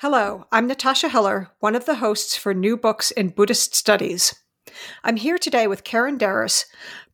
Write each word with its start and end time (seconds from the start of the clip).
Hello, 0.00 0.44
I'm 0.52 0.66
Natasha 0.66 1.08
Heller, 1.08 1.48
one 1.60 1.74
of 1.74 1.86
the 1.86 1.94
hosts 1.94 2.36
for 2.36 2.52
New 2.52 2.76
Books 2.76 3.12
in 3.12 3.30
Buddhist 3.30 3.74
Studies. 3.74 4.34
I'm 5.02 5.16
here 5.16 5.38
today 5.38 5.66
with 5.66 5.84
Karen 5.84 6.18
Derris, 6.18 6.66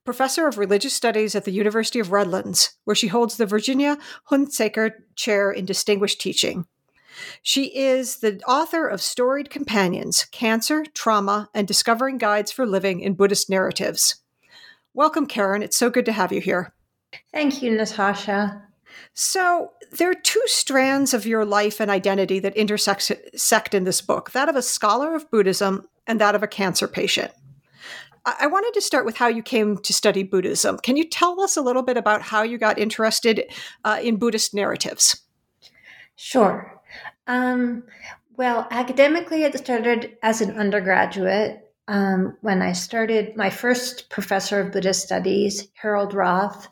professor 0.05 0.48
of 0.48 0.59
religious 0.59 0.92
studies 0.92 1.37
at 1.37 1.45
the 1.45 1.53
University 1.53 2.01
of 2.01 2.11
Redlands, 2.11 2.73
where 2.83 2.97
she 2.97 3.07
holds 3.07 3.37
the 3.37 3.47
Virginia 3.47 3.98
Hunsaker 4.33 4.95
Chair 5.15 5.53
in 5.53 5.65
Distinguished 5.65 6.20
Teaching. 6.20 6.67
She 7.41 7.67
is 7.67 8.17
the 8.17 8.42
author 8.48 8.89
of 8.89 9.01
Storied 9.01 9.48
Companions 9.48 10.25
Cancer, 10.33 10.85
Trauma, 10.92 11.51
and 11.55 11.69
Discovering 11.69 12.19
Guides 12.19 12.51
for 12.51 12.67
Living 12.67 12.98
in 12.98 13.14
Buddhist 13.14 13.48
Narratives. 13.48 14.17
Welcome, 14.92 15.27
Karen. 15.27 15.62
It's 15.62 15.77
so 15.77 15.89
good 15.89 16.07
to 16.07 16.12
have 16.12 16.33
you 16.33 16.41
here. 16.41 16.75
Thank 17.33 17.62
you, 17.62 17.70
Natasha. 17.77 18.61
So, 19.15 19.73
there 19.91 20.11
are 20.11 20.15
two 20.15 20.43
strands 20.47 21.12
of 21.12 21.27
your 21.27 21.45
life 21.45 21.81
and 21.81 21.91
identity 21.91 22.39
that 22.39 22.57
intersect 22.57 23.75
in 23.75 23.85
this 23.85 24.01
book 24.01 24.31
that 24.33 24.48
of 24.48 24.57
a 24.57 24.62
scholar 24.62 25.15
of 25.15 25.31
Buddhism 25.31 25.87
and 26.07 26.21
that 26.21 26.35
of 26.35 26.43
a 26.43 26.48
cancer 26.48 26.89
patient. 26.89 27.33
I 28.25 28.47
wanted 28.47 28.73
to 28.75 28.81
start 28.81 29.05
with 29.05 29.17
how 29.17 29.27
you 29.27 29.43
came 29.43 29.79
to 29.79 29.93
study 29.93 30.23
Buddhism. 30.23 30.79
Can 30.79 30.97
you 30.97 31.09
tell 31.09 31.41
us 31.41 31.57
a 31.57 31.63
little 31.63 31.83
bit 31.83 31.97
about 31.97 32.23
how 32.23 32.43
you 32.43 32.57
got 32.57 32.79
interested 32.79 33.45
uh, 33.85 33.98
in 34.01 34.17
Buddhist 34.17 34.55
narratives? 34.55 35.23
Sure. 36.15 36.81
Um, 37.27 37.83
well, 38.37 38.69
academically, 38.70 39.43
it 39.43 39.59
started 39.59 40.17
as 40.23 40.41
an 40.41 40.53
undergraduate 40.53 41.72
um, 41.89 42.37
when 42.41 42.63
I 42.63 42.73
started 42.73 43.37
my 43.37 43.51
first 43.51 44.09
professor 44.11 44.61
of 44.61 44.73
Buddhist 44.73 45.03
studies, 45.03 45.69
Harold 45.75 46.15
Roth. 46.15 46.69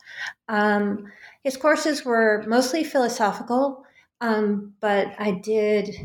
Um, 0.47 1.11
his 1.43 1.57
courses 1.57 2.05
were 2.05 2.43
mostly 2.47 2.83
philosophical, 2.83 3.83
um, 4.21 4.73
but 4.79 5.13
I 5.19 5.31
did 5.31 5.95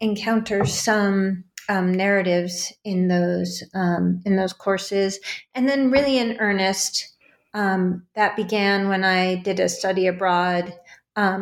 encounter 0.00 0.64
some 0.64 1.44
um, 1.68 1.92
narratives 1.92 2.72
in 2.84 3.08
those 3.08 3.62
um, 3.74 4.22
in 4.24 4.36
those 4.36 4.54
courses, 4.54 5.20
and 5.54 5.68
then 5.68 5.90
really 5.90 6.18
in 6.18 6.38
earnest. 6.38 7.14
Um, 7.54 8.06
that 8.14 8.36
began 8.36 8.88
when 8.88 9.04
I 9.04 9.36
did 9.36 9.58
a 9.58 9.68
study 9.68 10.06
abroad 10.06 10.74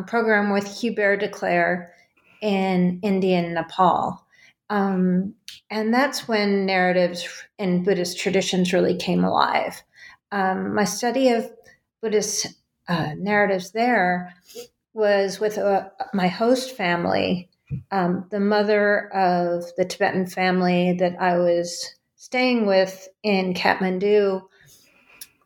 program 0.06 0.52
with 0.52 0.80
Hubert 0.80 1.18
Decleer 1.18 1.92
in 2.40 3.00
India 3.02 3.38
and 3.38 3.54
Nepal. 3.54 4.25
Um, 4.68 5.34
and 5.70 5.92
that's 5.92 6.26
when 6.28 6.66
narratives 6.66 7.26
in 7.58 7.84
Buddhist 7.84 8.18
traditions 8.18 8.72
really 8.72 8.96
came 8.96 9.24
alive. 9.24 9.82
my 10.74 10.84
study 10.84 11.28
of 11.30 11.50
Buddhist 12.02 12.46
uh, 12.88 13.14
narratives 13.16 13.72
there 13.72 14.34
was 14.94 15.38
with 15.38 15.58
uh, 15.58 15.88
my 16.14 16.28
host 16.28 16.76
family, 16.76 17.48
um, 17.90 18.26
the 18.30 18.40
mother 18.40 19.12
of 19.12 19.64
the 19.76 19.84
Tibetan 19.84 20.26
family 20.26 20.94
that 20.98 21.20
I 21.20 21.36
was 21.36 21.94
staying 22.16 22.66
with 22.66 23.08
in 23.22 23.54
Kathmandu, 23.54 24.42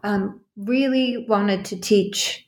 um, 0.04 0.40
really 0.56 1.26
wanted 1.28 1.64
to 1.66 1.80
teach 1.80 2.46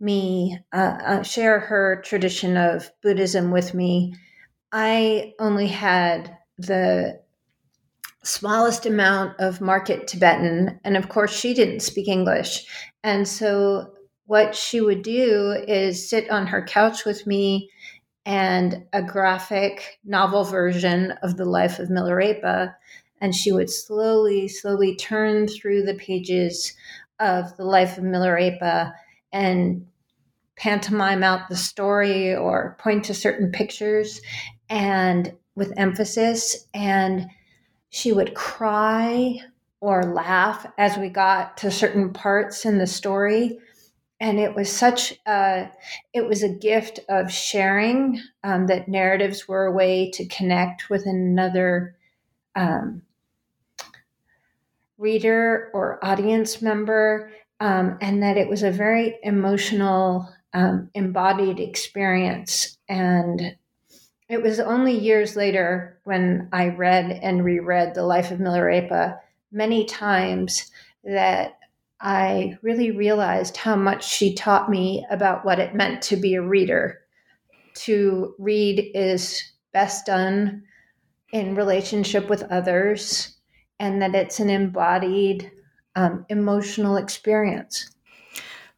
me, 0.00 0.58
uh, 0.72 0.98
uh, 1.04 1.22
share 1.22 1.58
her 1.58 2.00
tradition 2.04 2.56
of 2.56 2.90
Buddhism 3.02 3.50
with 3.50 3.74
me. 3.74 4.14
I 4.72 5.34
only 5.38 5.68
had 5.68 6.36
the 6.58 7.20
smallest 8.22 8.84
amount 8.84 9.40
of 9.40 9.60
market 9.60 10.06
Tibetan, 10.06 10.80
and 10.84 10.96
of 10.96 11.08
course, 11.08 11.32
she 11.32 11.54
didn't 11.54 11.80
speak 11.80 12.08
English. 12.08 12.66
And 13.02 13.26
so 13.26 13.94
what 14.26 14.54
she 14.54 14.80
would 14.80 15.02
do 15.02 15.52
is 15.66 16.08
sit 16.08 16.28
on 16.30 16.46
her 16.48 16.62
couch 16.62 17.06
with 17.06 17.26
me 17.26 17.70
and 18.26 18.84
a 18.92 19.02
graphic 19.02 19.98
novel 20.04 20.44
version 20.44 21.12
of 21.22 21.38
the 21.38 21.46
life 21.46 21.78
of 21.78 21.88
Milarepa. 21.88 22.74
And 23.22 23.34
she 23.34 23.52
would 23.52 23.70
slowly, 23.70 24.48
slowly 24.48 24.94
turn 24.96 25.48
through 25.48 25.84
the 25.84 25.94
pages 25.94 26.74
of 27.18 27.56
the 27.56 27.64
life 27.64 27.96
of 27.96 28.04
Milarepa 28.04 28.92
and 29.32 29.86
pantomime 30.56 31.22
out 31.22 31.48
the 31.48 31.56
story 31.56 32.34
or 32.34 32.76
point 32.80 33.06
to 33.06 33.14
certain 33.14 33.50
pictures 33.50 34.20
and 34.68 35.32
with 35.54 35.72
emphasis. 35.76 36.66
And 36.74 37.28
she 37.90 38.12
would 38.12 38.34
cry 38.34 39.40
or 39.80 40.02
laugh 40.02 40.66
as 40.76 40.96
we 40.96 41.08
got 41.08 41.56
to 41.58 41.70
certain 41.70 42.12
parts 42.12 42.64
in 42.64 42.78
the 42.78 42.86
story 42.86 43.58
and 44.20 44.40
it 44.40 44.54
was 44.54 44.70
such 44.70 45.14
a 45.26 45.70
it 46.12 46.26
was 46.26 46.42
a 46.42 46.48
gift 46.48 47.00
of 47.08 47.30
sharing 47.30 48.20
um, 48.42 48.66
that 48.66 48.88
narratives 48.88 49.46
were 49.46 49.66
a 49.66 49.72
way 49.72 50.10
to 50.10 50.26
connect 50.26 50.90
with 50.90 51.06
another 51.06 51.96
um, 52.56 53.02
reader 54.96 55.70
or 55.72 56.04
audience 56.04 56.60
member 56.60 57.30
um, 57.60 57.96
and 58.00 58.22
that 58.22 58.36
it 58.36 58.48
was 58.48 58.62
a 58.62 58.70
very 58.70 59.18
emotional 59.22 60.28
um, 60.52 60.90
embodied 60.94 61.60
experience 61.60 62.78
and 62.88 63.56
it 64.28 64.42
was 64.42 64.60
only 64.60 64.96
years 64.96 65.36
later 65.36 65.98
when 66.04 66.48
i 66.52 66.68
read 66.68 67.10
and 67.22 67.44
reread 67.44 67.94
the 67.94 68.02
life 68.02 68.30
of 68.30 68.38
milarepa 68.38 69.18
many 69.50 69.84
times 69.84 70.70
that 71.04 71.58
I 72.00 72.56
really 72.62 72.90
realized 72.92 73.56
how 73.56 73.74
much 73.74 74.08
she 74.08 74.34
taught 74.34 74.70
me 74.70 75.04
about 75.10 75.44
what 75.44 75.58
it 75.58 75.74
meant 75.74 76.02
to 76.02 76.16
be 76.16 76.34
a 76.34 76.42
reader. 76.42 77.00
To 77.74 78.34
read 78.38 78.90
is 78.94 79.42
best 79.72 80.06
done 80.06 80.62
in 81.32 81.54
relationship 81.54 82.28
with 82.28 82.44
others, 82.44 83.36
and 83.80 84.00
that 84.00 84.14
it's 84.14 84.40
an 84.40 84.48
embodied 84.50 85.50
um, 85.96 86.24
emotional 86.28 86.96
experience. 86.96 87.90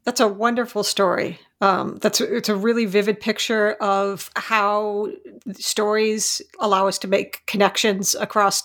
That's 0.05 0.21
a 0.21 0.28
wonderful 0.28 0.83
story. 0.83 1.39
Um, 1.62 1.98
that's 2.00 2.21
it's 2.22 2.48
a 2.48 2.56
really 2.56 2.87
vivid 2.87 3.21
picture 3.21 3.72
of 3.75 4.31
how 4.34 5.09
stories 5.53 6.41
allow 6.59 6.89
us 6.89 6.98
to 7.01 7.09
make 7.09 7.45
connections 7.47 8.15
across 8.15 8.62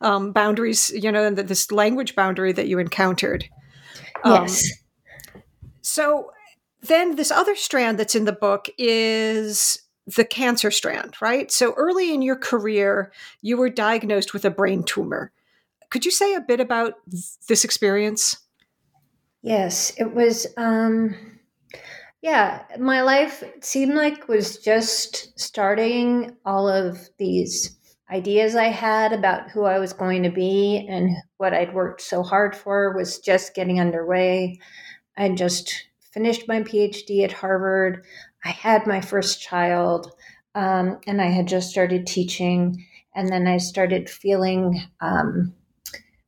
um, 0.00 0.30
boundaries. 0.32 0.90
You 0.90 1.10
know, 1.10 1.30
this 1.30 1.72
language 1.72 2.14
boundary 2.14 2.52
that 2.52 2.68
you 2.68 2.78
encountered. 2.78 3.44
Um, 4.22 4.42
yes. 4.42 4.70
So 5.82 6.30
then 6.82 7.16
this 7.16 7.30
other 7.30 7.56
strand 7.56 7.98
that's 7.98 8.14
in 8.14 8.26
the 8.26 8.32
book 8.32 8.68
is 8.78 9.82
the 10.06 10.24
cancer 10.24 10.70
strand, 10.70 11.16
right? 11.20 11.50
So 11.50 11.72
early 11.72 12.14
in 12.14 12.22
your 12.22 12.36
career, 12.36 13.12
you 13.42 13.56
were 13.56 13.70
diagnosed 13.70 14.32
with 14.32 14.44
a 14.44 14.50
brain 14.50 14.84
tumor. 14.84 15.32
Could 15.90 16.04
you 16.04 16.10
say 16.10 16.34
a 16.34 16.40
bit 16.40 16.60
about 16.60 16.94
this 17.48 17.64
experience? 17.64 18.38
Yes, 19.42 19.92
it 19.98 20.14
was. 20.14 20.46
Um, 20.56 21.35
yeah, 22.26 22.64
my 22.80 23.02
life 23.02 23.44
seemed 23.60 23.94
like 23.94 24.26
was 24.26 24.58
just 24.58 25.38
starting 25.38 26.36
all 26.44 26.68
of 26.68 27.08
these 27.20 27.76
ideas 28.10 28.56
I 28.56 28.66
had 28.66 29.12
about 29.12 29.52
who 29.52 29.62
I 29.62 29.78
was 29.78 29.92
going 29.92 30.24
to 30.24 30.30
be 30.30 30.84
and 30.90 31.16
what 31.36 31.54
I'd 31.54 31.72
worked 31.72 32.00
so 32.00 32.24
hard 32.24 32.56
for 32.56 32.96
was 32.96 33.20
just 33.20 33.54
getting 33.54 33.78
underway. 33.78 34.58
I 35.16 35.28
just 35.28 35.72
finished 36.00 36.48
my 36.48 36.62
PhD 36.62 37.22
at 37.22 37.30
Harvard. 37.30 38.04
I 38.44 38.48
had 38.48 38.88
my 38.88 39.00
first 39.00 39.40
child, 39.40 40.10
um, 40.56 40.98
and 41.06 41.22
I 41.22 41.26
had 41.26 41.46
just 41.46 41.70
started 41.70 42.08
teaching, 42.08 42.84
and 43.14 43.28
then 43.28 43.46
I 43.46 43.58
started 43.58 44.10
feeling 44.10 44.82
um, 45.00 45.54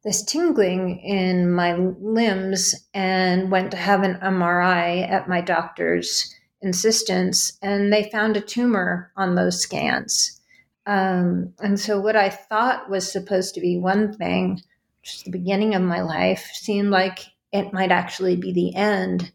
this 0.08 0.22
tingling 0.22 0.98
in 1.00 1.52
my 1.52 1.74
limbs, 1.74 2.74
and 2.94 3.50
went 3.50 3.70
to 3.70 3.76
have 3.76 4.02
an 4.02 4.14
MRI 4.22 5.06
at 5.06 5.28
my 5.28 5.42
doctor's 5.42 6.34
insistence, 6.62 7.58
and 7.60 7.92
they 7.92 8.08
found 8.10 8.34
a 8.34 8.40
tumor 8.40 9.12
on 9.18 9.34
those 9.34 9.60
scans. 9.60 10.40
Um, 10.86 11.52
and 11.60 11.78
so, 11.78 12.00
what 12.00 12.16
I 12.16 12.30
thought 12.30 12.88
was 12.88 13.12
supposed 13.12 13.54
to 13.54 13.60
be 13.60 13.76
one 13.76 14.14
thing, 14.14 14.62
just 15.02 15.26
the 15.26 15.30
beginning 15.30 15.74
of 15.74 15.82
my 15.82 16.00
life, 16.00 16.48
seemed 16.54 16.88
like 16.88 17.18
it 17.52 17.74
might 17.74 17.92
actually 17.92 18.36
be 18.36 18.50
the 18.50 18.74
end. 18.74 19.30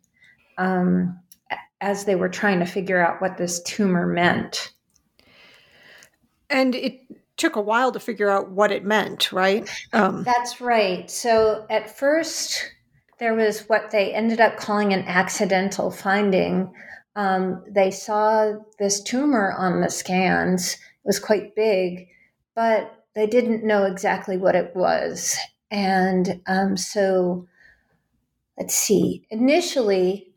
Um, 0.57 1.19
as 1.81 2.05
they 2.05 2.15
were 2.15 2.29
trying 2.29 2.61
to 2.61 2.65
figure 2.65 2.99
out 2.99 3.21
what 3.21 3.37
this 3.37 3.61
tumor 3.61 4.07
meant. 4.07 4.73
And 6.49 6.73
it 6.73 6.99
took 7.37 7.55
a 7.55 7.61
while 7.61 7.91
to 7.91 7.99
figure 7.99 8.29
out 8.29 8.51
what 8.51 8.71
it 8.71 8.83
meant, 8.83 9.31
right? 9.31 9.69
Um, 9.91 10.23
That's 10.23 10.61
right. 10.61 11.09
So 11.09 11.65
at 11.69 11.97
first, 11.97 12.63
there 13.19 13.33
was 13.33 13.61
what 13.61 13.91
they 13.91 14.13
ended 14.13 14.39
up 14.39 14.57
calling 14.57 14.93
an 14.93 15.05
accidental 15.07 15.91
finding. 15.91 16.71
Um, 17.15 17.63
they 17.69 17.91
saw 17.91 18.53
this 18.79 19.01
tumor 19.01 19.53
on 19.57 19.81
the 19.81 19.89
scans, 19.89 20.73
it 20.73 20.79
was 21.05 21.19
quite 21.19 21.55
big, 21.55 22.07
but 22.55 23.05
they 23.15 23.27
didn't 23.27 23.63
know 23.63 23.83
exactly 23.83 24.37
what 24.37 24.55
it 24.55 24.75
was. 24.75 25.37
And 25.69 26.41
um, 26.47 26.77
so, 26.77 27.47
let's 28.57 28.75
see, 28.75 29.25
initially, 29.29 30.32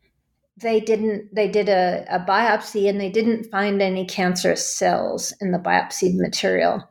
they 0.57 0.81
didn't 0.81 1.35
they 1.35 1.49
did 1.49 1.69
a, 1.69 2.05
a 2.09 2.19
biopsy 2.19 2.89
and 2.89 3.01
they 3.01 3.11
didn't 3.11 3.51
find 3.51 3.83
any 3.83 4.07
cancerous 4.07 4.67
cells 4.67 5.33
in 5.41 5.53
the 5.53 5.59
biopsied 5.59 6.17
material. 6.17 6.89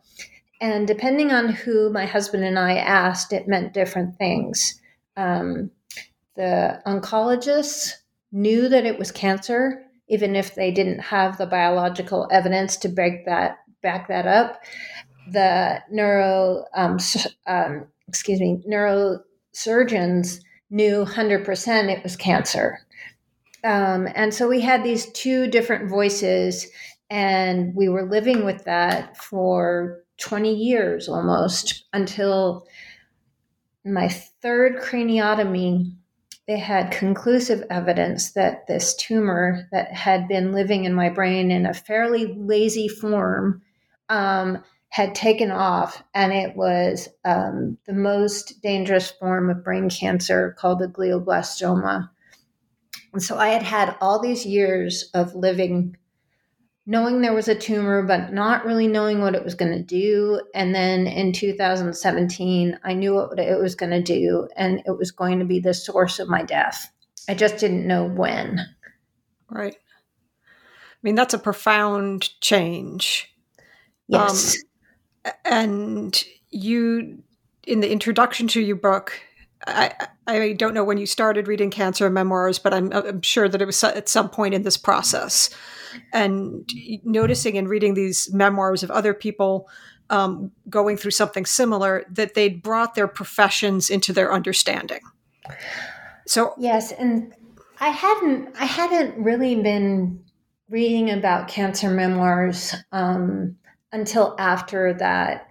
And 0.61 0.87
depending 0.87 1.31
on 1.31 1.49
who 1.49 1.89
my 1.91 2.05
husband 2.05 2.43
and 2.43 2.59
i 2.59 2.75
asked 2.75 3.33
it 3.33 3.47
meant 3.47 3.73
different 3.73 4.17
things. 4.17 4.79
Um, 5.17 5.71
the 6.35 6.81
oncologists 6.85 7.93
knew 8.31 8.69
that 8.69 8.85
it 8.85 8.99
was 8.99 9.11
cancer 9.11 9.81
even 10.07 10.35
if 10.35 10.53
they 10.53 10.69
didn't 10.69 10.99
have 10.99 11.37
the 11.37 11.47
biological 11.47 12.27
evidence 12.31 12.77
to 12.77 12.89
back 12.89 13.25
that 13.25 13.57
back 13.81 14.07
that 14.07 14.27
up. 14.27 14.61
The 15.31 15.81
neuro 15.89 16.65
um, 16.75 16.99
um, 17.47 17.87
excuse 18.07 18.39
me 18.39 18.61
neurosurgeons 18.69 20.41
knew 20.69 21.05
100% 21.05 21.89
it 21.89 22.03
was 22.03 22.15
cancer 22.15 22.84
um, 23.65 24.07
and 24.13 24.31
so 24.33 24.47
we 24.47 24.61
had 24.61 24.83
these 24.83 25.11
two 25.11 25.47
different 25.47 25.89
voices, 25.89 26.67
and 27.09 27.75
we 27.75 27.89
were 27.89 28.07
living 28.07 28.45
with 28.45 28.63
that 28.65 29.17
for 29.17 30.03
20 30.17 30.53
years 30.53 31.09
almost 31.09 31.85
until 31.91 32.67
my 33.83 34.07
third 34.07 34.77
craniotomy. 34.77 35.93
They 36.47 36.59
had 36.59 36.91
conclusive 36.91 37.63
evidence 37.71 38.33
that 38.33 38.67
this 38.67 38.95
tumor 38.95 39.67
that 39.71 39.91
had 39.91 40.27
been 40.27 40.53
living 40.53 40.85
in 40.85 40.93
my 40.93 41.09
brain 41.09 41.49
in 41.49 41.65
a 41.65 41.73
fairly 41.73 42.35
lazy 42.37 42.87
form 42.87 43.63
um, 44.09 44.63
had 44.89 45.15
taken 45.15 45.49
off, 45.49 46.03
and 46.13 46.31
it 46.31 46.55
was 46.55 47.09
um, 47.25 47.79
the 47.87 47.93
most 47.93 48.61
dangerous 48.61 49.09
form 49.09 49.49
of 49.49 49.63
brain 49.63 49.89
cancer 49.89 50.55
called 50.59 50.79
the 50.79 50.87
glioblastoma. 50.87 52.09
And 53.15 53.23
so 53.23 53.37
I 53.37 53.47
had 53.47 53.63
had 53.63 53.95
all 54.01 54.19
these 54.19 54.45
years 54.45 55.09
of 55.13 55.33
living 55.35 55.95
knowing 56.85 57.21
there 57.21 57.33
was 57.33 57.47
a 57.47 57.55
tumor, 57.55 58.03
but 58.03 58.33
not 58.33 58.65
really 58.65 58.89
knowing 58.89 59.21
what 59.21 59.35
it 59.35 59.43
was 59.43 59.55
going 59.55 59.71
to 59.71 59.81
do. 59.81 60.41
And 60.53 60.75
then 60.75 61.07
in 61.07 61.31
2017, 61.31 62.77
I 62.83 62.93
knew 62.93 63.15
what 63.15 63.39
it 63.39 63.57
was 63.57 63.73
going 63.73 63.91
to 63.91 64.01
do, 64.01 64.49
and 64.57 64.81
it 64.85 64.97
was 64.97 65.11
going 65.11 65.39
to 65.39 65.45
be 65.45 65.61
the 65.61 65.73
source 65.73 66.19
of 66.19 66.27
my 66.27 66.43
death. 66.43 66.91
I 67.29 67.35
just 67.35 67.57
didn't 67.57 67.87
know 67.87 68.03
when. 68.03 68.59
Right. 69.49 69.77
I 69.77 70.97
mean, 71.01 71.15
that's 71.15 71.33
a 71.33 71.39
profound 71.39 72.29
change. 72.41 73.33
Yes. 74.09 74.57
Um, 75.23 75.31
and 75.45 76.23
you, 76.49 77.23
in 77.65 77.79
the 77.79 77.89
introduction 77.89 78.49
to 78.49 78.61
your 78.61 78.75
book, 78.75 79.21
I, 79.67 79.93
I 80.27 80.53
don't 80.53 80.73
know 80.73 80.83
when 80.83 80.97
you 80.97 81.05
started 81.05 81.47
reading 81.47 81.71
cancer 81.71 82.09
memoirs, 82.09 82.59
but 82.59 82.73
I'm, 82.73 82.91
I'm 82.93 83.21
sure 83.21 83.47
that 83.49 83.61
it 83.61 83.65
was 83.65 83.83
at 83.83 84.09
some 84.09 84.29
point 84.29 84.53
in 84.53 84.63
this 84.63 84.77
process. 84.77 85.49
And 86.11 86.69
noticing 87.03 87.57
and 87.57 87.69
reading 87.69 87.93
these 87.93 88.31
memoirs 88.33 88.83
of 88.83 88.91
other 88.91 89.13
people 89.13 89.69
um, 90.09 90.51
going 90.69 90.97
through 90.97 91.11
something 91.11 91.45
similar, 91.45 92.05
that 92.11 92.33
they'd 92.33 92.61
brought 92.61 92.95
their 92.95 93.07
professions 93.07 93.89
into 93.89 94.13
their 94.13 94.31
understanding. 94.31 94.99
So 96.27 96.53
yes, 96.57 96.91
and 96.91 97.33
I 97.79 97.89
hadn't 97.89 98.55
I 98.59 98.65
hadn't 98.65 99.17
really 99.17 99.61
been 99.61 100.23
reading 100.69 101.11
about 101.11 101.47
cancer 101.47 101.89
memoirs 101.89 102.75
um, 102.91 103.55
until 103.91 104.35
after 104.39 104.93
that 104.93 105.47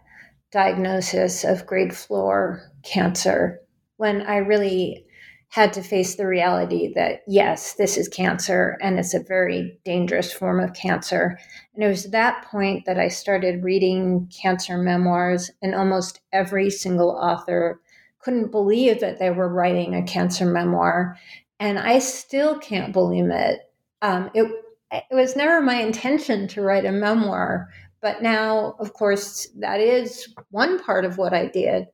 diagnosis 0.52 1.44
of 1.44 1.66
grade 1.66 1.94
four 1.94 2.62
cancer 2.82 3.60
when 3.96 4.22
I 4.22 4.38
really 4.38 5.06
had 5.54 5.72
to 5.72 5.82
face 5.82 6.16
the 6.16 6.26
reality 6.26 6.92
that 6.94 7.22
yes, 7.28 7.74
this 7.74 7.96
is 7.96 8.08
cancer 8.08 8.76
and 8.80 8.98
it's 8.98 9.14
a 9.14 9.22
very 9.22 9.78
dangerous 9.84 10.32
form 10.32 10.58
of 10.58 10.74
cancer. 10.74 11.38
And 11.74 11.84
it 11.84 11.86
was 11.86 12.10
that 12.10 12.44
point 12.46 12.86
that 12.86 12.98
I 12.98 13.06
started 13.06 13.62
reading 13.62 14.28
cancer 14.36 14.76
memoirs, 14.76 15.52
and 15.62 15.72
almost 15.72 16.20
every 16.32 16.70
single 16.70 17.10
author 17.10 17.80
couldn't 18.18 18.50
believe 18.50 18.98
that 19.00 19.20
they 19.20 19.30
were 19.30 19.48
writing 19.48 19.94
a 19.94 20.02
cancer 20.02 20.44
memoir. 20.44 21.16
And 21.60 21.78
I 21.78 22.00
still 22.00 22.58
can't 22.58 22.92
believe 22.92 23.30
it. 23.30 23.60
Um, 24.02 24.30
it, 24.34 24.50
it 24.90 25.14
was 25.14 25.36
never 25.36 25.60
my 25.60 25.76
intention 25.76 26.48
to 26.48 26.62
write 26.62 26.84
a 26.84 26.90
memoir, 26.90 27.68
but 28.00 28.22
now, 28.22 28.74
of 28.80 28.92
course, 28.92 29.46
that 29.60 29.78
is 29.78 30.34
one 30.50 30.82
part 30.82 31.04
of 31.04 31.16
what 31.16 31.32
I 31.32 31.46
did. 31.46 31.86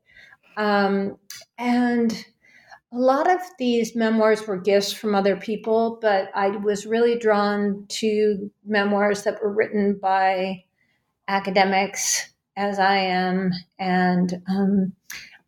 Um, 0.61 1.17
and 1.57 2.13
a 2.93 2.99
lot 2.99 3.31
of 3.31 3.41
these 3.59 3.97
memoirs 3.97 4.47
were 4.47 4.61
gifts 4.61 4.93
from 4.93 5.15
other 5.15 5.35
people, 5.37 5.99
but 6.03 6.29
I 6.35 6.49
was 6.49 6.85
really 6.85 7.19
drawn 7.19 7.87
to 7.89 8.51
memoirs 8.67 9.23
that 9.23 9.43
were 9.43 9.55
written 9.55 9.99
by 10.01 10.65
academics, 11.29 12.31
as 12.57 12.79
I 12.79 12.97
am. 12.97 13.53
And 13.79 14.43
um, 14.51 14.93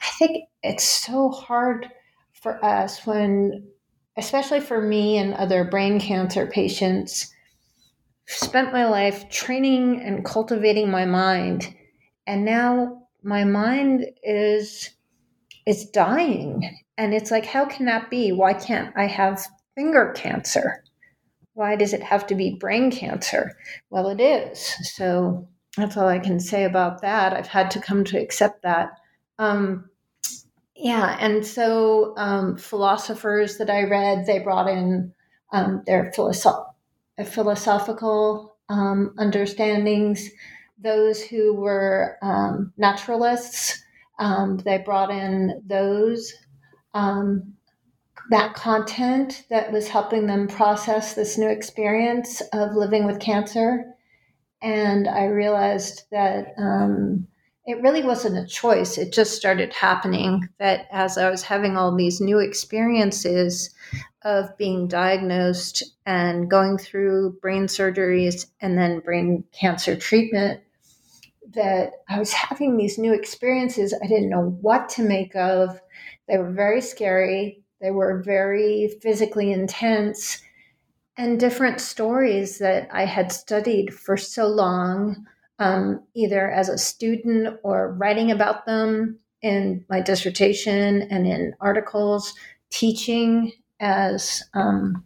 I 0.00 0.06
think 0.18 0.48
it's 0.62 0.84
so 0.84 1.28
hard 1.28 1.90
for 2.32 2.64
us 2.64 3.04
when, 3.06 3.68
especially 4.16 4.60
for 4.60 4.80
me 4.80 5.18
and 5.18 5.34
other 5.34 5.62
brain 5.64 6.00
cancer 6.00 6.46
patients, 6.46 7.30
spent 8.24 8.72
my 8.72 8.86
life 8.86 9.28
training 9.28 10.00
and 10.00 10.24
cultivating 10.24 10.90
my 10.90 11.04
mind. 11.04 11.74
And 12.26 12.46
now 12.46 13.08
my 13.22 13.44
mind 13.44 14.06
is 14.22 14.88
is 15.66 15.84
dying. 15.86 16.78
And 16.98 17.14
it's 17.14 17.30
like, 17.30 17.46
how 17.46 17.64
can 17.64 17.86
that 17.86 18.10
be? 18.10 18.32
Why 18.32 18.52
can't 18.52 18.94
I 18.96 19.06
have 19.06 19.46
finger 19.74 20.12
cancer? 20.14 20.84
Why 21.54 21.76
does 21.76 21.92
it 21.92 22.02
have 22.02 22.26
to 22.28 22.34
be 22.34 22.56
brain 22.58 22.90
cancer? 22.90 23.56
Well, 23.90 24.08
it 24.08 24.20
is. 24.20 24.74
So 24.94 25.48
that's 25.76 25.96
all 25.96 26.08
I 26.08 26.18
can 26.18 26.40
say 26.40 26.64
about 26.64 27.02
that. 27.02 27.32
I've 27.32 27.46
had 27.46 27.70
to 27.72 27.80
come 27.80 28.04
to 28.04 28.18
accept 28.18 28.62
that. 28.62 28.90
Um, 29.38 29.88
yeah, 30.74 31.16
and 31.20 31.46
so 31.46 32.14
um, 32.16 32.56
philosophers 32.56 33.58
that 33.58 33.70
I 33.70 33.84
read, 33.84 34.26
they 34.26 34.38
brought 34.40 34.68
in 34.68 35.12
um, 35.52 35.82
their 35.86 36.10
philosoph- 36.16 36.74
philosophical 37.24 38.56
um, 38.68 39.14
understandings. 39.18 40.28
Those 40.78 41.22
who 41.22 41.54
were 41.54 42.18
um, 42.22 42.72
naturalists, 42.76 43.84
um, 44.22 44.58
they 44.58 44.78
brought 44.78 45.10
in 45.10 45.60
those 45.66 46.32
um, 46.94 47.54
that 48.30 48.54
content 48.54 49.44
that 49.50 49.72
was 49.72 49.88
helping 49.88 50.28
them 50.28 50.46
process 50.46 51.14
this 51.14 51.36
new 51.36 51.48
experience 51.48 52.40
of 52.52 52.76
living 52.76 53.04
with 53.04 53.18
cancer, 53.18 53.84
and 54.62 55.08
I 55.08 55.24
realized 55.24 56.04
that 56.12 56.54
um, 56.56 57.26
it 57.66 57.82
really 57.82 58.04
wasn't 58.04 58.38
a 58.38 58.46
choice. 58.46 58.96
It 58.96 59.12
just 59.12 59.34
started 59.34 59.72
happening. 59.72 60.48
That 60.60 60.86
as 60.92 61.18
I 61.18 61.28
was 61.28 61.42
having 61.42 61.76
all 61.76 61.96
these 61.96 62.20
new 62.20 62.38
experiences 62.38 63.74
of 64.22 64.56
being 64.56 64.86
diagnosed 64.86 65.82
and 66.06 66.48
going 66.48 66.78
through 66.78 67.38
brain 67.42 67.64
surgeries 67.64 68.46
and 68.60 68.78
then 68.78 69.00
brain 69.00 69.42
cancer 69.52 69.96
treatment 69.96 70.60
that 71.54 71.92
I 72.08 72.18
was 72.18 72.32
having 72.32 72.76
these 72.76 72.98
new 72.98 73.12
experiences 73.12 73.94
I 74.02 74.06
didn't 74.06 74.30
know 74.30 74.56
what 74.60 74.88
to 74.90 75.02
make 75.02 75.34
of. 75.36 75.80
They 76.28 76.38
were 76.38 76.50
very 76.50 76.80
scary, 76.80 77.62
they 77.80 77.90
were 77.90 78.22
very 78.22 78.96
physically 79.02 79.52
intense. 79.52 80.42
and 81.18 81.38
different 81.38 81.78
stories 81.80 82.58
that 82.58 82.88
I 82.90 83.04
had 83.04 83.30
studied 83.30 83.92
for 83.92 84.16
so 84.16 84.46
long, 84.46 85.26
um, 85.58 86.02
either 86.14 86.50
as 86.50 86.70
a 86.70 86.78
student 86.78 87.60
or 87.62 87.92
writing 87.92 88.30
about 88.30 88.64
them 88.64 89.18
in 89.42 89.84
my 89.90 90.00
dissertation 90.00 91.02
and 91.02 91.26
in 91.26 91.54
articles, 91.60 92.32
teaching 92.70 93.52
as 93.78 94.42
um, 94.54 95.04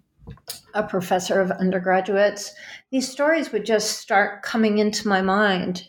a 0.75 0.83
professor 0.83 1.41
of 1.41 1.51
undergraduates, 1.51 2.55
these 2.91 3.11
stories 3.11 3.51
would 3.51 3.67
just 3.67 3.99
start 3.99 4.43
coming 4.43 4.79
into 4.79 5.09
my 5.09 5.23
mind. 5.23 5.89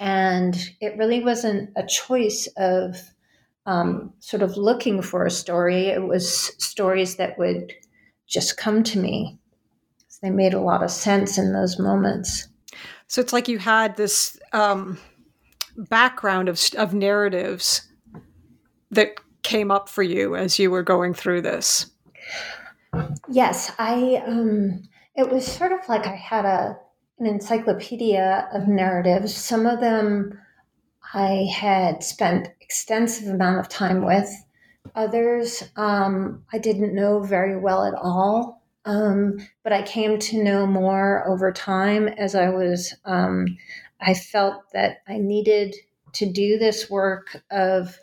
And 0.00 0.56
it 0.80 0.96
really 0.96 1.22
wasn't 1.22 1.70
a 1.76 1.86
choice 1.86 2.48
of 2.56 2.96
um, 3.66 4.12
sort 4.18 4.42
of 4.42 4.56
looking 4.56 5.00
for 5.00 5.24
a 5.24 5.30
story, 5.30 5.86
it 5.86 6.02
was 6.02 6.52
stories 6.62 7.16
that 7.16 7.38
would 7.38 7.72
just 8.26 8.56
come 8.56 8.82
to 8.84 8.98
me. 8.98 9.38
They 10.22 10.30
made 10.30 10.54
a 10.54 10.60
lot 10.60 10.82
of 10.82 10.90
sense 10.90 11.36
in 11.36 11.52
those 11.52 11.78
moments. 11.78 12.48
So 13.08 13.20
it's 13.20 13.32
like 13.32 13.48
you 13.48 13.58
had 13.58 13.96
this 13.96 14.38
um, 14.52 14.98
background 15.76 16.48
of, 16.48 16.58
of 16.78 16.94
narratives 16.94 17.86
that 18.90 19.16
came 19.42 19.70
up 19.70 19.88
for 19.88 20.02
you 20.02 20.34
as 20.34 20.58
you 20.58 20.70
were 20.70 20.82
going 20.82 21.12
through 21.12 21.42
this. 21.42 21.90
Yes, 23.28 23.72
I. 23.78 24.22
Um, 24.26 24.82
it 25.14 25.30
was 25.30 25.46
sort 25.46 25.72
of 25.72 25.80
like 25.88 26.06
I 26.06 26.14
had 26.16 26.44
a 26.44 26.78
an 27.18 27.26
encyclopedia 27.26 28.48
of 28.52 28.68
narratives. 28.68 29.34
Some 29.34 29.66
of 29.66 29.80
them 29.80 30.38
I 31.12 31.48
had 31.54 32.02
spent 32.02 32.48
extensive 32.60 33.28
amount 33.28 33.60
of 33.60 33.68
time 33.68 34.04
with. 34.04 34.28
Others 34.94 35.64
um, 35.76 36.44
I 36.52 36.58
didn't 36.58 36.94
know 36.94 37.20
very 37.20 37.56
well 37.56 37.84
at 37.84 37.94
all, 37.94 38.62
um, 38.84 39.38
but 39.62 39.72
I 39.72 39.82
came 39.82 40.18
to 40.18 40.42
know 40.42 40.66
more 40.66 41.26
over 41.28 41.52
time 41.52 42.08
as 42.08 42.34
I 42.34 42.48
was. 42.50 42.94
Um, 43.04 43.46
I 44.00 44.14
felt 44.14 44.72
that 44.72 45.02
I 45.08 45.18
needed 45.18 45.74
to 46.14 46.30
do 46.30 46.58
this 46.58 46.90
work 46.90 47.42
of 47.50 47.98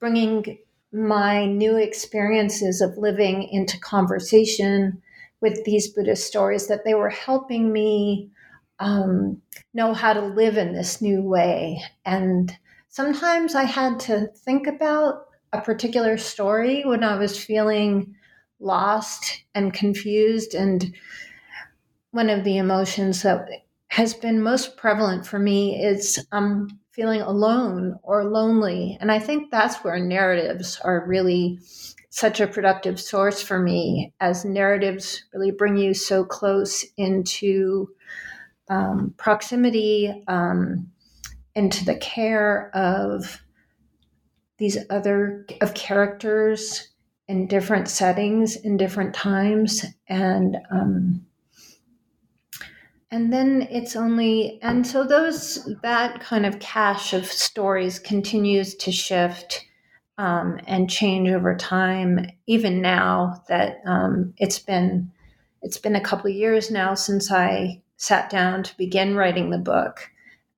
bringing 0.00 0.58
my 0.92 1.46
new 1.46 1.76
experiences 1.76 2.80
of 2.80 2.98
living 2.98 3.42
into 3.44 3.78
conversation 3.80 5.02
with 5.40 5.64
these 5.64 5.88
Buddhist 5.88 6.26
stories, 6.26 6.68
that 6.68 6.84
they 6.84 6.94
were 6.94 7.10
helping 7.10 7.72
me 7.72 8.30
um, 8.78 9.40
know 9.74 9.94
how 9.94 10.12
to 10.12 10.20
live 10.20 10.56
in 10.56 10.72
this 10.72 11.00
new 11.00 11.22
way. 11.22 11.82
And 12.04 12.56
sometimes 12.88 13.54
I 13.54 13.64
had 13.64 14.00
to 14.00 14.28
think 14.44 14.66
about 14.66 15.26
a 15.52 15.60
particular 15.60 16.16
story 16.16 16.82
when 16.84 17.04
I 17.04 17.16
was 17.16 17.42
feeling 17.42 18.14
lost 18.60 19.44
and 19.54 19.72
confused. 19.72 20.54
And 20.54 20.94
one 22.10 22.30
of 22.30 22.44
the 22.44 22.58
emotions 22.58 23.22
that 23.22 23.48
has 23.88 24.14
been 24.14 24.42
most 24.42 24.76
prevalent 24.76 25.26
for 25.26 25.38
me 25.38 25.82
is 25.82 26.24
um, 26.32 26.80
feeling 26.92 27.20
alone 27.20 27.98
or 28.02 28.24
lonely. 28.24 28.96
And 29.00 29.10
I 29.12 29.18
think 29.18 29.50
that's 29.50 29.84
where 29.84 29.98
narratives 29.98 30.80
are 30.82 31.06
really 31.06 31.58
such 32.10 32.40
a 32.40 32.46
productive 32.46 33.00
source 33.00 33.42
for 33.42 33.58
me, 33.58 34.12
as 34.20 34.44
narratives 34.44 35.24
really 35.32 35.50
bring 35.50 35.76
you 35.76 35.94
so 35.94 36.24
close 36.24 36.84
into 36.98 37.88
um, 38.72 39.14
proximity, 39.18 40.24
um, 40.28 40.90
into 41.54 41.84
the 41.84 41.96
care 41.96 42.70
of 42.74 43.42
these 44.56 44.78
other 44.88 45.46
of 45.60 45.74
characters 45.74 46.88
in 47.28 47.46
different 47.46 47.88
settings 47.88 48.56
in 48.56 48.76
different 48.76 49.14
times 49.14 49.84
and 50.08 50.56
um, 50.70 51.26
and 53.10 53.32
then 53.32 53.68
it's 53.70 53.96
only 53.96 54.58
and 54.62 54.86
so 54.86 55.04
those 55.04 55.68
that 55.82 56.20
kind 56.20 56.46
of 56.46 56.58
cache 56.58 57.12
of 57.12 57.26
stories 57.26 57.98
continues 57.98 58.74
to 58.74 58.90
shift 58.90 59.66
um, 60.16 60.58
and 60.66 60.88
change 60.88 61.28
over 61.28 61.56
time 61.56 62.26
even 62.46 62.80
now 62.80 63.42
that 63.48 63.80
um, 63.84 64.32
it's 64.38 64.58
been 64.58 65.10
it's 65.60 65.78
been 65.78 65.96
a 65.96 66.00
couple 66.00 66.30
years 66.30 66.70
now 66.70 66.94
since 66.94 67.30
i 67.30 67.81
sat 68.02 68.28
down 68.28 68.64
to 68.64 68.76
begin 68.76 69.14
writing 69.14 69.50
the 69.50 69.58
book 69.58 70.10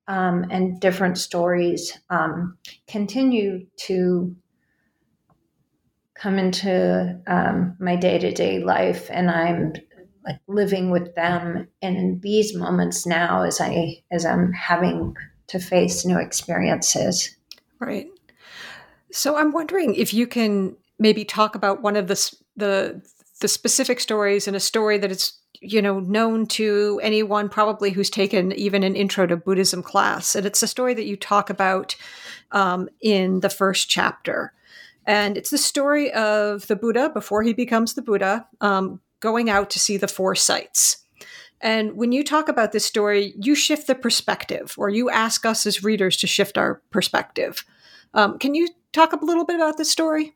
um, 0.08 0.46
and 0.50 0.80
different 0.80 1.18
stories 1.18 1.98
um, 2.08 2.56
continue 2.88 3.66
to 3.76 4.34
come 6.14 6.38
into 6.38 7.20
um, 7.26 7.76
my 7.78 7.96
day-to-day 7.96 8.60
life. 8.60 9.10
And 9.10 9.30
i'm 9.30 9.74
like 10.26 10.40
living 10.46 10.90
with 10.90 11.14
them 11.16 11.68
and 11.82 11.96
in 11.98 12.18
these 12.22 12.56
moments 12.56 13.04
now 13.04 13.42
as 13.42 13.60
i 13.60 14.02
as 14.10 14.24
i'm 14.24 14.50
having 14.54 15.14
to 15.48 15.58
face 15.58 16.06
new 16.06 16.18
experiences. 16.18 17.36
Right. 17.78 18.06
So 19.12 19.36
i'm 19.36 19.52
wondering 19.52 19.94
if 19.94 20.14
you 20.14 20.26
can 20.26 20.76
maybe 20.98 21.26
talk 21.26 21.54
about 21.54 21.82
one 21.82 21.96
of 21.96 22.08
the 22.08 22.36
the 22.56 23.02
the 23.44 23.48
specific 23.48 24.00
stories 24.00 24.48
and 24.48 24.56
a 24.56 24.60
story 24.60 24.96
that 24.96 25.10
is 25.10 25.34
you 25.60 25.82
know 25.82 26.00
known 26.00 26.46
to 26.46 26.98
anyone 27.02 27.50
probably 27.50 27.90
who's 27.90 28.08
taken 28.08 28.52
even 28.52 28.82
an 28.82 28.96
intro 28.96 29.26
to 29.26 29.36
buddhism 29.36 29.82
class 29.82 30.34
and 30.34 30.46
it's 30.46 30.62
a 30.62 30.66
story 30.66 30.94
that 30.94 31.04
you 31.04 31.14
talk 31.14 31.50
about 31.50 31.94
um, 32.52 32.88
in 33.02 33.40
the 33.40 33.50
first 33.50 33.90
chapter 33.90 34.54
and 35.06 35.36
it's 35.36 35.50
the 35.50 35.58
story 35.58 36.10
of 36.14 36.66
the 36.68 36.76
buddha 36.76 37.10
before 37.10 37.42
he 37.42 37.52
becomes 37.52 37.92
the 37.92 38.00
buddha 38.00 38.46
um, 38.62 38.98
going 39.20 39.48
out 39.48 39.70
to 39.70 39.80
see 39.80 39.96
the 39.96 40.06
four 40.06 40.34
sights. 40.34 40.98
And 41.60 41.96
when 41.96 42.12
you 42.12 42.22
talk 42.22 42.50
about 42.50 42.72
this 42.72 42.84
story, 42.84 43.32
you 43.40 43.54
shift 43.54 43.86
the 43.86 43.94
perspective, 43.94 44.74
or 44.76 44.90
you 44.90 45.08
ask 45.08 45.46
us 45.46 45.64
as 45.64 45.82
readers 45.82 46.18
to 46.18 46.26
shift 46.26 46.58
our 46.58 46.82
perspective. 46.90 47.64
Um, 48.12 48.38
can 48.38 48.54
you 48.54 48.68
talk 48.92 49.14
a 49.14 49.24
little 49.24 49.46
bit 49.46 49.56
about 49.56 49.78
this 49.78 49.90
story? 49.90 50.34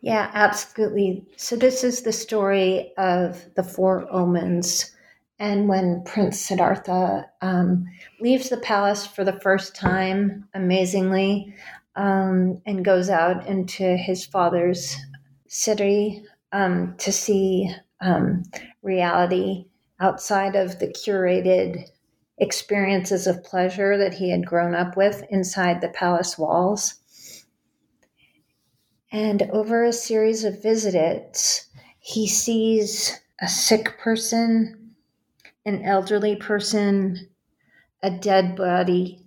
Yeah, 0.00 0.30
absolutely. 0.34 1.24
So, 1.36 1.56
this 1.56 1.84
is 1.84 2.02
the 2.02 2.12
story 2.12 2.92
of 2.96 3.44
the 3.54 3.62
four 3.62 4.06
omens. 4.12 4.90
And 5.38 5.68
when 5.68 6.04
Prince 6.04 6.40
Siddhartha 6.40 7.26
um, 7.40 7.86
leaves 8.20 8.48
the 8.48 8.58
palace 8.58 9.06
for 9.06 9.24
the 9.24 9.40
first 9.40 9.74
time, 9.74 10.48
amazingly, 10.54 11.54
um, 11.96 12.60
and 12.64 12.84
goes 12.84 13.10
out 13.10 13.46
into 13.46 13.96
his 13.96 14.24
father's 14.24 14.96
city 15.48 16.24
um, 16.52 16.94
to 16.98 17.12
see 17.12 17.74
um, 18.00 18.44
reality 18.82 19.66
outside 20.00 20.56
of 20.56 20.78
the 20.78 20.88
curated 20.88 21.84
experiences 22.38 23.26
of 23.26 23.44
pleasure 23.44 23.96
that 23.98 24.14
he 24.14 24.30
had 24.30 24.46
grown 24.46 24.74
up 24.74 24.96
with 24.96 25.24
inside 25.30 25.80
the 25.80 25.88
palace 25.88 26.38
walls. 26.38 27.01
And 29.12 29.42
over 29.52 29.84
a 29.84 29.92
series 29.92 30.42
of 30.42 30.62
visits, 30.62 31.66
he 31.98 32.26
sees 32.26 33.20
a 33.42 33.46
sick 33.46 33.98
person, 33.98 34.94
an 35.66 35.84
elderly 35.84 36.34
person, 36.34 37.28
a 38.02 38.10
dead 38.10 38.56
body, 38.56 39.22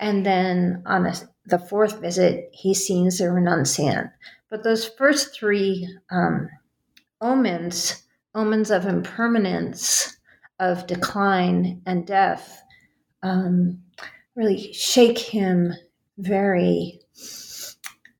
and 0.00 0.26
then 0.26 0.82
on 0.84 1.06
a, 1.06 1.14
the 1.46 1.60
fourth 1.60 2.00
visit, 2.00 2.48
he 2.52 2.74
sees 2.74 3.20
a 3.20 3.24
renunciant. 3.24 4.10
But 4.50 4.64
those 4.64 4.88
first 4.88 5.32
three 5.32 5.88
um, 6.10 6.48
omens, 7.20 8.02
omens 8.34 8.72
of 8.72 8.84
impermanence, 8.84 10.18
of 10.58 10.88
decline 10.88 11.82
and 11.86 12.04
death, 12.04 12.62
um, 13.22 13.80
really 14.34 14.72
shake 14.72 15.18
him 15.18 15.72
very 16.18 17.00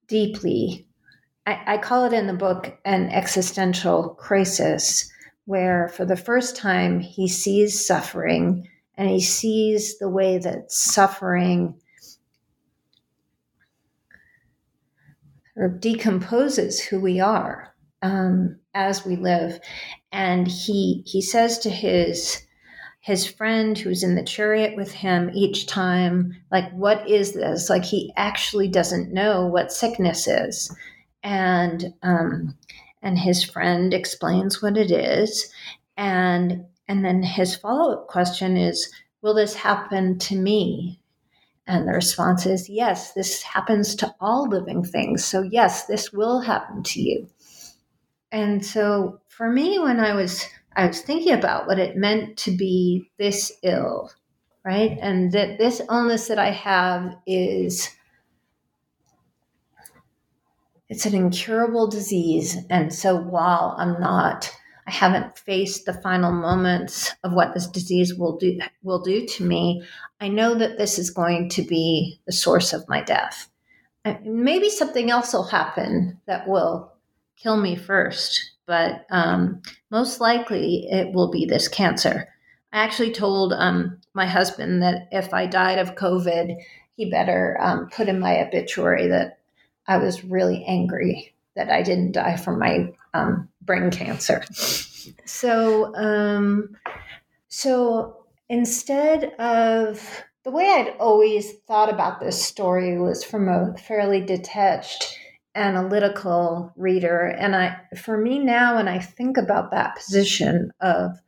deeply. 0.06 0.86
I, 1.50 1.74
I 1.74 1.78
call 1.78 2.04
it 2.04 2.12
in 2.12 2.28
the 2.28 2.32
book 2.32 2.78
an 2.84 3.08
existential 3.10 4.10
crisis, 4.10 5.10
where 5.46 5.88
for 5.88 6.04
the 6.04 6.16
first 6.16 6.56
time 6.56 7.00
he 7.00 7.26
sees 7.26 7.84
suffering 7.84 8.68
and 8.96 9.08
he 9.08 9.20
sees 9.20 9.98
the 9.98 10.08
way 10.08 10.38
that 10.38 10.70
suffering 10.70 11.74
or 15.56 15.68
decomposes 15.68 16.80
who 16.80 17.00
we 17.00 17.18
are 17.18 17.74
um, 18.00 18.60
as 18.74 19.04
we 19.04 19.16
live. 19.16 19.58
And 20.12 20.46
he 20.46 21.02
he 21.04 21.20
says 21.20 21.58
to 21.60 21.70
his 21.70 22.46
his 23.00 23.26
friend 23.26 23.76
who's 23.76 24.04
in 24.04 24.14
the 24.14 24.22
chariot 24.22 24.76
with 24.76 24.92
him 24.92 25.30
each 25.34 25.66
time, 25.66 26.36
like, 26.52 26.70
what 26.72 27.08
is 27.08 27.32
this? 27.32 27.68
Like 27.68 27.84
he 27.84 28.12
actually 28.16 28.68
doesn't 28.68 29.12
know 29.12 29.46
what 29.46 29.72
sickness 29.72 30.28
is. 30.28 30.72
And 31.22 31.94
um, 32.02 32.56
and 33.02 33.18
his 33.18 33.44
friend 33.44 33.92
explains 33.92 34.62
what 34.62 34.76
it 34.76 34.90
is. 34.90 35.52
And 35.96 36.66
and 36.88 37.04
then 37.04 37.22
his 37.22 37.56
follow-up 37.56 38.08
question 38.08 38.56
is, 38.56 38.90
will 39.22 39.34
this 39.34 39.54
happen 39.54 40.18
to 40.18 40.36
me? 40.36 41.00
And 41.66 41.86
the 41.86 41.92
response 41.92 42.46
is, 42.46 42.68
yes, 42.68 43.12
this 43.12 43.42
happens 43.42 43.94
to 43.96 44.12
all 44.20 44.48
living 44.48 44.82
things. 44.82 45.24
So, 45.24 45.42
yes, 45.42 45.86
this 45.86 46.12
will 46.12 46.40
happen 46.40 46.82
to 46.82 47.00
you. 47.00 47.28
And 48.32 48.64
so 48.64 49.20
for 49.28 49.50
me, 49.50 49.78
when 49.78 50.00
I 50.00 50.14
was 50.14 50.44
I 50.74 50.86
was 50.86 51.00
thinking 51.00 51.32
about 51.32 51.66
what 51.66 51.78
it 51.78 51.96
meant 51.96 52.36
to 52.38 52.56
be 52.56 53.10
this 53.18 53.52
ill, 53.62 54.10
right? 54.64 54.98
And 55.00 55.32
that 55.32 55.58
this 55.58 55.80
illness 55.88 56.28
that 56.28 56.38
I 56.38 56.50
have 56.50 57.16
is 57.26 57.88
it's 60.90 61.06
an 61.06 61.14
incurable 61.14 61.88
disease. 61.88 62.58
And 62.68 62.92
so 62.92 63.16
while 63.16 63.74
I'm 63.78 63.98
not 64.00 64.52
I 64.90 64.92
haven't 64.92 65.38
faced 65.38 65.86
the 65.86 65.92
final 65.92 66.32
moments 66.32 67.14
of 67.22 67.32
what 67.32 67.54
this 67.54 67.68
disease 67.68 68.12
will 68.12 68.36
do 68.38 68.58
will 68.82 69.00
do 69.00 69.24
to 69.24 69.44
me, 69.44 69.84
I 70.20 70.26
know 70.26 70.54
that 70.56 70.78
this 70.78 70.98
is 70.98 71.10
going 71.10 71.48
to 71.50 71.62
be 71.62 72.20
the 72.26 72.32
source 72.32 72.72
of 72.72 72.88
my 72.88 73.00
death. 73.00 73.48
Maybe 74.24 74.68
something 74.68 75.08
else 75.08 75.32
will 75.32 75.44
happen 75.44 76.18
that 76.26 76.48
will 76.48 76.92
kill 77.36 77.56
me 77.56 77.76
first, 77.76 78.52
but 78.66 79.06
um, 79.10 79.62
most 79.90 80.20
likely 80.20 80.88
it 80.90 81.12
will 81.12 81.30
be 81.30 81.46
this 81.46 81.68
cancer. 81.68 82.28
I 82.72 82.82
actually 82.82 83.12
told 83.12 83.52
um, 83.52 84.00
my 84.12 84.26
husband 84.26 84.82
that 84.82 85.06
if 85.12 85.32
I 85.32 85.46
died 85.46 85.78
of 85.78 85.94
COVID, 85.94 86.56
he 86.96 87.10
better 87.10 87.56
um, 87.60 87.88
put 87.90 88.08
in 88.08 88.18
my 88.18 88.40
obituary 88.40 89.06
that 89.06 89.39
I 89.86 89.98
was 89.98 90.24
really 90.24 90.64
angry 90.64 91.34
that 91.56 91.70
I 91.70 91.82
didn't 91.82 92.12
die 92.12 92.36
from 92.36 92.58
my 92.58 92.92
um, 93.14 93.48
brain 93.62 93.90
cancer. 93.90 94.44
So, 95.24 95.94
um, 95.94 96.76
so 97.48 98.24
instead 98.48 99.24
of 99.38 100.24
the 100.44 100.50
way 100.50 100.66
I'd 100.66 100.96
always 100.98 101.52
thought 101.66 101.92
about 101.92 102.20
this 102.20 102.42
story 102.42 102.98
was 102.98 103.24
from 103.24 103.48
a 103.48 103.76
fairly 103.76 104.20
detached 104.20 105.18
analytical 105.56 106.72
reader 106.76 107.26
and 107.26 107.56
i 107.56 107.76
for 107.96 108.16
me 108.16 108.38
now 108.38 108.76
when 108.76 108.86
i 108.86 109.00
think 109.00 109.36
about 109.36 109.72
that 109.72 109.96
position 109.96 110.70
of 110.80 111.18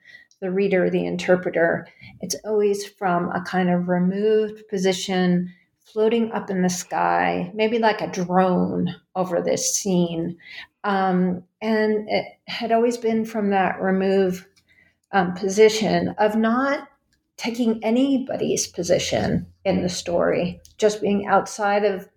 the 0.40 0.48
reader 0.48 0.88
the 0.88 1.04
interpreter 1.04 1.88
it's 2.20 2.36
always 2.44 2.86
from 2.86 3.30
a 3.30 3.42
kind 3.42 3.68
of 3.68 3.88
removed 3.88 4.62
position 4.68 5.52
floating 5.92 6.32
up 6.32 6.50
in 6.50 6.62
the 6.62 6.70
sky 6.70 7.50
maybe 7.54 7.78
like 7.78 8.00
a 8.00 8.10
drone 8.10 8.94
over 9.14 9.42
this 9.42 9.74
scene 9.74 10.36
um, 10.84 11.44
and 11.60 12.08
it 12.08 12.24
had 12.48 12.72
always 12.72 12.96
been 12.96 13.24
from 13.24 13.50
that 13.50 13.80
remove 13.80 14.46
um, 15.12 15.34
position 15.34 16.14
of 16.18 16.36
not 16.36 16.88
taking 17.36 17.82
anybody's 17.82 18.66
position 18.66 19.46
in 19.64 19.82
the 19.82 19.88
story, 19.88 20.60
just 20.78 21.00
being 21.00 21.26
outside 21.26 21.84
of 21.84 22.08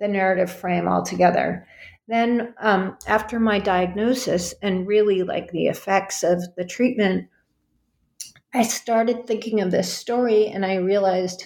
the 0.00 0.08
narrative 0.08 0.50
frame 0.50 0.88
altogether. 0.88 1.66
Then, 2.08 2.54
um, 2.60 2.96
after 3.06 3.38
my 3.38 3.58
diagnosis 3.58 4.54
and 4.62 4.86
really 4.86 5.22
like 5.22 5.50
the 5.50 5.66
effects 5.66 6.22
of 6.22 6.42
the 6.56 6.64
treatment, 6.64 7.28
I 8.52 8.62
started 8.62 9.26
thinking 9.26 9.60
of 9.60 9.70
this 9.70 9.92
story 9.92 10.48
and 10.48 10.66
I 10.66 10.76
realized 10.76 11.44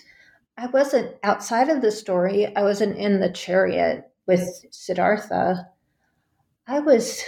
I 0.57 0.67
wasn't 0.67 1.17
outside 1.23 1.69
of 1.69 1.83
the 1.83 1.91
story. 1.91 2.55
I 2.55 2.63
wasn't 2.63 2.97
in 2.97 3.21
the 3.21 3.31
chariot 3.31 4.11
with 4.27 4.65
Siddhartha. 4.71 5.69
I 6.67 6.81
was 6.81 7.23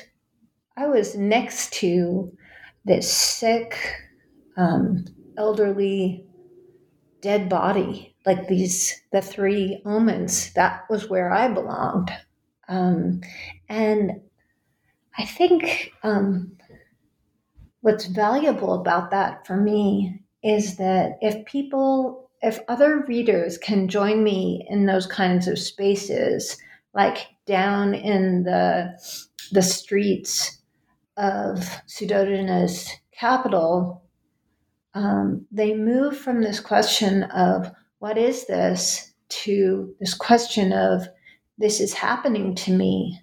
I 0.77 0.87
was 0.87 1.17
next 1.17 1.73
to 1.75 2.33
this 2.85 3.11
sick, 3.13 3.79
um, 4.57 5.05
elderly 5.37 6.27
dead 7.21 7.49
body 7.49 8.15
like 8.25 8.49
these 8.49 9.03
the 9.13 9.23
three 9.23 9.81
omens 9.85 10.53
that 10.55 10.85
was 10.91 11.09
where 11.09 11.33
i 11.33 11.49
belonged 11.49 12.11
um, 12.69 13.21
and 13.69 14.21
i 15.19 15.25
think 15.25 15.93
um, 16.03 16.53
what's 17.81 18.07
valuable 18.07 18.75
about 18.75 19.11
that 19.11 19.47
for 19.47 19.57
me 19.57 20.21
is 20.43 20.77
that 20.77 21.19
if 21.21 21.45
people 21.47 22.26
if 22.47 22.61
other 22.69 23.05
readers 23.09 23.59
can 23.59 23.89
join 23.89 24.23
me 24.23 24.67
in 24.71 24.87
those 24.87 25.07
kinds 25.07 25.49
of 25.49 25.59
spaces 25.59 26.57
like 26.95 27.27
down 27.47 27.95
in 27.95 28.45
the 28.45 28.97
the 29.53 29.63
streets 29.63 30.59
of 31.17 31.59
Suddhodana's 31.87 32.91
capital 33.13 34.03
um, 34.95 35.47
they 35.53 35.75
move 35.75 36.17
from 36.17 36.43
this 36.43 36.59
question 36.59 37.25
of 37.25 37.71
what 37.99 38.17
is 38.17 38.47
this 38.47 39.13
to 39.29 39.95
this 40.01 40.15
question 40.15 40.73
of 40.73 41.07
this 41.59 41.81
is 41.81 41.93
happening 41.93 42.55
to 42.55 42.73
me. 42.73 43.21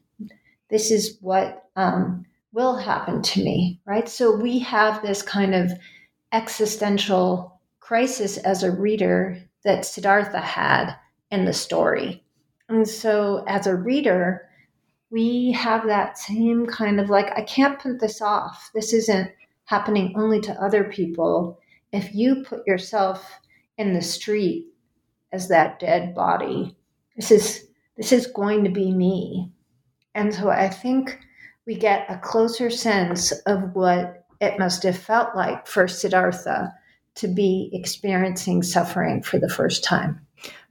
This 0.70 0.92
is 0.92 1.18
what 1.22 1.64
um, 1.76 2.26
will 2.52 2.76
happen 2.76 3.22
to 3.22 3.44
me, 3.44 3.80
right? 3.86 4.08
So 4.10 4.36
we 4.36 4.60
have 4.60 5.02
this 5.02 5.22
kind 5.22 5.56
of 5.56 5.72
existential 6.32 7.53
crisis 7.84 8.38
as 8.38 8.64
a 8.64 8.72
reader 8.72 9.38
that 9.66 9.86
Siddhartha 9.86 10.40
had 10.40 10.96
in 11.32 11.44
the 11.44 11.54
story. 11.54 12.24
And 12.70 12.88
so 12.88 13.44
as 13.46 13.68
a 13.68 13.76
reader, 13.76 14.48
we 15.12 15.52
have 15.52 15.86
that 15.88 16.18
same 16.18 16.66
kind 16.66 17.00
of 17.00 17.10
like, 17.10 17.38
I 17.38 17.42
can't 17.42 17.80
put 17.80 18.00
this 18.00 18.22
off. 18.22 18.72
This 18.74 18.94
isn't 18.94 19.30
happening 19.66 20.14
only 20.16 20.40
to 20.42 20.64
other 20.64 20.86
people 20.86 21.60
if 21.92 22.16
you 22.16 22.44
put 22.44 22.66
yourself 22.66 23.40
in 23.78 23.94
the 23.94 24.02
street 24.02 24.68
as 25.32 25.48
that 25.50 25.80
dead 25.80 26.16
body, 26.16 26.76
this 27.16 27.32
is 27.32 27.68
this 27.98 28.12
is 28.12 28.28
going 28.28 28.64
to 28.64 28.72
be 28.72 28.92
me. 28.92 29.52
And 30.16 30.34
so 30.34 30.50
I 30.50 30.70
think 30.70 31.20
we 31.68 31.76
get 31.76 32.10
a 32.10 32.18
closer 32.18 32.70
sense 32.72 33.32
of 33.46 33.76
what 33.76 34.26
it 34.42 34.58
must 34.58 34.84
have 34.84 34.98
felt 34.98 35.36
like 35.36 35.68
for 35.68 35.88
Siddhartha 35.88 36.74
to 37.16 37.28
be 37.28 37.70
experiencing 37.74 38.64
suffering 38.64 39.22
for 39.22 39.40
the 39.40 39.50
first 39.50 39.84
time. 39.84 40.20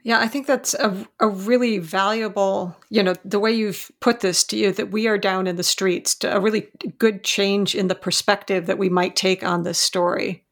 Yeah, 0.05 0.18
I 0.18 0.26
think 0.26 0.48
that's 0.48 0.74
a, 0.74 1.07
a 1.20 1.28
really 1.28 1.78
valuable, 1.78 2.76
you 2.90 3.05
know, 3.05 3.14
the 3.24 3.38
way 3.38 3.52
you've 3.52 3.90
put 4.00 4.18
this 4.18 4.42
to 4.44 4.57
you 4.57 4.72
that 4.72 4.90
we 4.90 5.07
are 5.07 5.18
down 5.18 5.46
in 5.46 5.55
the 5.55 5.62
streets, 5.62 6.16
a 6.24 6.40
really 6.40 6.68
good 6.98 7.22
change 7.22 7.76
in 7.76 7.87
the 7.87 7.94
perspective 7.94 8.66
that 8.66 8.78
we 8.78 8.88
might 8.88 9.14
take 9.14 9.44
on 9.44 9.62
this 9.62 9.78
story. 9.78 10.44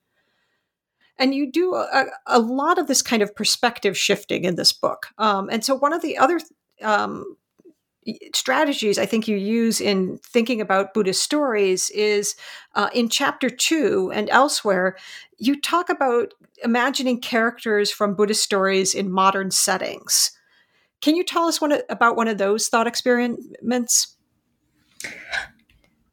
And 1.19 1.35
you 1.35 1.51
do 1.51 1.75
a, 1.75 2.07
a 2.27 2.39
lot 2.39 2.79
of 2.79 2.87
this 2.87 3.03
kind 3.03 3.23
of 3.23 3.35
perspective 3.35 3.99
shifting 3.99 4.45
in 4.45 4.55
this 4.55 4.73
book. 4.73 5.09
Um, 5.19 5.51
and 5.51 5.65
so, 5.65 5.75
one 5.75 5.93
of 5.93 6.01
the 6.01 6.17
other 6.17 6.41
um, 6.81 7.37
strategies 8.35 8.99
I 8.99 9.07
think 9.07 9.29
you 9.29 9.37
use 9.37 9.81
in 9.81 10.19
thinking 10.25 10.61
about 10.61 10.95
Buddhist 10.95 11.23
stories 11.23 11.91
is 11.91 12.35
uh, 12.75 12.89
in 12.95 13.09
chapter 13.09 13.51
two 13.51 14.11
and 14.15 14.29
elsewhere, 14.31 14.97
you 15.39 15.61
talk 15.61 15.89
about 15.89 16.33
imagining 16.63 17.21
characters 17.21 17.91
from 17.91 18.15
Buddhist 18.15 18.43
stories 18.43 18.95
in 18.95 19.11
modern 19.11 19.51
settings. 19.51 20.33
Can 21.01 21.17
you 21.17 21.25
tell 21.25 21.45
us 21.45 21.61
one, 21.61 21.73
about 21.89 22.17
one 22.17 22.29
of 22.29 22.39
those 22.39 22.69
thought 22.69 22.87
experiments? 22.87 24.17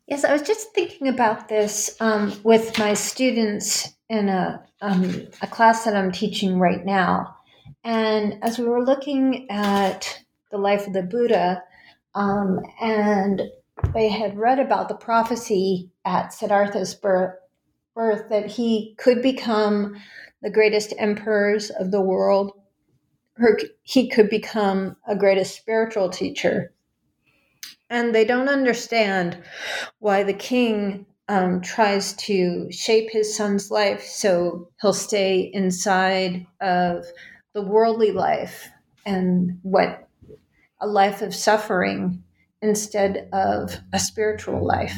Yes, 0.07 0.23
I 0.23 0.31
was 0.31 0.41
just 0.41 0.73
thinking 0.73 1.09
about 1.09 1.49
this 1.49 1.97
um, 1.99 2.33
with 2.43 2.77
my 2.79 2.93
students 2.93 3.89
in 4.09 4.29
a, 4.29 4.63
um, 4.81 5.27
a 5.41 5.47
class 5.47 5.83
that 5.83 5.95
I'm 5.95 6.13
teaching 6.13 6.59
right 6.59 6.85
now. 6.85 7.35
And 7.83 8.39
as 8.41 8.57
we 8.57 8.65
were 8.65 8.85
looking 8.85 9.47
at 9.49 10.23
the 10.51 10.57
life 10.57 10.87
of 10.87 10.93
the 10.93 11.03
Buddha, 11.03 11.63
um, 12.17 12.59
and 12.81 13.43
they 13.93 14.09
had 14.09 14.37
read 14.37 14.59
about 14.59 14.89
the 14.89 14.95
prophecy 14.95 15.91
at 16.03 16.33
Siddhartha's 16.33 16.95
birth, 16.95 17.35
birth 17.95 18.29
that 18.29 18.47
he 18.47 18.95
could 18.97 19.21
become 19.21 19.95
the 20.41 20.49
greatest 20.49 20.95
emperors 20.97 21.69
of 21.69 21.91
the 21.91 22.01
world, 22.01 22.53
or 23.39 23.59
he 23.83 24.09
could 24.09 24.31
become 24.31 24.95
a 25.07 25.15
greatest 25.15 25.55
spiritual 25.55 26.09
teacher. 26.09 26.73
And 27.91 28.15
they 28.15 28.25
don't 28.25 28.49
understand 28.49 29.37
why 29.99 30.23
the 30.23 30.33
king 30.33 31.05
um, 31.29 31.61
tries 31.61 32.13
to 32.13 32.71
shape 32.71 33.11
his 33.11 33.35
son's 33.35 33.69
life 33.69 34.01
so 34.01 34.69
he'll 34.81 34.93
stay 34.93 35.51
inside 35.53 36.47
of 36.61 37.05
the 37.53 37.61
worldly 37.61 38.11
life 38.11 38.69
and 39.05 39.59
what 39.61 40.06
a 40.79 40.87
life 40.87 41.21
of 41.21 41.33
suffering 41.33 42.23
instead 42.61 43.29
of 43.33 43.77
a 43.93 43.99
spiritual 43.99 44.65
life. 44.65 44.95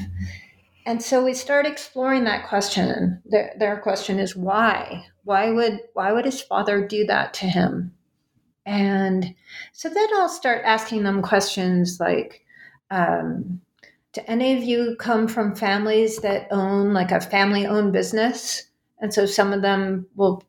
And 0.85 1.03
so 1.03 1.23
we 1.23 1.33
start 1.33 1.65
exploring 1.65 2.23
that 2.23 2.47
question. 2.47 3.21
Their, 3.25 3.53
their 3.59 3.77
question 3.79 4.17
is 4.17 4.35
why? 4.35 5.05
Why 5.23 5.51
would 5.51 5.81
why 5.93 6.11
would 6.11 6.25
his 6.25 6.41
father 6.41 6.85
do 6.87 7.05
that 7.05 7.33
to 7.35 7.45
him? 7.45 7.93
And 8.65 9.35
so 9.73 9.89
then 9.89 10.07
I'll 10.15 10.29
start 10.29 10.63
asking 10.65 11.03
them 11.03 11.21
questions 11.21 11.97
like, 11.99 12.43
um, 12.91 13.61
do 14.13 14.21
any 14.27 14.57
of 14.57 14.63
you 14.63 14.95
come 14.99 15.27
from 15.27 15.55
families 15.55 16.17
that 16.21 16.47
own 16.51 16.93
like 16.93 17.11
a 17.11 17.21
family 17.21 17.65
owned 17.65 17.93
business? 17.93 18.63
And 18.99 19.13
so 19.13 19.25
some 19.25 19.53
of 19.53 19.61
them 19.61 20.07
will 20.15 20.43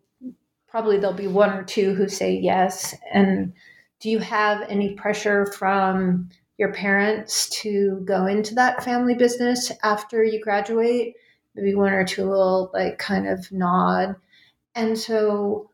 probably 0.68 0.98
there'll 0.98 1.14
be 1.14 1.26
one 1.26 1.50
or 1.50 1.64
two 1.64 1.94
who 1.94 2.08
say 2.08 2.34
yes. 2.34 2.94
And 3.12 3.52
do 4.00 4.10
you 4.10 4.18
have 4.18 4.62
any 4.68 4.94
pressure 4.94 5.46
from 5.46 6.28
your 6.58 6.72
parents 6.72 7.48
to 7.62 8.02
go 8.04 8.26
into 8.26 8.54
that 8.54 8.84
family 8.84 9.14
business 9.14 9.72
after 9.82 10.24
you 10.24 10.40
graduate? 10.40 11.14
maybe 11.54 11.74
one 11.74 11.92
or 11.92 12.04
two 12.04 12.28
will 12.28 12.70
like 12.72 12.98
kind 12.98 13.26
of 13.26 13.50
nod. 13.52 14.16
And 14.74 14.96
so 14.96 15.70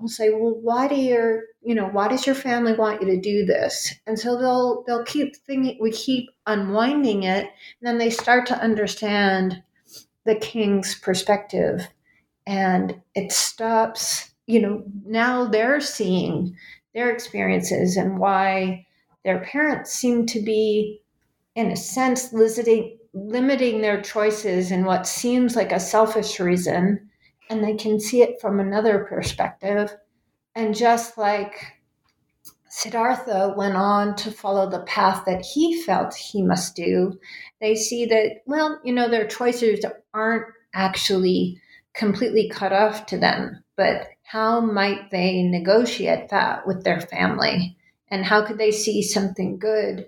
I'll 0.00 0.08
say, 0.08 0.30
well, 0.30 0.58
why 0.60 0.88
do 0.88 0.96
your, 0.96 1.42
you 1.62 1.74
know, 1.74 1.86
why 1.86 2.08
does 2.08 2.26
your 2.26 2.34
family 2.34 2.72
want 2.72 3.00
you 3.00 3.08
to 3.08 3.20
do 3.20 3.44
this? 3.44 3.94
And 4.06 4.18
so 4.18 4.38
they'll 4.38 4.84
they'll 4.86 5.04
keep 5.04 5.36
thinking 5.36 5.78
we 5.80 5.92
keep 5.92 6.30
unwinding 6.46 7.24
it, 7.24 7.44
and 7.44 7.82
then 7.82 7.98
they 7.98 8.10
start 8.10 8.46
to 8.46 8.58
understand 8.60 9.62
the 10.24 10.36
king's 10.36 10.98
perspective. 10.98 11.86
And 12.46 13.00
it 13.14 13.30
stops, 13.30 14.30
you 14.46 14.60
know, 14.60 14.82
now 15.04 15.46
they're 15.46 15.80
seeing 15.80 16.56
their 16.94 17.10
experiences 17.10 17.96
and 17.96 18.18
why 18.18 18.86
their 19.24 19.40
parents 19.40 19.92
seem 19.92 20.26
to 20.26 20.40
be, 20.40 21.00
in 21.54 21.70
a 21.70 21.76
sense, 21.76 22.32
limiting, 22.32 22.98
limiting 23.12 23.80
their 23.80 24.00
choices 24.00 24.70
in 24.70 24.84
what 24.84 25.06
seems 25.06 25.56
like 25.56 25.72
a 25.72 25.80
selfish 25.80 26.40
reason. 26.40 27.10
And 27.48 27.62
they 27.62 27.74
can 27.74 28.00
see 28.00 28.22
it 28.22 28.40
from 28.40 28.60
another 28.60 29.06
perspective. 29.08 29.94
And 30.54 30.74
just 30.74 31.18
like 31.18 31.80
Siddhartha 32.70 33.54
went 33.56 33.76
on 33.76 34.14
to 34.16 34.30
follow 34.30 34.70
the 34.70 34.84
path 34.84 35.24
that 35.26 35.44
he 35.44 35.82
felt 35.82 36.14
he 36.14 36.40
must 36.40 36.76
do, 36.76 37.18
they 37.60 37.74
see 37.74 38.06
that, 38.06 38.42
well, 38.46 38.80
you 38.84 38.92
know, 38.92 39.08
their 39.08 39.26
choices 39.26 39.84
aren't 40.14 40.46
actually 40.72 41.60
completely 41.94 42.48
cut 42.48 42.72
off 42.72 43.06
to 43.06 43.18
them, 43.18 43.62
but 43.76 44.08
how 44.30 44.60
might 44.60 45.10
they 45.10 45.42
negotiate 45.42 46.28
that 46.28 46.64
with 46.64 46.84
their 46.84 47.00
family? 47.00 47.76
And 48.12 48.24
how 48.24 48.46
could 48.46 48.58
they 48.58 48.70
see 48.70 49.02
something 49.02 49.58
good 49.58 50.06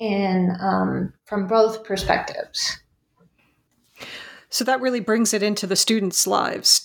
in 0.00 0.50
um, 0.60 1.12
from 1.24 1.46
both 1.46 1.84
perspectives? 1.84 2.80
So 4.48 4.64
that 4.64 4.80
really 4.80 4.98
brings 4.98 5.32
it 5.32 5.44
into 5.44 5.68
the 5.68 5.76
students' 5.76 6.26
lives. 6.26 6.84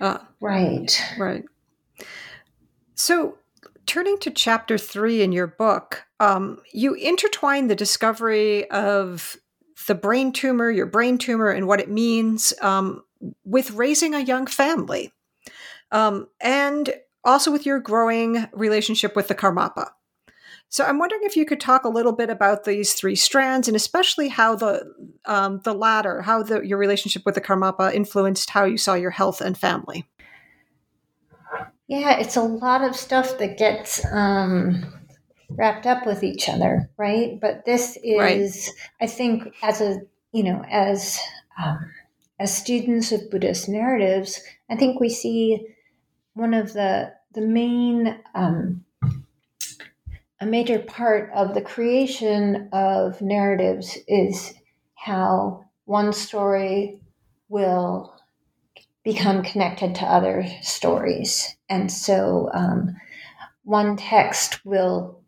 Uh, 0.00 0.18
right. 0.40 1.02
Right. 1.18 1.42
So 2.94 3.38
turning 3.86 4.16
to 4.20 4.30
chapter 4.30 4.78
three 4.78 5.22
in 5.22 5.32
your 5.32 5.48
book, 5.48 6.04
um, 6.20 6.60
you 6.72 6.94
intertwine 6.94 7.66
the 7.66 7.74
discovery 7.74 8.70
of 8.70 9.36
the 9.88 9.96
brain 9.96 10.30
tumor, 10.30 10.70
your 10.70 10.86
brain 10.86 11.18
tumor, 11.18 11.50
and 11.50 11.66
what 11.66 11.80
it 11.80 11.90
means 11.90 12.52
um, 12.62 13.02
with 13.44 13.72
raising 13.72 14.14
a 14.14 14.20
young 14.20 14.46
family, 14.46 15.12
um, 15.92 16.28
and 16.40 16.92
also 17.24 17.50
with 17.52 17.66
your 17.66 17.80
growing 17.80 18.46
relationship 18.52 19.14
with 19.14 19.28
the 19.28 19.34
Karmapa. 19.34 19.90
So 20.72 20.84
I'm 20.84 21.00
wondering 21.00 21.22
if 21.24 21.36
you 21.36 21.44
could 21.44 21.58
talk 21.60 21.84
a 21.84 21.88
little 21.88 22.12
bit 22.12 22.30
about 22.30 22.62
these 22.62 22.94
three 22.94 23.16
strands, 23.16 23.66
and 23.66 23.76
especially 23.76 24.28
how 24.28 24.54
the 24.54 24.84
um, 25.24 25.60
the 25.64 25.74
latter, 25.74 26.22
how 26.22 26.44
the, 26.44 26.60
your 26.60 26.78
relationship 26.78 27.26
with 27.26 27.34
the 27.34 27.40
Karmapa 27.40 27.92
influenced 27.92 28.50
how 28.50 28.64
you 28.64 28.78
saw 28.78 28.94
your 28.94 29.10
health 29.10 29.40
and 29.40 29.58
family. 29.58 30.08
Yeah, 31.88 32.20
it's 32.20 32.36
a 32.36 32.42
lot 32.42 32.84
of 32.84 32.94
stuff 32.94 33.38
that 33.38 33.58
gets 33.58 34.04
um, 34.12 34.84
wrapped 35.48 35.86
up 35.86 36.06
with 36.06 36.22
each 36.22 36.48
other, 36.48 36.88
right? 36.96 37.40
But 37.40 37.64
this 37.64 37.98
is, 38.04 38.20
right. 38.20 38.86
I 39.00 39.06
think, 39.08 39.52
as 39.64 39.80
a 39.80 40.02
you 40.30 40.44
know, 40.44 40.64
as 40.70 41.18
um, 41.60 41.90
as 42.38 42.56
students 42.56 43.10
of 43.10 43.28
Buddhist 43.28 43.68
narratives, 43.68 44.40
I 44.70 44.76
think 44.76 45.00
we 45.00 45.08
see 45.08 45.66
one 46.34 46.54
of 46.54 46.72
the 46.72 47.12
the 47.32 47.40
main 47.40 48.18
um, 48.34 48.84
a 50.40 50.46
major 50.46 50.78
part 50.78 51.30
of 51.34 51.54
the 51.54 51.60
creation 51.60 52.68
of 52.72 53.20
narratives 53.20 53.98
is 54.08 54.54
how 54.94 55.64
one 55.84 56.12
story 56.12 56.98
will 57.48 58.14
become 59.04 59.42
connected 59.42 59.94
to 59.94 60.04
other 60.04 60.46
stories. 60.62 61.56
And 61.68 61.90
so 61.90 62.50
um, 62.54 62.96
one 63.64 63.96
text 63.96 64.64
will 64.64 65.20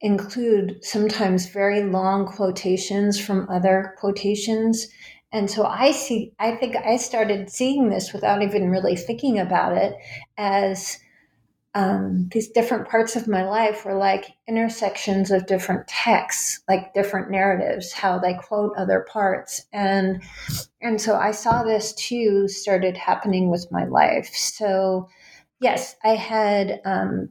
include 0.00 0.84
sometimes 0.84 1.50
very 1.50 1.84
long 1.84 2.26
quotations 2.26 3.20
from 3.20 3.48
other 3.48 3.94
quotations. 3.98 4.88
And 5.32 5.50
so 5.50 5.64
I 5.64 5.92
see, 5.92 6.32
I 6.38 6.52
think 6.56 6.76
I 6.76 6.96
started 6.96 7.50
seeing 7.50 7.90
this 7.90 8.12
without 8.12 8.42
even 8.42 8.70
really 8.70 8.96
thinking 8.96 9.38
about 9.38 9.76
it 9.76 9.94
as 10.38 10.98
um, 11.74 12.28
these 12.32 12.48
different 12.48 12.88
parts 12.88 13.14
of 13.14 13.28
my 13.28 13.44
life 13.44 13.84
were 13.84 13.94
like 13.94 14.32
intersections 14.48 15.30
of 15.30 15.46
different 15.46 15.86
texts, 15.86 16.60
like 16.68 16.94
different 16.94 17.30
narratives, 17.30 17.92
how 17.92 18.18
they 18.18 18.34
quote 18.34 18.72
other 18.76 19.06
parts, 19.08 19.66
and 19.72 20.22
and 20.80 21.00
so 21.00 21.14
I 21.16 21.30
saw 21.30 21.62
this 21.62 21.92
too 21.94 22.48
started 22.48 22.96
happening 22.96 23.50
with 23.50 23.70
my 23.70 23.84
life. 23.84 24.28
So 24.34 25.08
yes, 25.60 25.94
I 26.02 26.16
had 26.16 26.80
um, 26.84 27.28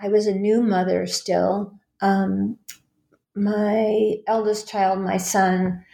I 0.00 0.08
was 0.08 0.26
a 0.26 0.34
new 0.34 0.62
mother 0.62 1.06
still. 1.06 1.72
Um, 2.00 2.58
my 3.36 4.16
eldest 4.26 4.66
child, 4.66 4.98
my 4.98 5.18
son, 5.18 5.84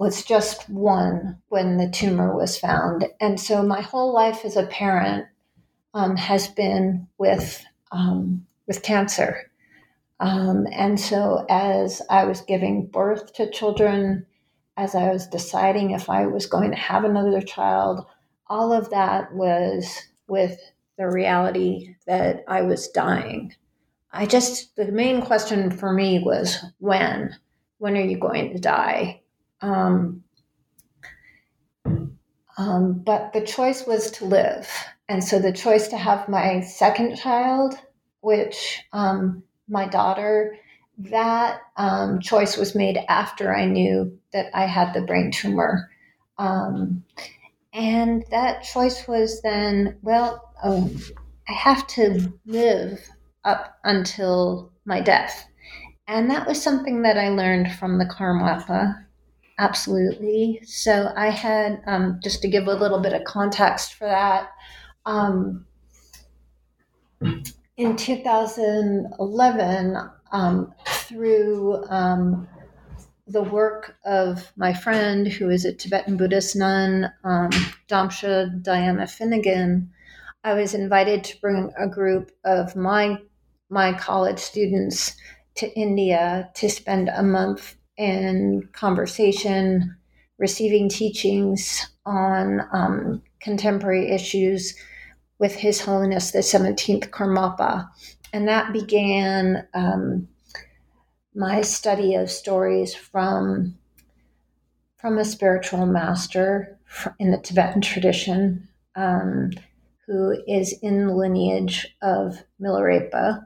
was 0.00 0.24
just 0.24 0.66
one 0.70 1.36
when 1.50 1.76
the 1.76 1.90
tumor 1.90 2.34
was 2.34 2.58
found, 2.58 3.06
and 3.20 3.38
so 3.38 3.62
my 3.62 3.82
whole 3.82 4.14
life 4.14 4.46
as 4.46 4.56
a 4.56 4.64
parent 4.66 5.26
um, 5.92 6.16
has 6.16 6.48
been 6.48 7.06
with 7.18 7.62
um, 7.92 8.46
with 8.66 8.82
cancer. 8.82 9.50
Um, 10.18 10.66
and 10.72 10.98
so, 10.98 11.44
as 11.50 12.00
I 12.08 12.24
was 12.24 12.40
giving 12.40 12.86
birth 12.86 13.34
to 13.34 13.50
children, 13.50 14.24
as 14.78 14.94
I 14.94 15.10
was 15.10 15.26
deciding 15.26 15.90
if 15.90 16.08
I 16.08 16.26
was 16.26 16.46
going 16.46 16.70
to 16.70 16.78
have 16.78 17.04
another 17.04 17.42
child, 17.42 18.06
all 18.46 18.72
of 18.72 18.88
that 18.88 19.34
was 19.34 20.00
with 20.28 20.58
the 20.96 21.10
reality 21.10 21.94
that 22.06 22.42
I 22.48 22.62
was 22.62 22.88
dying. 22.88 23.54
I 24.12 24.24
just, 24.24 24.76
the 24.76 24.90
main 24.90 25.20
question 25.20 25.70
for 25.70 25.92
me 25.92 26.22
was 26.24 26.64
when? 26.78 27.36
When 27.76 27.98
are 27.98 28.04
you 28.04 28.18
going 28.18 28.54
to 28.54 28.58
die? 28.58 29.19
Um, 29.62 30.24
um, 32.56 33.02
but 33.04 33.32
the 33.32 33.40
choice 33.40 33.86
was 33.86 34.10
to 34.12 34.24
live. 34.24 34.68
And 35.08 35.24
so 35.24 35.38
the 35.38 35.52
choice 35.52 35.88
to 35.88 35.96
have 35.96 36.28
my 36.28 36.60
second 36.60 37.16
child, 37.16 37.74
which 38.20 38.82
um, 38.92 39.42
my 39.68 39.86
daughter, 39.86 40.56
that 40.98 41.60
um, 41.76 42.20
choice 42.20 42.56
was 42.56 42.74
made 42.74 42.98
after 43.08 43.54
I 43.54 43.64
knew 43.64 44.18
that 44.32 44.50
I 44.54 44.66
had 44.66 44.92
the 44.92 45.00
brain 45.00 45.30
tumor. 45.30 45.90
Um, 46.38 47.04
and 47.72 48.24
that 48.30 48.62
choice 48.62 49.08
was 49.08 49.40
then, 49.42 49.98
well, 50.02 50.52
oh, 50.62 50.90
I 51.48 51.52
have 51.52 51.86
to 51.88 52.32
live 52.44 53.00
up 53.44 53.78
until 53.84 54.72
my 54.84 55.00
death. 55.00 55.46
And 56.06 56.30
that 56.30 56.46
was 56.46 56.62
something 56.62 57.02
that 57.02 57.16
I 57.16 57.28
learned 57.28 57.72
from 57.72 57.98
the 57.98 58.04
Karmapa. 58.04 59.06
Absolutely. 59.60 60.60
So 60.64 61.12
I 61.14 61.28
had, 61.28 61.82
um, 61.86 62.18
just 62.22 62.40
to 62.40 62.48
give 62.48 62.66
a 62.66 62.72
little 62.72 62.98
bit 62.98 63.12
of 63.12 63.24
context 63.24 63.92
for 63.92 64.06
that, 64.06 64.48
um, 65.04 65.66
in 67.76 67.94
2011, 67.94 69.98
um, 70.32 70.72
through 70.88 71.84
um, 71.90 72.48
the 73.26 73.42
work 73.42 73.98
of 74.06 74.50
my 74.56 74.72
friend 74.72 75.28
who 75.28 75.50
is 75.50 75.66
a 75.66 75.74
Tibetan 75.74 76.16
Buddhist 76.16 76.56
nun, 76.56 77.12
um, 77.22 77.50
Damchö 77.86 78.62
Diana 78.62 79.06
Finnegan, 79.06 79.90
I 80.42 80.54
was 80.54 80.72
invited 80.72 81.22
to 81.24 81.38
bring 81.42 81.70
a 81.78 81.86
group 81.86 82.30
of 82.46 82.76
my 82.76 83.18
my 83.68 83.92
college 83.92 84.38
students 84.38 85.14
to 85.56 85.70
India 85.78 86.50
to 86.54 86.70
spend 86.70 87.10
a 87.10 87.22
month 87.22 87.76
in 88.00 88.66
conversation, 88.72 89.94
receiving 90.38 90.88
teachings 90.88 91.86
on 92.06 92.66
um, 92.72 93.22
contemporary 93.40 94.10
issues 94.10 94.74
with 95.38 95.54
His 95.54 95.82
Holiness 95.82 96.30
the 96.30 96.38
17th 96.38 97.10
Karmapa. 97.10 97.86
And 98.32 98.48
that 98.48 98.72
began 98.72 99.68
um, 99.74 100.28
my 101.34 101.60
study 101.60 102.14
of 102.14 102.30
stories 102.30 102.94
from, 102.94 103.76
from 104.96 105.18
a 105.18 105.24
spiritual 105.24 105.84
master 105.84 106.78
in 107.18 107.30
the 107.30 107.38
Tibetan 107.38 107.82
tradition 107.82 108.66
um, 108.96 109.50
who 110.06 110.42
is 110.48 110.72
in 110.82 111.06
the 111.06 111.14
lineage 111.14 111.86
of 112.00 112.42
Milarepa. 112.58 113.44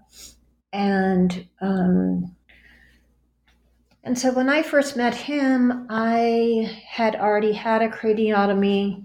And 0.72 1.48
um, 1.60 2.36
and 4.04 4.18
so 4.18 4.32
when 4.32 4.48
I 4.48 4.62
first 4.62 4.96
met 4.96 5.14
him, 5.14 5.86
I 5.90 6.80
had 6.86 7.16
already 7.16 7.52
had 7.52 7.82
a 7.82 7.88
craniotomy. 7.88 9.02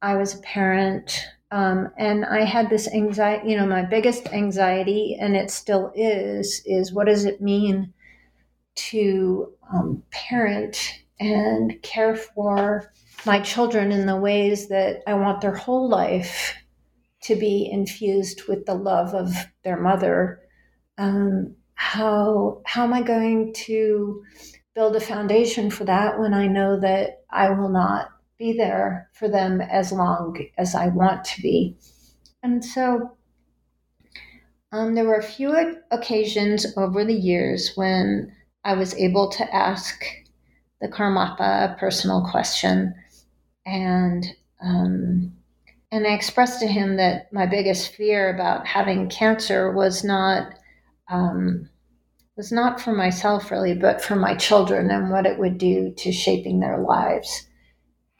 I 0.00 0.16
was 0.16 0.34
a 0.34 0.38
parent. 0.38 1.24
Um, 1.50 1.90
and 1.98 2.24
I 2.24 2.42
had 2.42 2.68
this 2.68 2.88
anxiety, 2.92 3.50
you 3.50 3.56
know, 3.56 3.66
my 3.66 3.82
biggest 3.82 4.26
anxiety, 4.32 5.16
and 5.20 5.36
it 5.36 5.50
still 5.50 5.92
is, 5.94 6.62
is 6.66 6.92
what 6.92 7.06
does 7.06 7.26
it 7.26 7.40
mean 7.40 7.92
to 8.74 9.52
um, 9.72 10.02
parent 10.10 11.04
and 11.20 11.80
care 11.82 12.16
for 12.16 12.92
my 13.24 13.40
children 13.40 13.92
in 13.92 14.06
the 14.06 14.16
ways 14.16 14.68
that 14.68 15.02
I 15.06 15.14
want 15.14 15.40
their 15.40 15.54
whole 15.54 15.88
life 15.88 16.54
to 17.22 17.36
be 17.36 17.68
infused 17.70 18.48
with 18.48 18.66
the 18.66 18.74
love 18.74 19.14
of 19.14 19.32
their 19.62 19.80
mother, 19.80 20.40
um, 20.98 21.54
how 21.74 22.62
how 22.64 22.84
am 22.84 22.92
I 22.92 23.02
going 23.02 23.52
to 23.66 24.22
build 24.74 24.96
a 24.96 25.00
foundation 25.00 25.70
for 25.70 25.84
that 25.84 26.18
when 26.18 26.34
I 26.34 26.46
know 26.46 26.80
that 26.80 27.22
I 27.30 27.50
will 27.50 27.68
not 27.68 28.08
be 28.38 28.52
there 28.56 29.08
for 29.12 29.28
them 29.28 29.60
as 29.60 29.92
long 29.92 30.36
as 30.58 30.74
I 30.74 30.88
want 30.88 31.24
to 31.24 31.42
be? 31.42 31.76
And 32.42 32.64
so 32.64 33.16
um, 34.72 34.94
there 34.94 35.04
were 35.04 35.18
a 35.18 35.22
few 35.22 35.54
occasions 35.90 36.66
over 36.76 37.04
the 37.04 37.14
years 37.14 37.72
when 37.76 38.32
I 38.64 38.74
was 38.74 38.94
able 38.94 39.30
to 39.30 39.54
ask 39.54 40.04
the 40.80 40.88
Karmapa 40.88 41.72
a 41.72 41.76
personal 41.78 42.26
question, 42.28 42.94
and 43.64 44.26
um, 44.60 45.32
and 45.92 46.06
I 46.06 46.14
expressed 46.14 46.58
to 46.60 46.66
him 46.66 46.96
that 46.96 47.32
my 47.32 47.46
biggest 47.46 47.94
fear 47.94 48.34
about 48.34 48.66
having 48.66 49.08
cancer 49.08 49.70
was 49.70 50.02
not 50.02 50.54
um, 51.08 51.68
was 52.36 52.50
not 52.50 52.80
for 52.80 52.92
myself 52.92 53.50
really, 53.50 53.74
but 53.74 54.02
for 54.02 54.16
my 54.16 54.34
children 54.34 54.90
and 54.90 55.10
what 55.10 55.26
it 55.26 55.38
would 55.38 55.58
do 55.58 55.92
to 55.98 56.12
shaping 56.12 56.60
their 56.60 56.78
lives. 56.78 57.48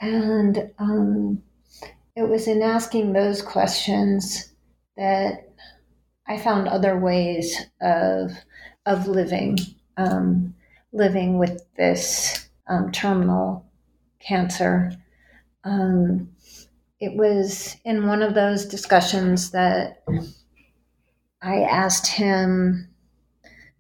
And 0.01 0.71
um, 0.79 1.43
it 2.17 2.29
was 2.29 2.47
in 2.47 2.63
asking 2.63 3.13
those 3.13 3.43
questions 3.43 4.53
that 4.97 5.49
I 6.27 6.39
found 6.39 6.69
other 6.69 6.99
ways 6.99 7.61
of 7.81 8.33
of 8.87 9.09
living, 9.09 9.59
um, 9.97 10.55
living 10.93 11.39
with 11.39 11.65
this 11.77 12.49
um, 12.69 12.93
terminal 12.93 13.65
cancer. 14.21 14.93
Um, 15.65 16.31
it 17.01 17.17
was 17.17 17.77
in 17.85 18.07
one 18.07 18.23
of 18.23 18.35
those 18.35 18.67
discussions 18.67 19.51
that 19.51 20.03
I 21.45 21.61
asked 21.61 22.07
him 22.07 22.89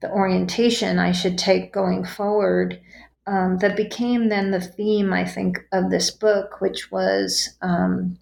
the 0.01 0.11
orientation 0.11 0.99
I 0.99 1.13
should 1.13 1.39
take 1.39 1.73
going 1.73 2.05
forward. 2.05 2.81
Um, 3.27 3.57
that 3.59 3.75
became 3.75 4.29
then 4.29 4.51
the 4.51 4.61
theme, 4.61 5.15
I 5.15 5.25
think, 5.25 5.57
of 5.73 5.91
this 5.91 6.11
book, 6.11 6.61
which 6.61 6.91
was 6.93 7.57
um, 7.63 8.19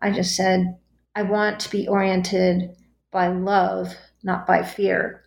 I 0.00 0.10
just 0.10 0.34
said, 0.34 0.78
I 1.14 1.22
want 1.22 1.60
to 1.60 1.70
be 1.70 1.86
oriented 1.86 2.74
by 3.10 3.28
love, 3.28 3.94
not 4.22 4.46
by 4.46 4.62
fear. 4.62 5.24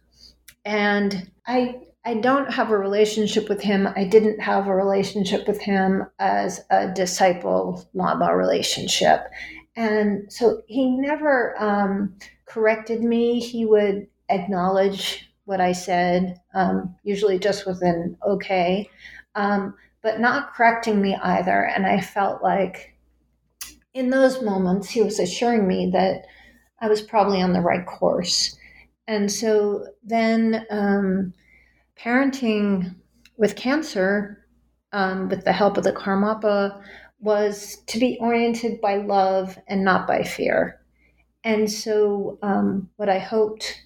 And 0.66 1.30
I 1.46 1.76
I 2.06 2.16
don't 2.16 2.52
have 2.52 2.72
a 2.72 2.78
relationship 2.78 3.48
with 3.48 3.62
him. 3.62 3.88
I 3.96 4.04
didn't 4.04 4.42
have 4.42 4.68
a 4.68 4.76
relationship 4.76 5.48
with 5.48 5.62
him 5.62 6.06
as 6.20 6.60
a 6.70 6.92
disciple 6.92 7.88
Lama 7.94 8.36
relationship. 8.36 9.22
And 9.76 10.32
so 10.32 10.62
he 10.68 10.90
never 10.90 11.56
um, 11.62 12.16
corrected 12.46 13.04
me. 13.04 13.40
He 13.40 13.66
would 13.66 14.08
acknowledge 14.30 15.30
what 15.46 15.60
I 15.60 15.72
said, 15.72 16.40
um, 16.54 16.96
usually 17.04 17.40
just 17.40 17.66
with 17.66 17.82
an 17.82 18.18
okay, 18.26 18.90
um, 19.36 19.76
but 20.02 20.20
not 20.20 20.54
correcting 20.54 21.02
me 21.02 21.16
either. 21.16 21.66
And 21.66 21.86
I 21.86 22.00
felt 22.00 22.44
like 22.44 22.96
in 23.94 24.10
those 24.10 24.42
moments, 24.42 24.90
he 24.90 25.02
was 25.02 25.20
assuring 25.20 25.68
me 25.68 25.90
that 25.94 26.26
I 26.80 26.88
was 26.88 27.02
probably 27.02 27.42
on 27.42 27.54
the 27.54 27.62
right 27.62 27.86
course. 27.86 28.58
And 29.08 29.32
so 29.32 29.86
then 30.04 30.66
um, 30.70 31.34
parenting 31.98 32.96
with 33.38 33.56
cancer, 33.56 34.46
um, 34.92 35.30
with 35.30 35.44
the 35.44 35.52
help 35.52 35.78
of 35.78 35.84
the 35.84 35.92
Karmapa, 35.92 36.82
was 37.24 37.78
to 37.88 38.00
be 38.00 38.18
oriented 38.20 38.82
by 38.82 38.98
love 38.98 39.58
and 39.68 39.84
not 39.84 40.08
by 40.08 40.24
fear. 40.24 40.80
And 41.44 41.72
so, 41.72 42.38
um, 42.42 42.90
what 42.98 43.10
I 43.10 43.20
hoped 43.20 43.82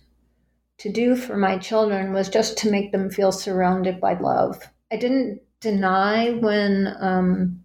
to 0.80 0.92
do 0.92 1.16
for 1.16 1.38
my 1.38 1.58
children 1.58 2.14
was 2.14 2.30
just 2.30 2.58
to 2.60 2.72
make 2.72 2.92
them 2.92 3.10
feel 3.10 3.32
surrounded 3.32 4.00
by 4.00 4.14
love. 4.14 4.62
I 4.92 4.98
didn't 4.98 5.42
deny 5.60 6.32
when 6.32 6.96
um, 7.00 7.64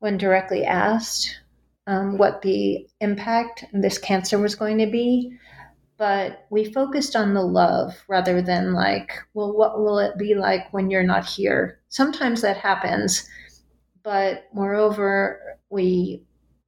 when 0.00 0.18
directly 0.18 0.64
asked 0.64 1.38
um, 1.86 2.18
what 2.18 2.42
the 2.42 2.86
impact 3.00 3.64
this 3.72 3.98
cancer 3.98 4.38
was 4.38 4.54
going 4.54 4.78
to 4.78 4.86
be. 4.86 5.38
But 5.98 6.46
we 6.50 6.72
focused 6.72 7.14
on 7.14 7.34
the 7.34 7.42
love 7.42 8.02
rather 8.08 8.42
than 8.42 8.72
like, 8.72 9.12
well, 9.34 9.52
what 9.56 9.78
will 9.78 9.98
it 9.98 10.18
be 10.18 10.34
like 10.34 10.72
when 10.72 10.90
you're 10.90 11.04
not 11.04 11.24
here? 11.24 11.78
Sometimes 11.88 12.40
that 12.42 12.56
happens, 12.56 13.28
but 14.02 14.48
moreover, 14.52 15.58
we 15.70 16.22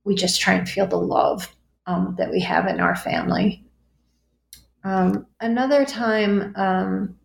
we 0.04 0.14
just 0.14 0.40
try 0.40 0.54
and 0.54 0.68
feel 0.68 0.86
the 0.86 0.96
love 0.96 1.54
um, 1.86 2.14
that 2.18 2.30
we 2.30 2.40
have 2.40 2.66
in 2.66 2.80
our 2.80 2.96
family. 2.96 3.64
Um, 4.84 5.26
another 5.40 5.86
time, 5.86 6.52
um, 6.56 7.16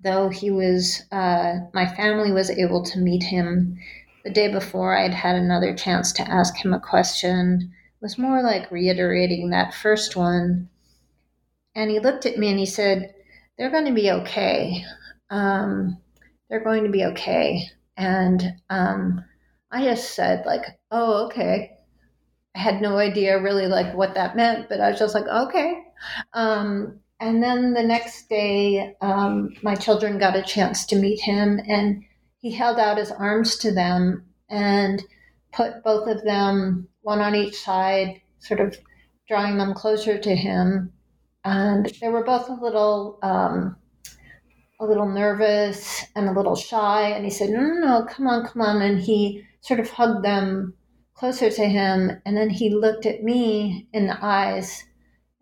though, 0.00 0.28
he 0.28 0.50
was 0.50 1.02
uh, 1.10 1.56
my 1.72 1.86
family 1.86 2.32
was 2.32 2.50
able 2.50 2.84
to 2.84 2.98
meet 2.98 3.22
him 3.22 3.78
the 4.24 4.30
day 4.30 4.50
before, 4.50 4.96
I'd 4.96 5.12
had 5.12 5.36
another 5.36 5.74
chance 5.74 6.10
to 6.14 6.28
ask 6.28 6.56
him 6.56 6.72
a 6.72 6.80
question. 6.80 7.70
It 7.72 8.02
was 8.02 8.18
more 8.18 8.42
like 8.42 8.70
reiterating 8.70 9.50
that 9.50 9.74
first 9.74 10.16
one. 10.16 10.70
And 11.74 11.90
he 11.90 12.00
looked 12.00 12.24
at 12.24 12.38
me 12.38 12.48
and 12.48 12.58
he 12.58 12.66
said, 12.66 13.14
They're 13.58 13.70
going 13.70 13.84
to 13.84 13.92
be 13.92 14.10
okay. 14.10 14.82
Um, 15.28 15.98
they're 16.48 16.64
going 16.64 16.84
to 16.84 16.90
be 16.90 17.04
okay. 17.04 17.68
And 17.96 18.42
um, 18.70 19.24
I 19.70 19.84
just 19.84 20.14
said, 20.14 20.46
like, 20.46 20.64
oh, 20.90 21.26
okay. 21.26 21.72
I 22.54 22.58
had 22.58 22.80
no 22.80 22.98
idea 22.98 23.42
really 23.42 23.66
like 23.66 23.94
what 23.94 24.14
that 24.14 24.36
meant, 24.36 24.68
but 24.68 24.80
I 24.80 24.90
was 24.90 24.98
just 24.98 25.14
like, 25.14 25.26
okay. 25.26 25.82
Um, 26.32 27.00
and 27.20 27.42
then 27.42 27.72
the 27.72 27.82
next 27.82 28.28
day, 28.28 28.94
um, 29.00 29.54
my 29.62 29.74
children 29.74 30.18
got 30.18 30.36
a 30.36 30.42
chance 30.42 30.84
to 30.86 30.96
meet 30.96 31.20
him, 31.20 31.60
and 31.66 32.04
he 32.38 32.52
held 32.52 32.78
out 32.78 32.98
his 32.98 33.10
arms 33.10 33.56
to 33.58 33.72
them 33.72 34.24
and 34.48 35.02
put 35.52 35.82
both 35.82 36.08
of 36.08 36.22
them, 36.24 36.88
one 37.02 37.20
on 37.20 37.34
each 37.34 37.56
side, 37.60 38.20
sort 38.40 38.60
of 38.60 38.76
drawing 39.26 39.56
them 39.56 39.74
closer 39.74 40.18
to 40.18 40.34
him. 40.34 40.92
And 41.44 41.86
they 42.00 42.08
were 42.08 42.24
both 42.24 42.48
a 42.48 42.52
little, 42.52 43.18
um, 43.22 43.76
a 44.80 44.86
little 44.86 45.08
nervous 45.08 46.04
and 46.16 46.28
a 46.28 46.32
little 46.32 46.56
shy. 46.56 47.08
And 47.08 47.24
he 47.24 47.30
said, 47.30 47.50
"No, 47.50 47.60
no, 47.60 47.74
no, 47.74 48.06
come 48.06 48.26
on, 48.26 48.46
come 48.46 48.62
on." 48.62 48.82
And 48.82 49.00
he 49.00 49.44
sort 49.60 49.80
of 49.80 49.90
hugged 49.90 50.24
them 50.24 50.74
closer 51.14 51.50
to 51.50 51.64
him. 51.66 52.20
And 52.26 52.36
then 52.36 52.50
he 52.50 52.70
looked 52.70 53.06
at 53.06 53.22
me 53.22 53.88
in 53.92 54.06
the 54.06 54.18
eyes, 54.20 54.84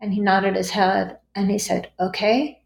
and 0.01 0.13
he 0.13 0.21
nodded 0.21 0.57
his 0.57 0.71
head, 0.71 1.19
and 1.35 1.51
he 1.51 1.59
said, 1.59 1.91
"Okay." 1.99 2.63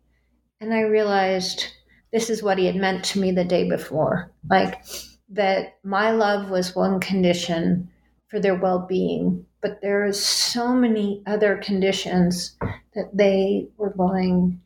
And 0.60 0.72
I 0.72 0.80
realized 0.80 1.66
this 2.12 2.30
is 2.30 2.42
what 2.42 2.58
he 2.58 2.66
had 2.66 2.76
meant 2.76 3.04
to 3.04 3.20
me 3.20 3.30
the 3.30 3.44
day 3.44 3.68
before. 3.68 4.32
Like 4.48 4.82
that 5.28 5.74
my 5.82 6.12
love 6.12 6.50
was 6.50 6.74
one 6.74 7.00
condition 7.00 7.90
for 8.28 8.40
their 8.40 8.54
well-being, 8.54 9.44
but 9.60 9.80
there 9.82 10.04
are 10.04 10.12
so 10.12 10.72
many 10.72 11.22
other 11.26 11.56
conditions 11.58 12.56
that 12.94 13.10
they 13.12 13.68
were 13.76 13.90
going 13.90 14.60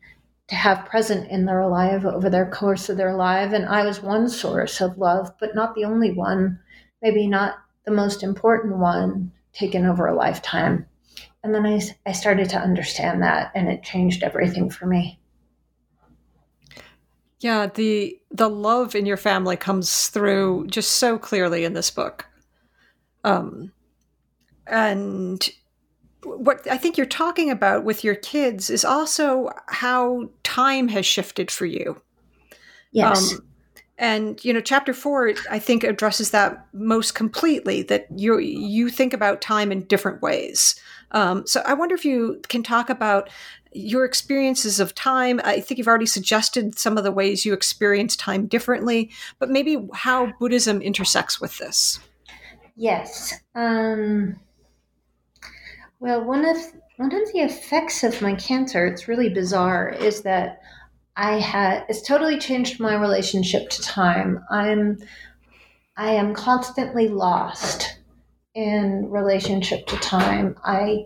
to 0.51 0.57
have 0.57 0.85
present 0.85 1.31
in 1.31 1.45
their 1.45 1.65
life 1.65 2.03
over 2.03 2.29
their 2.29 2.45
course 2.45 2.89
of 2.89 2.97
their 2.97 3.15
life. 3.15 3.53
And 3.53 3.65
I 3.65 3.85
was 3.85 4.03
one 4.03 4.27
source 4.27 4.81
of 4.81 4.97
love, 4.97 5.31
but 5.39 5.55
not 5.55 5.75
the 5.75 5.85
only 5.85 6.11
one, 6.11 6.59
maybe 7.01 7.25
not 7.25 7.55
the 7.85 7.91
most 7.91 8.21
important 8.21 8.75
one 8.75 9.31
taken 9.53 9.85
over 9.85 10.07
a 10.07 10.13
lifetime. 10.13 10.85
And 11.41 11.55
then 11.55 11.65
I, 11.65 11.79
I 12.05 12.11
started 12.11 12.49
to 12.49 12.59
understand 12.59 13.23
that, 13.23 13.53
and 13.55 13.69
it 13.69 13.81
changed 13.81 14.23
everything 14.23 14.69
for 14.69 14.85
me. 14.85 15.21
Yeah, 17.39 17.67
the 17.67 18.19
the 18.29 18.49
love 18.49 18.93
in 18.93 19.05
your 19.05 19.17
family 19.17 19.55
comes 19.55 20.09
through 20.09 20.67
just 20.67 20.91
so 20.91 21.17
clearly 21.17 21.63
in 21.63 21.73
this 21.73 21.89
book. 21.89 22.27
Um 23.23 23.71
and 24.67 25.49
what 26.23 26.67
I 26.69 26.77
think 26.77 26.97
you're 26.97 27.05
talking 27.05 27.49
about 27.49 27.83
with 27.83 28.03
your 28.03 28.15
kids 28.15 28.69
is 28.69 28.85
also 28.85 29.49
how 29.67 30.29
time 30.43 30.87
has 30.89 31.05
shifted 31.05 31.49
for 31.49 31.65
you. 31.65 32.01
Yes. 32.91 33.33
Um, 33.33 33.45
and 33.97 34.43
you 34.43 34.51
know, 34.51 34.61
chapter 34.61 34.93
four, 34.93 35.33
I 35.49 35.59
think, 35.59 35.83
addresses 35.83 36.31
that 36.31 36.65
most 36.73 37.13
completely. 37.13 37.83
That 37.83 38.07
you 38.15 38.39
you 38.39 38.89
think 38.89 39.13
about 39.13 39.41
time 39.41 39.71
in 39.71 39.83
different 39.83 40.21
ways. 40.21 40.75
Um, 41.11 41.45
so 41.45 41.61
I 41.65 41.73
wonder 41.73 41.93
if 41.93 42.03
you 42.05 42.41
can 42.49 42.63
talk 42.63 42.89
about 42.89 43.29
your 43.73 44.03
experiences 44.03 44.79
of 44.79 44.95
time. 44.95 45.39
I 45.43 45.61
think 45.61 45.77
you've 45.77 45.87
already 45.87 46.05
suggested 46.05 46.77
some 46.77 46.97
of 46.97 47.03
the 47.03 47.11
ways 47.11 47.45
you 47.45 47.53
experience 47.53 48.15
time 48.15 48.47
differently, 48.47 49.11
but 49.39 49.49
maybe 49.49 49.87
how 49.93 50.33
Buddhism 50.39 50.81
intersects 50.81 51.39
with 51.39 51.57
this. 51.57 51.99
Yes. 52.75 53.33
Um, 53.55 54.39
well, 56.01 56.23
one 56.23 56.43
of 56.43 56.57
one 56.97 57.13
of 57.15 57.31
the 57.31 57.39
effects 57.39 58.03
of 58.03 58.21
my 58.21 58.33
cancer, 58.35 58.85
it's 58.87 59.07
really 59.07 59.29
bizarre, 59.29 59.89
is 59.89 60.23
that 60.23 60.59
I 61.15 61.39
had 61.39 61.85
it's 61.89 62.01
totally 62.01 62.39
changed 62.39 62.79
my 62.79 62.95
relationship 62.95 63.69
to 63.69 63.81
time. 63.83 64.43
I'm 64.49 64.97
I 65.95 66.13
am 66.13 66.33
constantly 66.33 67.07
lost 67.07 67.99
in 68.55 69.11
relationship 69.11 69.85
to 69.87 69.97
time. 69.97 70.57
I 70.65 71.05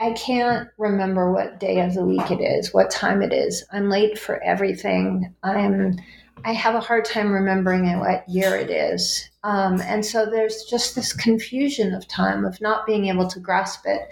I 0.00 0.12
can't 0.14 0.68
remember 0.78 1.32
what 1.32 1.60
day 1.60 1.80
of 1.80 1.94
the 1.94 2.04
week 2.04 2.32
it 2.32 2.40
is, 2.40 2.74
what 2.74 2.90
time 2.90 3.22
it 3.22 3.32
is. 3.32 3.64
I'm 3.72 3.88
late 3.88 4.18
for 4.18 4.42
everything. 4.42 5.32
I'm 5.44 5.96
I 6.44 6.54
have 6.54 6.74
a 6.74 6.80
hard 6.80 7.04
time 7.04 7.30
remembering 7.30 8.00
what 8.00 8.28
year 8.28 8.56
it 8.56 8.70
is. 8.70 9.30
Um, 9.48 9.80
and 9.80 10.04
so 10.04 10.26
there's 10.26 10.64
just 10.64 10.94
this 10.94 11.14
confusion 11.14 11.94
of 11.94 12.06
time, 12.06 12.44
of 12.44 12.60
not 12.60 12.86
being 12.86 13.06
able 13.06 13.26
to 13.28 13.40
grasp 13.40 13.84
it. 13.86 14.02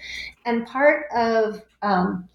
And 0.47 0.67
part 0.67 1.09
of 1.15 1.63
um, 1.83 2.27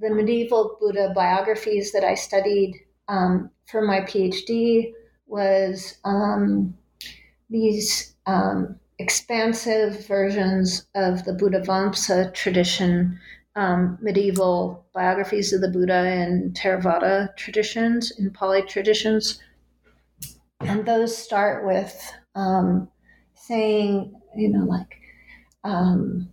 the 0.00 0.10
medieval 0.10 0.76
Buddha 0.80 1.12
biographies 1.14 1.92
that 1.92 2.02
I 2.02 2.16
studied 2.16 2.80
um, 3.06 3.48
for 3.70 3.82
my 3.82 4.00
PhD 4.00 4.92
was 5.28 5.98
um, 6.04 6.74
these 7.48 8.16
um, 8.26 8.74
expansive 8.98 10.04
versions 10.08 10.88
of 10.96 11.24
the 11.24 11.32
Buddha 11.32 11.60
Vamsa 11.60 12.34
tradition, 12.34 13.20
um, 13.54 13.98
medieval 14.02 14.84
biographies 14.92 15.52
of 15.52 15.60
the 15.60 15.70
Buddha 15.70 16.08
in 16.10 16.54
Theravada 16.54 17.36
traditions, 17.36 18.10
in 18.18 18.32
Pali 18.32 18.62
traditions. 18.62 19.40
And 20.60 20.84
those 20.84 21.16
start 21.16 21.66
with 21.66 22.12
um, 22.34 22.88
saying, 23.34 24.14
you 24.36 24.48
know, 24.50 24.64
like, 24.64 25.00
um, 25.64 26.28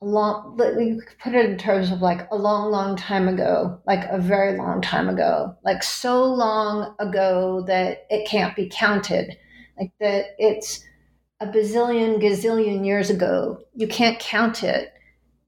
a 0.00 0.04
long, 0.04 0.56
you 0.78 1.00
put 1.22 1.34
it 1.34 1.50
in 1.50 1.58
terms 1.58 1.90
of 1.90 2.00
like 2.00 2.28
a 2.30 2.36
long, 2.36 2.70
long 2.70 2.96
time 2.96 3.28
ago, 3.28 3.80
like 3.86 4.04
a 4.10 4.18
very 4.18 4.56
long 4.56 4.80
time 4.80 5.08
ago, 5.08 5.56
like 5.64 5.82
so 5.82 6.24
long 6.24 6.94
ago 6.98 7.64
that 7.66 8.06
it 8.10 8.28
can't 8.28 8.54
be 8.54 8.70
counted, 8.72 9.36
like 9.78 9.92
that 10.00 10.34
it's 10.38 10.84
a 11.40 11.46
bazillion, 11.46 12.22
gazillion 12.22 12.84
years 12.84 13.10
ago. 13.10 13.58
You 13.74 13.88
can't 13.88 14.18
count 14.18 14.62
it. 14.62 14.92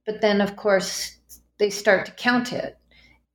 But 0.04 0.20
then, 0.20 0.40
of 0.40 0.56
course, 0.56 1.18
they 1.58 1.70
start 1.70 2.06
to 2.06 2.12
count 2.12 2.52
it. 2.52 2.78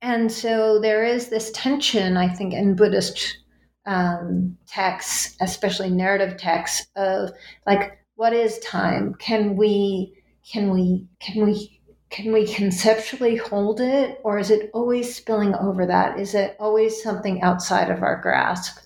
And 0.00 0.32
so 0.32 0.80
there 0.80 1.04
is 1.04 1.28
this 1.28 1.50
tension, 1.52 2.16
I 2.16 2.28
think, 2.28 2.54
in 2.54 2.74
Buddhist 2.74 3.38
um, 3.86 4.56
texts, 4.66 5.36
especially 5.40 5.90
narrative 5.90 6.36
texts, 6.36 6.86
of 6.96 7.30
like, 7.66 7.98
what 8.14 8.32
is 8.32 8.58
time? 8.60 9.14
Can 9.14 9.56
we, 9.56 10.14
can 10.50 10.70
we, 10.70 11.06
can 11.20 11.44
we, 11.44 11.80
can 12.10 12.32
we 12.32 12.46
conceptually 12.46 13.36
hold 13.36 13.80
it, 13.80 14.20
or 14.22 14.38
is 14.38 14.50
it 14.50 14.70
always 14.74 15.14
spilling 15.14 15.54
over 15.54 15.86
that? 15.86 16.20
Is 16.20 16.34
it 16.34 16.56
always 16.60 17.02
something 17.02 17.40
outside 17.40 17.90
of 17.90 18.02
our 18.02 18.20
grasp? 18.20 18.78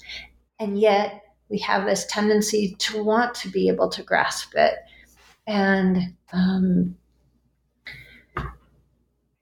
And 0.60 0.78
yet, 0.78 1.22
we 1.48 1.58
have 1.58 1.86
this 1.86 2.06
tendency 2.06 2.76
to 2.78 3.02
want 3.02 3.34
to 3.36 3.48
be 3.48 3.68
able 3.68 3.88
to 3.90 4.02
grasp 4.02 4.54
it. 4.54 4.74
And 5.46 6.14
um, 6.32 6.96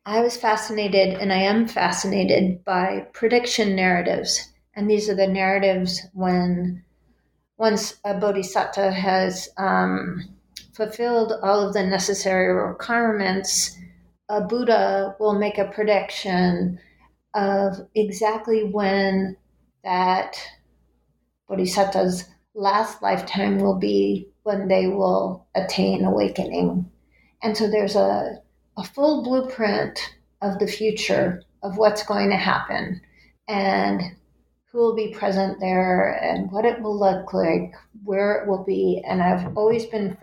I 0.07 0.21
was 0.21 0.37
fascinated, 0.37 1.15
and 1.21 1.33
I 1.33 1.39
am 1.39 1.69
fascinated 1.69 2.65
by 2.65 3.07
prediction 3.13 3.77
narratives. 3.77 4.51
And 4.77 4.91
these 4.91 5.09
are 5.09 5.15
the 5.15 5.27
narratives 5.27 6.01
when 6.13 6.85
once 7.57 7.97
a 8.05 8.15
bodhisattva 8.15 8.91
has 8.91 9.49
um, 9.57 10.25
fulfilled 10.73 11.33
all 11.43 11.67
of 11.67 11.75
the 11.75 11.85
necessary 11.85 12.53
requirements, 12.53 13.77
a 14.29 14.41
Buddha 14.41 15.15
will 15.21 15.39
make 15.39 15.59
a 15.59 15.71
prediction 15.71 16.81
of 17.35 17.87
exactly 17.95 18.65
when 18.65 19.37
that 19.85 20.37
bodhisattva's 21.49 22.25
last 22.55 23.03
lifetime 23.03 23.59
will 23.59 23.79
be 23.79 24.29
when 24.43 24.69
they 24.69 24.87
will 24.87 25.47
attain 25.55 26.05
awakening. 26.05 26.91
And 27.43 27.57
so 27.57 27.69
there's 27.69 27.97
a, 27.97 28.41
a 28.77 28.85
full 28.85 29.23
blueprint 29.23 29.99
of 30.43 30.59
the 30.59 30.67
future 30.67 31.43
of 31.63 31.77
what's 31.77 32.05
going 32.05 32.31
to 32.31 32.37
happen 32.37 33.01
and 33.49 34.03
who 34.75 34.81
will 34.81 34.97
be 34.97 35.15
present 35.15 35.61
there 35.61 36.19
and 36.21 36.51
what 36.51 36.65
it 36.65 36.83
will 36.83 36.99
look 36.99 37.33
like, 37.33 37.73
where 38.03 38.43
it 38.43 38.49
will 38.49 38.65
be. 38.65 39.01
And 39.09 39.23
I've 39.23 39.57
always 39.57 39.87
been 39.87 40.19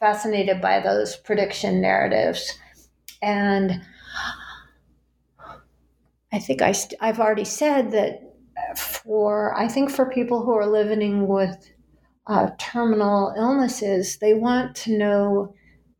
fascinated 0.00 0.62
by 0.62 0.80
those 0.80 1.16
prediction 1.16 1.82
narratives. 1.82 2.50
And 3.20 3.82
I 6.32 6.38
think 6.38 6.62
I 6.62 6.72
st- 6.72 6.98
I've 7.02 7.20
already 7.20 7.44
said 7.44 7.90
that 7.92 8.22
for 8.78 9.54
I 9.54 9.68
think 9.68 9.90
for 9.90 10.06
people 10.06 10.42
who 10.42 10.52
are 10.52 10.66
living 10.66 11.28
with 11.28 11.70
uh, 12.26 12.52
terminal 12.58 13.34
illnesses, 13.36 14.16
they 14.16 14.32
want 14.32 14.74
to 14.76 14.96
know 14.96 15.54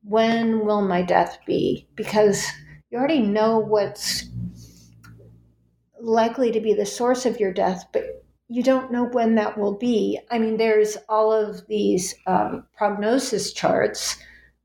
when 0.05 0.65
will 0.65 0.81
my 0.81 1.03
death 1.03 1.39
be 1.47 1.87
because 1.97 2.47
you 2.91 2.97
already 2.97 3.21
know 3.21 3.59
what's 3.59 4.25
likely 6.03 6.51
to 6.53 6.61
be 6.61 6.75
the 6.75 6.87
source 6.87 7.27
of 7.27 7.41
your 7.41 7.53
death, 7.53 7.85
but 7.93 8.05
you 8.49 8.63
don't 8.63 8.91
know 8.91 9.05
when 9.05 9.37
that 9.37 9.57
will 9.57 9.77
be. 9.77 10.19
I 10.31 10.39
mean, 10.39 10.57
there's 10.57 10.97
all 11.09 11.33
of 11.33 11.67
these 11.69 12.15
um, 12.27 12.67
prognosis 12.77 13.53
charts. 13.53 14.17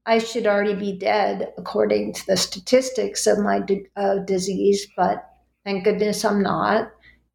I 0.07 0.17
should 0.17 0.47
already 0.47 0.75
be 0.75 0.97
dead 0.97 1.53
according 1.57 2.13
to 2.13 2.25
the 2.25 2.37
statistics 2.37 3.27
of 3.27 3.39
my 3.39 3.63
uh, 3.95 4.19
disease, 4.19 4.87
but 4.97 5.23
thank 5.63 5.83
goodness 5.83 6.25
I'm 6.25 6.41
not. 6.41 6.91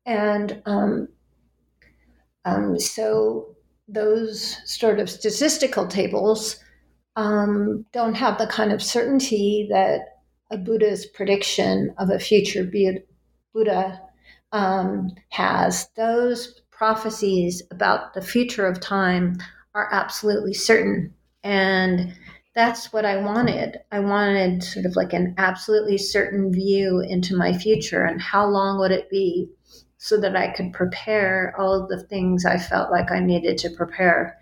And 0.06 0.62
um, 0.66 1.08
um, 2.44 2.78
so 2.78 3.54
those 3.86 4.56
sort 4.64 5.00
of 5.00 5.10
statistical 5.10 5.86
tables 5.86 6.56
um, 7.16 7.84
don't 7.92 8.14
have 8.14 8.38
the 8.38 8.46
kind 8.46 8.72
of 8.72 8.82
certainty 8.82 9.68
that 9.70 10.00
a 10.50 10.56
Buddha's 10.56 11.06
prediction 11.06 11.94
of 11.98 12.10
a 12.10 12.18
future 12.18 12.64
Buddha 13.52 14.00
um, 14.52 15.10
has. 15.30 15.88
Those 15.96 16.60
prophecies 16.70 17.62
about 17.70 18.14
the 18.14 18.22
future 18.22 18.66
of 18.66 18.80
time 18.80 19.36
are 19.74 19.88
absolutely 19.92 20.54
certain. 20.54 21.14
And 21.44 22.14
that's 22.54 22.92
what 22.92 23.04
I 23.04 23.16
wanted. 23.16 23.78
I 23.92 24.00
wanted 24.00 24.62
sort 24.62 24.86
of 24.86 24.96
like 24.96 25.12
an 25.12 25.34
absolutely 25.38 25.98
certain 25.98 26.52
view 26.52 27.00
into 27.00 27.36
my 27.36 27.52
future 27.52 28.04
and 28.04 28.20
how 28.20 28.46
long 28.46 28.78
would 28.78 28.90
it 28.90 29.08
be 29.10 29.48
so 29.98 30.18
that 30.20 30.34
I 30.34 30.48
could 30.48 30.72
prepare 30.72 31.54
all 31.58 31.74
of 31.74 31.88
the 31.88 32.02
things 32.04 32.44
I 32.44 32.58
felt 32.58 32.90
like 32.90 33.10
I 33.12 33.20
needed 33.20 33.58
to 33.58 33.70
prepare. 33.70 34.38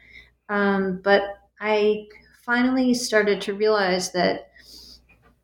Um, 0.49 1.01
but 1.03 1.23
I 1.61 2.07
finally 2.45 2.95
started 2.95 3.41
to 3.43 3.55
realize 3.55 4.13
that, 4.13 4.51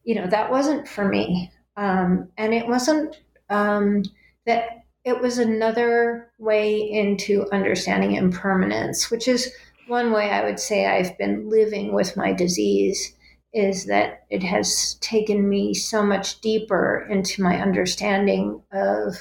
you 0.05 0.15
know, 0.15 0.27
that 0.29 0.51
wasn't 0.51 0.89
for 0.89 1.07
me. 1.07 1.51
Um, 1.77 2.29
and 2.39 2.55
it 2.55 2.67
wasn't 2.67 3.21
um, 3.51 4.03
that 4.47 4.85
it 5.05 5.21
was 5.21 5.39
another 5.39 6.31
way 6.39 6.77
into 6.79 7.47
understanding 7.53 8.15
impermanence, 8.15 9.11
which 9.11 9.29
is 9.29 9.53
one 9.87 10.13
way 10.13 10.31
I 10.31 10.45
would 10.45 10.59
say 10.59 10.87
I've 10.87 11.17
been 11.19 11.51
living 11.51 11.93
with 11.93 12.17
my 12.17 12.33
disease 12.33 13.15
is 13.53 13.85
that 13.87 14.25
it 14.31 14.43
has 14.43 14.95
taken 15.01 15.49
me 15.49 15.75
so 15.75 16.05
much 16.05 16.41
deeper 16.41 17.07
into 17.09 17.43
my 17.43 17.61
understanding 17.61 18.61
of 18.73 19.15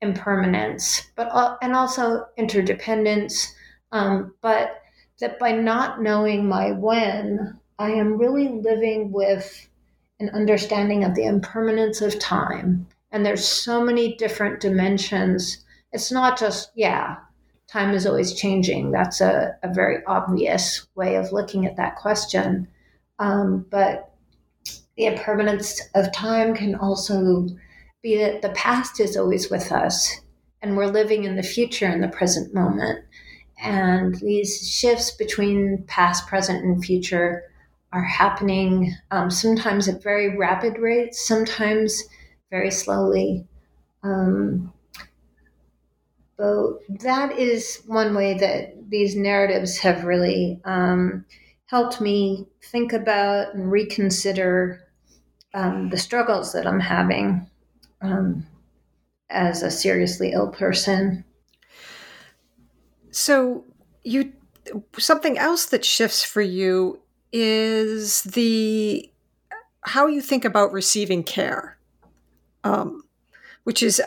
impermanence, 0.00 1.02
but 1.16 1.58
and 1.60 1.74
also 1.74 2.26
interdependence. 2.36 3.54
Um, 3.92 4.34
but 4.40 4.82
that 5.20 5.38
by 5.38 5.52
not 5.52 6.02
knowing 6.02 6.48
my 6.48 6.72
when, 6.72 7.58
I 7.78 7.90
am 7.90 8.18
really 8.18 8.48
living 8.48 9.12
with 9.12 9.68
an 10.20 10.30
understanding 10.30 11.04
of 11.04 11.14
the 11.14 11.24
impermanence 11.24 12.00
of 12.00 12.18
time. 12.18 12.86
And 13.10 13.24
there's 13.24 13.46
so 13.46 13.82
many 13.82 14.16
different 14.16 14.60
dimensions. 14.60 15.64
It's 15.92 16.12
not 16.12 16.38
just, 16.38 16.70
yeah, 16.74 17.16
time 17.68 17.92
is 17.94 18.06
always 18.06 18.34
changing. 18.34 18.90
That's 18.90 19.20
a, 19.20 19.56
a 19.62 19.72
very 19.72 20.04
obvious 20.06 20.86
way 20.94 21.16
of 21.16 21.32
looking 21.32 21.66
at 21.66 21.76
that 21.76 21.96
question. 21.96 22.68
Um, 23.18 23.66
but 23.70 24.12
the 24.96 25.06
impermanence 25.06 25.80
of 25.94 26.12
time 26.12 26.54
can 26.54 26.74
also 26.74 27.46
be 28.02 28.18
that 28.18 28.42
the 28.42 28.50
past 28.50 29.00
is 29.00 29.16
always 29.16 29.50
with 29.50 29.72
us 29.72 30.20
and 30.62 30.76
we're 30.76 30.86
living 30.86 31.24
in 31.24 31.36
the 31.36 31.42
future 31.42 31.88
in 31.88 32.00
the 32.00 32.08
present 32.08 32.54
moment. 32.54 33.04
And 33.60 34.14
these 34.16 34.70
shifts 34.70 35.10
between 35.10 35.84
past, 35.86 36.26
present, 36.26 36.64
and 36.64 36.84
future 36.84 37.44
are 37.92 38.04
happening 38.04 38.94
um, 39.10 39.30
sometimes 39.30 39.88
at 39.88 40.02
very 40.02 40.36
rapid 40.36 40.78
rates, 40.78 41.26
sometimes 41.26 42.04
very 42.50 42.70
slowly. 42.70 43.46
Um, 44.02 44.72
but 46.36 46.78
that 47.00 47.36
is 47.38 47.82
one 47.86 48.14
way 48.14 48.38
that 48.38 48.90
these 48.90 49.16
narratives 49.16 49.78
have 49.78 50.04
really 50.04 50.60
um, 50.64 51.24
helped 51.66 52.00
me 52.00 52.46
think 52.62 52.92
about 52.92 53.54
and 53.54 53.70
reconsider 53.70 54.80
um, 55.54 55.88
the 55.90 55.98
struggles 55.98 56.52
that 56.52 56.66
I'm 56.66 56.80
having 56.80 57.48
um, 58.00 58.46
as 59.30 59.62
a 59.62 59.70
seriously 59.70 60.32
ill 60.32 60.48
person. 60.48 61.24
So, 63.10 63.64
you 64.04 64.32
something 64.98 65.38
else 65.38 65.66
that 65.66 65.84
shifts 65.84 66.22
for 66.22 66.42
you 66.42 67.00
is 67.32 68.22
the 68.22 69.10
how 69.82 70.06
you 70.06 70.20
think 70.20 70.44
about 70.44 70.72
receiving 70.72 71.22
care, 71.22 71.77
um, 72.68 73.02
which 73.64 73.82
is 73.82 74.00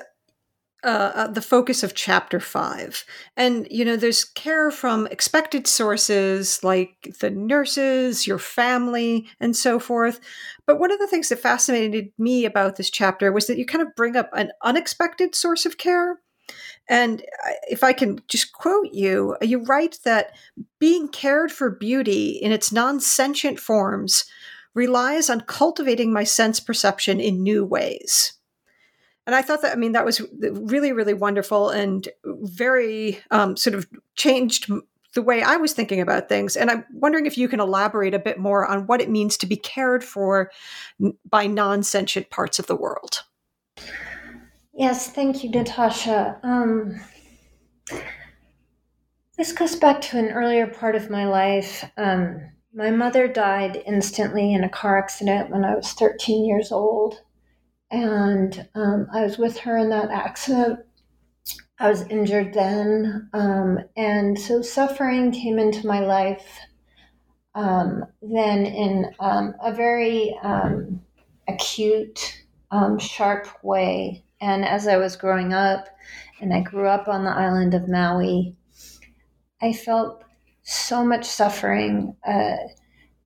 uh, 0.84 0.88
uh, 1.14 1.28
the 1.28 1.42
focus 1.42 1.84
of 1.84 1.94
chapter 1.94 2.40
five. 2.40 3.06
And, 3.38 3.68
you 3.70 3.86
know, 3.86 3.96
there's 3.96 4.24
care 4.24 4.72
from 4.72 5.08
expected 5.08 5.68
sources 5.68 6.64
like 6.64 7.16
the 7.20 7.30
nurses, 7.30 8.26
your 8.26 8.40
family, 8.40 9.28
and 9.40 9.56
so 9.56 9.80
forth. 9.80 10.20
But 10.66 10.80
one 10.80 10.92
of 10.92 11.00
the 11.00 11.08
things 11.08 11.30
that 11.30 11.40
fascinated 11.40 12.12
me 12.18 12.46
about 12.46 12.78
this 12.78 12.90
chapter 12.90 13.32
was 13.32 13.46
that 13.48 13.58
you 13.58 13.66
kind 13.66 13.84
of 13.84 13.96
bring 13.96 14.16
up 14.16 14.30
an 14.34 14.52
unexpected 14.64 15.36
source 15.36 15.68
of 15.68 15.78
care. 15.78 16.20
And 16.90 17.24
if 17.70 17.84
I 17.84 17.94
can 17.94 18.20
just 18.28 18.52
quote 18.52 18.90
you, 18.92 19.38
you 19.42 19.64
write 19.64 20.00
that 20.04 20.32
being 20.80 21.08
cared 21.08 21.52
for 21.52 21.70
beauty 21.70 22.32
in 22.32 22.52
its 22.52 22.72
non 22.72 23.00
sentient 23.00 23.60
forms 23.60 24.26
relies 24.74 25.30
on 25.30 25.42
cultivating 25.42 26.12
my 26.12 26.24
sense 26.24 26.60
perception 26.60 27.20
in 27.20 27.44
new 27.44 27.64
ways 27.64 28.34
and 29.32 29.38
I 29.38 29.42
thought 29.42 29.62
that 29.62 29.72
I 29.72 29.76
mean 29.76 29.94
that 29.94 30.04
was 30.04 30.22
really 30.42 30.92
really 30.92 31.14
wonderful 31.14 31.70
and 31.70 32.06
very 32.26 33.18
um, 33.32 33.56
sort 33.56 33.76
of 33.76 33.88
changed 34.16 34.70
the 35.14 35.22
way 35.22 35.42
I 35.42 35.56
was 35.56 35.72
thinking 35.72 36.02
about 36.02 36.28
things. 36.28 36.58
And 36.58 36.70
I'm 36.70 36.84
wondering 36.94 37.26
if 37.26 37.38
you 37.38 37.48
can 37.48 37.62
elaborate 37.62 38.14
a 38.14 38.20
bit 38.20 38.40
more 38.40 38.66
on 38.66 38.88
what 38.88 39.02
it 39.02 39.10
means 39.10 39.38
to 39.38 39.46
be 39.46 39.56
cared 39.56 40.04
for 40.04 40.52
by 41.30 41.48
non 41.48 41.82
sentient 41.82 42.30
parts 42.30 42.60
of 42.60 42.68
the 42.68 42.76
world. 42.76 43.24
Yes, 44.74 45.10
thank 45.10 45.46
you, 45.46 45.50
Natasha. 45.50 46.38
Um, 46.44 47.00
this 49.38 49.54
goes 49.54 49.78
back 49.78 50.02
to 50.02 50.18
an 50.18 50.32
earlier 50.32 50.68
part 50.68 50.96
of 50.96 51.10
my 51.10 51.26
life. 51.26 51.90
Um, 51.96 52.42
my 52.74 52.92
mother 52.92 53.30
died 53.30 53.82
instantly 53.86 54.54
in 54.54 54.66
a 54.66 54.70
car 54.70 54.98
accident 54.98 55.52
when 55.52 55.64
I 55.64 55.76
was 55.76 55.94
13 55.94 56.46
years 56.46 56.70
old 56.72 57.22
and 57.92 58.68
um, 58.76 59.08
I 59.14 59.22
was 59.22 59.38
with 59.38 59.58
her 59.60 59.78
in 59.78 59.90
that 59.90 60.10
accident. 60.10 60.80
I 61.80 61.90
was 61.90 62.04
injured 62.04 62.54
then, 62.54 63.30
um, 63.34 63.80
and 63.98 64.40
so 64.40 64.62
suffering 64.62 65.32
came 65.32 65.60
into 65.60 65.88
my 65.88 66.00
life 66.00 66.60
um, 67.56 68.06
then 68.22 68.66
in 68.66 69.14
um, 69.20 69.54
a 69.62 69.74
very 69.74 70.38
um, 70.44 71.02
acute, 71.48 72.44
um, 72.72 72.98
sharp 72.98 73.48
way. 73.64 74.24
And 74.40 74.66
as 74.66 74.88
I 74.88 74.98
was 74.98 75.16
growing 75.16 75.54
up, 75.54 75.88
and 76.40 76.54
I 76.54 76.62
grew 76.62 76.88
up 76.88 77.08
on 77.08 77.24
the 77.24 77.32
island 77.32 77.74
of 77.74 77.88
Maui, 77.88 78.56
I 79.62 79.74
felt 79.74 80.24
so 80.64 81.04
much 81.04 81.26
suffering, 81.26 82.16
uh, 82.26 82.58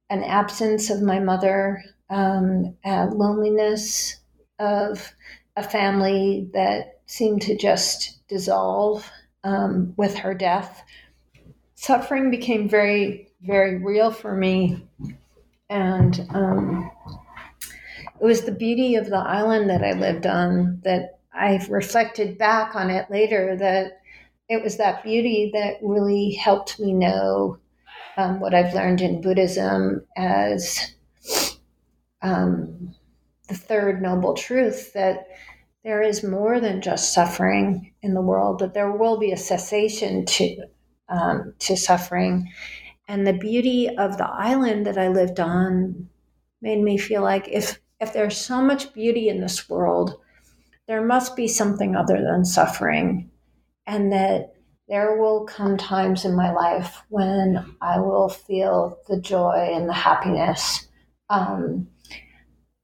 an 0.09 0.23
absence 0.23 0.89
of 0.89 1.01
my 1.01 1.19
mother, 1.19 1.83
um, 2.09 2.75
uh, 2.83 3.07
loneliness, 3.11 4.17
of 4.59 5.13
a 5.55 5.63
family 5.63 6.49
that 6.53 6.99
seemed 7.05 7.41
to 7.43 7.57
just 7.57 8.27
dissolve 8.27 9.09
um, 9.43 9.93
with 9.97 10.15
her 10.15 10.33
death. 10.33 10.83
Suffering 11.75 12.31
became 12.31 12.67
very, 12.67 13.29
very 13.41 13.77
real 13.77 14.11
for 14.11 14.35
me. 14.35 14.85
And 15.69 16.27
um, 16.29 16.91
it 18.19 18.25
was 18.25 18.41
the 18.41 18.51
beauty 18.51 18.95
of 18.95 19.09
the 19.09 19.17
island 19.17 19.69
that 19.69 19.83
I 19.83 19.93
lived 19.93 20.25
on 20.25 20.81
that 20.83 21.19
I've 21.33 21.69
reflected 21.69 22.37
back 22.37 22.75
on 22.75 22.89
it 22.89 23.11
later 23.11 23.55
that 23.57 23.99
it 24.47 24.63
was 24.63 24.77
that 24.77 25.03
beauty 25.03 25.51
that 25.53 25.77
really 25.81 26.31
helped 26.33 26.79
me 26.79 26.93
know 26.93 27.57
um, 28.17 28.39
what 28.39 28.53
I've 28.53 28.73
learned 28.73 29.01
in 29.01 29.21
Buddhism 29.21 30.05
as 30.15 30.93
um, 32.21 32.95
the 33.47 33.55
third 33.55 34.01
noble 34.01 34.33
truth 34.33 34.93
that 34.93 35.27
there 35.83 36.01
is 36.01 36.23
more 36.23 36.59
than 36.59 36.81
just 36.81 37.13
suffering 37.13 37.93
in 38.01 38.13
the 38.13 38.21
world, 38.21 38.59
that 38.59 38.73
there 38.73 38.91
will 38.91 39.19
be 39.19 39.31
a 39.31 39.37
cessation 39.37 40.25
to 40.25 40.65
um, 41.09 41.53
to 41.59 41.77
suffering. 41.77 42.51
And 43.07 43.27
the 43.27 43.33
beauty 43.33 43.95
of 43.95 44.17
the 44.17 44.27
island 44.27 44.87
that 44.87 44.97
I 44.97 45.09
lived 45.09 45.39
on 45.39 46.09
made 46.61 46.81
me 46.81 46.97
feel 46.97 47.21
like 47.21 47.47
if 47.47 47.79
if 47.99 48.13
there's 48.13 48.37
so 48.37 48.61
much 48.61 48.93
beauty 48.93 49.29
in 49.29 49.41
this 49.41 49.69
world, 49.69 50.19
there 50.87 51.05
must 51.05 51.35
be 51.35 51.47
something 51.47 51.95
other 51.95 52.21
than 52.21 52.45
suffering, 52.45 53.29
and 53.85 54.11
that 54.11 54.55
there 54.87 55.17
will 55.17 55.45
come 55.45 55.77
times 55.77 56.25
in 56.25 56.35
my 56.35 56.51
life 56.51 57.03
when 57.09 57.75
I 57.81 57.99
will 57.99 58.29
feel 58.29 58.99
the 59.07 59.19
joy 59.19 59.69
and 59.73 59.87
the 59.89 59.93
happiness 59.93 60.87
um, 61.29 61.87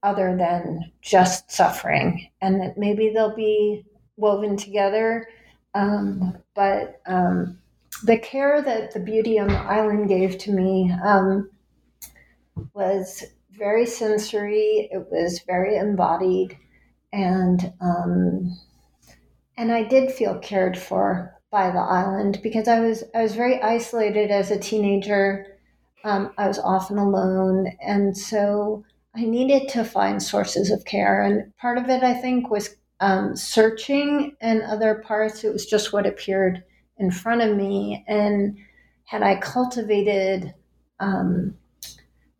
other 0.04 0.36
than 0.36 0.92
just 1.02 1.52
suffering, 1.52 2.30
and 2.42 2.62
that 2.62 2.78
maybe 2.78 3.10
they'll 3.10 3.36
be 3.36 3.86
woven 4.18 4.58
together. 4.58 5.28
Um, 5.74 6.38
but 6.54 7.02
um, 7.06 7.60
the 8.04 8.18
care 8.18 8.62
that 8.62 8.94
the 8.94 9.00
beauty 9.00 9.40
on 9.40 9.48
the 9.48 9.58
island 9.58 10.08
gave 10.08 10.38
to 10.40 10.52
me 10.52 10.92
um, 11.04 11.50
was 12.74 13.24
very 13.52 13.86
sensory. 13.86 14.90
It 14.92 15.08
was 15.12 15.42
very 15.46 15.78
embodied, 15.78 16.58
and 17.14 17.74
um, 17.80 18.58
and 19.58 19.72
I 19.72 19.84
did 19.84 20.12
feel 20.12 20.40
cared 20.40 20.78
for 20.78 21.40
by 21.52 21.70
the 21.70 21.80
island 21.80 22.40
because 22.42 22.68
I 22.68 22.80
was 22.80 23.04
I 23.14 23.22
was 23.22 23.36
very 23.36 23.62
isolated 23.62 24.32
as 24.32 24.52
a 24.52 24.60
teenager. 24.60 25.46
Um, 26.04 26.34
I 26.38 26.48
was 26.48 26.58
often 26.58 26.98
alone, 26.98 27.68
and 27.80 28.18
so 28.18 28.84
I 29.16 29.26
needed 29.26 29.68
to 29.70 29.84
find 29.84 30.22
sources 30.22 30.72
of 30.72 30.86
care. 30.86 31.22
And 31.22 31.56
part 31.58 31.78
of 31.78 31.90
it, 31.90 32.04
I 32.04 32.14
think, 32.14 32.50
was 32.50 32.76
um, 33.00 33.36
searching, 33.36 34.36
and 34.42 34.62
other 34.62 35.04
parts, 35.06 35.44
it 35.44 35.52
was 35.52 35.66
just 35.66 35.92
what 35.92 36.06
appeared 36.06 36.64
in 36.98 37.12
front 37.12 37.42
of 37.42 37.58
me. 37.58 38.06
And 38.08 38.58
had 39.04 39.24
I 39.24 39.36
cultivated 39.38 40.54
um, 41.00 41.56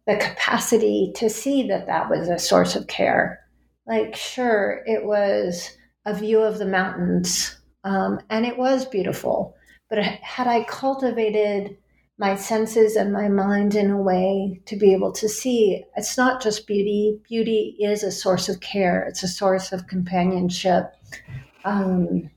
the 0.08 0.16
capacity 0.18 1.12
to 1.16 1.30
see 1.30 1.68
that 1.68 1.88
that 1.88 2.10
was 2.10 2.30
a 2.30 2.40
source 2.40 2.76
of 2.76 2.88
care, 2.88 3.40
like, 3.88 4.16
sure, 4.16 4.84
it 4.86 5.04
was 5.04 5.76
a 6.06 6.14
view 6.14 6.40
of 6.40 6.60
the 6.60 6.66
mountains, 6.66 7.58
um, 7.84 8.20
and 8.30 8.46
it 8.46 8.58
was 8.58 8.86
beautiful. 8.86 9.56
But 9.90 10.00
had 10.04 10.48
I 10.48 10.64
cultivated 10.64 11.78
my 12.22 12.36
senses 12.36 12.96
and 12.96 13.12
my 13.12 13.28
mind 13.28 13.74
in 13.74 13.90
a 13.90 14.00
way 14.00 14.62
to 14.68 14.76
be 14.76 14.94
able 14.94 15.12
to 15.12 15.28
see 15.28 15.84
it's 15.98 16.16
not 16.18 16.40
just 16.40 16.68
beauty. 16.68 17.20
Beauty 17.28 17.76
is 17.80 18.04
a 18.04 18.12
source 18.12 18.48
of 18.48 18.60
care, 18.60 19.02
it's 19.08 19.24
a 19.24 19.28
source 19.28 19.72
of 19.72 19.88
companionship. 19.88 20.94
Um, 21.66 22.30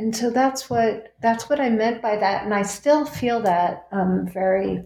and 0.00 0.14
so 0.14 0.28
that's 0.28 0.68
what 0.68 1.14
that's 1.22 1.48
what 1.48 1.60
I 1.60 1.70
meant 1.70 2.02
by 2.02 2.16
that, 2.16 2.44
and 2.44 2.52
I 2.52 2.62
still 2.62 3.04
feel 3.06 3.40
that 3.42 3.86
um, 3.92 4.26
very, 4.26 4.82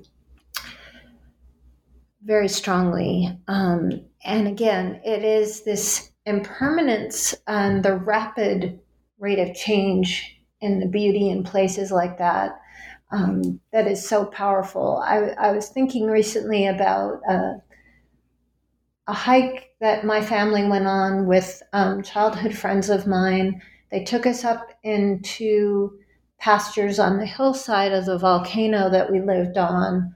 very 2.22 2.48
strongly. 2.48 3.34
Um, 3.48 3.90
and 4.22 4.46
again, 4.46 5.00
it 5.02 5.24
is 5.24 5.64
this 5.64 6.12
impermanence 6.26 7.34
and 7.46 7.82
the 7.82 7.96
rapid 7.96 8.80
rate 9.18 9.38
of 9.38 9.56
change 9.56 10.42
in 10.60 10.78
the 10.78 10.86
beauty 10.86 11.30
in 11.30 11.42
places 11.42 11.90
like 11.90 12.18
that 12.18 12.60
um, 13.10 13.60
that 13.72 13.86
is 13.86 14.06
so 14.06 14.26
powerful. 14.26 15.02
I, 15.04 15.30
I, 15.38 15.52
was 15.52 15.68
thinking 15.68 16.06
recently 16.06 16.66
about 16.66 17.20
uh, 17.28 17.54
a 19.06 19.12
hike 19.12 19.72
that 19.80 20.04
my 20.04 20.20
family 20.20 20.64
went 20.64 20.86
on 20.86 21.26
with 21.26 21.62
um, 21.72 22.02
childhood 22.02 22.54
friends 22.56 22.90
of 22.90 23.06
mine. 23.06 23.62
They 23.90 24.04
took 24.04 24.26
us 24.26 24.44
up 24.44 24.72
into 24.82 25.98
pastures 26.38 26.98
on 26.98 27.18
the 27.18 27.26
hillside 27.26 27.92
of 27.92 28.04
the 28.04 28.18
volcano 28.18 28.90
that 28.90 29.10
we 29.10 29.20
lived 29.20 29.56
on, 29.56 30.14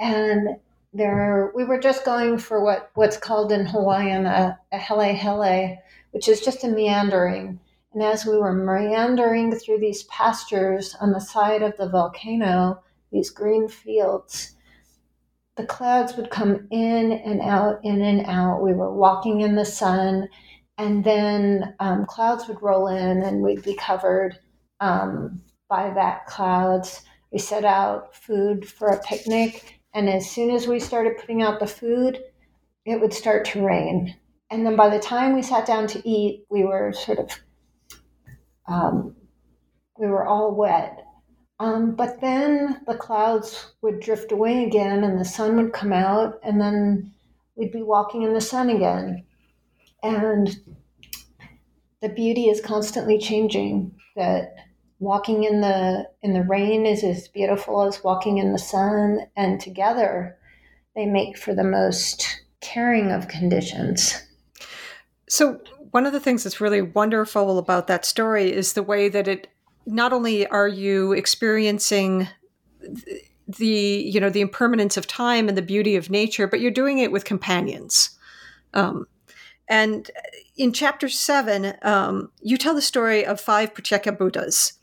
and 0.00 0.48
there 0.92 1.52
we 1.54 1.64
were 1.64 1.78
just 1.78 2.04
going 2.04 2.38
for 2.38 2.62
what 2.64 2.90
what's 2.94 3.16
called 3.16 3.52
in 3.52 3.66
Hawaiian 3.66 4.26
a, 4.26 4.58
a 4.72 4.78
hele 4.78 5.14
hele, 5.14 5.78
which 6.10 6.28
is 6.28 6.40
just 6.40 6.64
a 6.64 6.68
meandering. 6.68 7.60
And 7.96 8.04
as 8.04 8.26
we 8.26 8.36
were 8.36 8.52
meandering 8.52 9.54
through 9.54 9.78
these 9.78 10.02
pastures 10.02 10.94
on 11.00 11.12
the 11.12 11.18
side 11.18 11.62
of 11.62 11.78
the 11.78 11.88
volcano, 11.88 12.82
these 13.10 13.30
green 13.30 13.68
fields, 13.68 14.54
the 15.56 15.64
clouds 15.64 16.14
would 16.14 16.28
come 16.28 16.68
in 16.70 17.12
and 17.12 17.40
out, 17.40 17.80
in 17.84 18.02
and 18.02 18.26
out. 18.26 18.60
We 18.60 18.74
were 18.74 18.92
walking 18.92 19.40
in 19.40 19.54
the 19.54 19.64
sun, 19.64 20.28
and 20.76 21.04
then 21.04 21.74
um, 21.80 22.04
clouds 22.04 22.46
would 22.48 22.60
roll 22.60 22.88
in, 22.88 23.22
and 23.22 23.40
we'd 23.40 23.62
be 23.62 23.74
covered 23.74 24.38
um, 24.80 25.40
by 25.70 25.88
that 25.94 26.26
clouds. 26.26 27.00
We 27.32 27.38
set 27.38 27.64
out 27.64 28.14
food 28.14 28.68
for 28.68 28.88
a 28.88 29.00
picnic, 29.00 29.80
and 29.94 30.10
as 30.10 30.30
soon 30.30 30.50
as 30.50 30.68
we 30.68 30.80
started 30.80 31.16
putting 31.16 31.40
out 31.40 31.60
the 31.60 31.66
food, 31.66 32.20
it 32.84 33.00
would 33.00 33.14
start 33.14 33.46
to 33.46 33.64
rain. 33.64 34.14
And 34.50 34.66
then 34.66 34.76
by 34.76 34.90
the 34.90 35.00
time 35.00 35.34
we 35.34 35.40
sat 35.40 35.64
down 35.64 35.86
to 35.86 36.06
eat, 36.06 36.44
we 36.50 36.62
were 36.62 36.92
sort 36.92 37.20
of 37.20 37.30
um, 38.68 39.16
we 39.98 40.06
were 40.06 40.26
all 40.26 40.54
wet. 40.54 41.04
Um, 41.58 41.94
but 41.94 42.20
then 42.20 42.82
the 42.86 42.96
clouds 42.96 43.72
would 43.80 44.00
drift 44.00 44.30
away 44.30 44.64
again 44.64 45.04
and 45.04 45.18
the 45.18 45.24
sun 45.24 45.56
would 45.56 45.72
come 45.72 45.92
out, 45.92 46.38
and 46.42 46.60
then 46.60 47.14
we'd 47.54 47.72
be 47.72 47.82
walking 47.82 48.22
in 48.22 48.34
the 48.34 48.40
sun 48.40 48.68
again. 48.68 49.24
And 50.02 50.54
the 52.02 52.10
beauty 52.10 52.48
is 52.48 52.60
constantly 52.60 53.18
changing, 53.18 53.96
that 54.16 54.54
walking 54.98 55.44
in 55.44 55.60
the 55.60 56.08
in 56.22 56.32
the 56.32 56.42
rain 56.42 56.86
is 56.86 57.04
as 57.04 57.28
beautiful 57.28 57.82
as 57.82 58.02
walking 58.02 58.38
in 58.38 58.52
the 58.52 58.58
sun 58.58 59.20
and 59.36 59.60
together 59.60 60.36
they 60.94 61.04
make 61.04 61.36
for 61.36 61.54
the 61.54 61.64
most 61.64 62.40
caring 62.60 63.12
of 63.12 63.28
conditions 63.28 64.26
so 65.28 65.60
one 65.96 66.04
of 66.04 66.12
the 66.12 66.20
things 66.20 66.44
that's 66.44 66.60
really 66.60 66.82
wonderful 66.82 67.56
about 67.56 67.86
that 67.86 68.04
story 68.04 68.52
is 68.52 68.74
the 68.74 68.82
way 68.82 69.08
that 69.08 69.26
it 69.26 69.48
not 69.86 70.12
only 70.12 70.46
are 70.48 70.68
you 70.68 71.12
experiencing 71.12 72.28
the 73.48 73.66
you 73.66 74.20
know 74.20 74.28
the 74.28 74.42
impermanence 74.42 74.98
of 74.98 75.06
time 75.06 75.48
and 75.48 75.56
the 75.56 75.62
beauty 75.62 75.96
of 75.96 76.10
nature 76.10 76.46
but 76.46 76.60
you're 76.60 76.70
doing 76.70 76.98
it 76.98 77.10
with 77.10 77.24
companions. 77.24 78.10
Um, 78.74 79.06
and 79.68 80.10
in 80.58 80.74
chapter 80.74 81.08
seven 81.08 81.72
um, 81.80 82.30
you 82.42 82.58
tell 82.58 82.74
the 82.74 82.82
story 82.82 83.24
of 83.24 83.40
five 83.40 83.72
Pacceka 83.72 84.18
buddhas. 84.18 84.74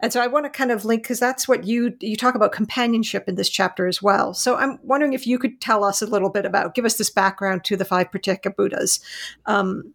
And 0.00 0.12
so 0.12 0.20
I 0.20 0.26
want 0.26 0.44
to 0.44 0.50
kind 0.50 0.70
of 0.70 0.84
link 0.84 1.04
because 1.04 1.20
that's 1.20 1.48
what 1.48 1.64
you 1.64 1.94
you 2.00 2.16
talk 2.16 2.34
about 2.34 2.52
companionship 2.52 3.30
in 3.30 3.36
this 3.36 3.48
chapter 3.48 3.86
as 3.86 4.02
well. 4.02 4.34
So 4.34 4.56
I'm 4.56 4.78
wondering 4.82 5.14
if 5.14 5.26
you 5.26 5.38
could 5.38 5.62
tell 5.62 5.84
us 5.84 6.02
a 6.02 6.06
little 6.06 6.28
bit 6.28 6.44
about, 6.44 6.74
give 6.74 6.84
us 6.84 6.98
this 6.98 7.08
background 7.08 7.64
to 7.64 7.78
the 7.78 7.86
five 7.86 8.10
Pacceka 8.10 8.54
Buddhas, 8.54 9.00
um, 9.46 9.94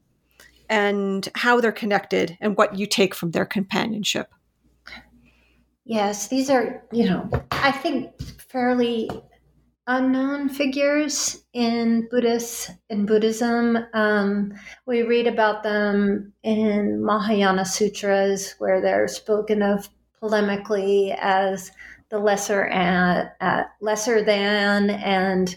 and 0.70 1.28
how 1.36 1.59
they're 1.59 1.72
connected 1.72 2.38
and 2.41 2.57
what 2.57 2.78
you 2.78 2.86
take 2.86 3.13
from 3.16 3.32
their 3.32 3.45
companionship. 3.45 4.34
Yes, 5.86 6.28
these 6.28 6.49
are 6.49 6.84
you 6.91 7.05
know 7.05 7.30
I 7.51 7.72
think 7.72 8.20
fairly 8.39 9.09
unknown 9.88 10.49
figures 10.49 11.43
in 11.53 12.07
Buddhist 12.09 12.72
in 12.89 13.05
Buddhism. 13.05 13.78
Um, 13.93 14.53
we 14.86 15.03
read 15.03 15.28
about 15.28 15.63
them 15.63 16.34
in 16.43 17.03
Mahayana 17.03 17.66
sutras, 17.66 18.55
where 18.57 18.82
they're 18.82 19.07
spoken 19.07 19.61
of 19.61 19.89
polemically 20.22 21.16
as 21.20 21.72
the 22.09 22.20
lesser 22.20 22.66
and 22.66 23.30
uh, 23.41 23.63
lesser 23.82 24.24
than, 24.24 24.89
and 24.89 25.55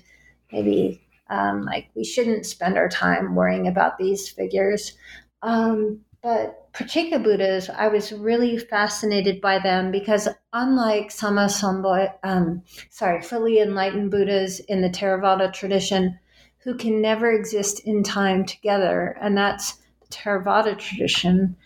maybe 0.52 1.07
um, 1.30 1.62
like 1.62 1.88
we 1.94 2.04
shouldn't 2.04 2.46
spend 2.46 2.76
our 2.76 2.88
time 2.88 3.34
worrying 3.34 3.66
about 3.66 3.98
these 3.98 4.28
figures. 4.28 4.94
Um, 5.42 6.00
but 6.22 6.72
Pacceka 6.72 7.22
Buddhas, 7.22 7.70
I 7.70 7.88
was 7.88 8.12
really 8.12 8.58
fascinated 8.58 9.40
by 9.40 9.58
them 9.60 9.92
because 9.92 10.28
unlike 10.52 11.10
Sammasamboy, 11.10 12.12
um, 12.24 12.62
sorry, 12.90 13.22
fully 13.22 13.60
enlightened 13.60 14.10
Buddhas 14.10 14.60
in 14.60 14.82
the 14.82 14.90
Theravada 14.90 15.52
tradition, 15.52 16.18
who 16.58 16.74
can 16.74 17.00
never 17.00 17.30
exist 17.30 17.80
in 17.84 18.02
time 18.02 18.44
together, 18.44 19.16
and 19.20 19.36
that's 19.36 19.74
the 20.00 20.08
Theravada 20.10 20.76
tradition. 20.76 21.56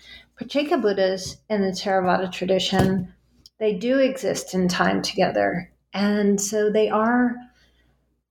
Pacceka 0.41 0.81
Buddhas 0.81 1.39
in 1.49 1.63
the 1.63 1.73
Theravada 1.73 2.31
tradition, 2.31 3.13
they 3.59 3.75
do 3.75 3.99
exist 3.99 4.55
in 4.55 4.69
time 4.69 5.01
together, 5.01 5.73
and 5.95 6.41
so 6.41 6.71
they 6.71 6.91
are 6.91 7.37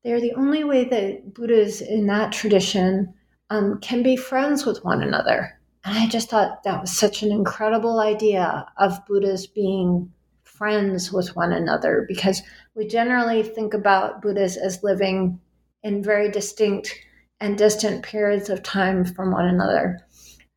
they're 0.03 0.21
the 0.21 0.33
only 0.33 0.63
way 0.63 0.85
that 0.85 1.33
Buddhas 1.33 1.81
in 1.81 2.07
that 2.07 2.31
tradition 2.31 3.13
um, 3.49 3.79
can 3.81 4.03
be 4.03 4.15
friends 4.15 4.65
with 4.65 4.83
one 4.83 5.01
another 5.03 5.59
and 5.83 5.97
I 5.97 6.07
just 6.07 6.29
thought 6.29 6.63
that 6.63 6.79
was 6.79 6.95
such 6.95 7.23
an 7.23 7.31
incredible 7.31 7.99
idea 7.99 8.67
of 8.77 9.05
Buddhas 9.07 9.47
being 9.47 10.11
friends 10.43 11.11
with 11.11 11.35
one 11.35 11.51
another 11.51 12.05
because 12.07 12.43
we 12.75 12.85
generally 12.85 13.41
think 13.41 13.73
about 13.73 14.21
Buddhas 14.21 14.57
as 14.57 14.83
living 14.83 15.39
in 15.81 16.03
very 16.03 16.29
distinct 16.29 16.95
and 17.39 17.57
distant 17.57 18.03
periods 18.03 18.49
of 18.49 18.61
time 18.61 19.03
from 19.03 19.31
one 19.31 19.47
another. 19.47 20.05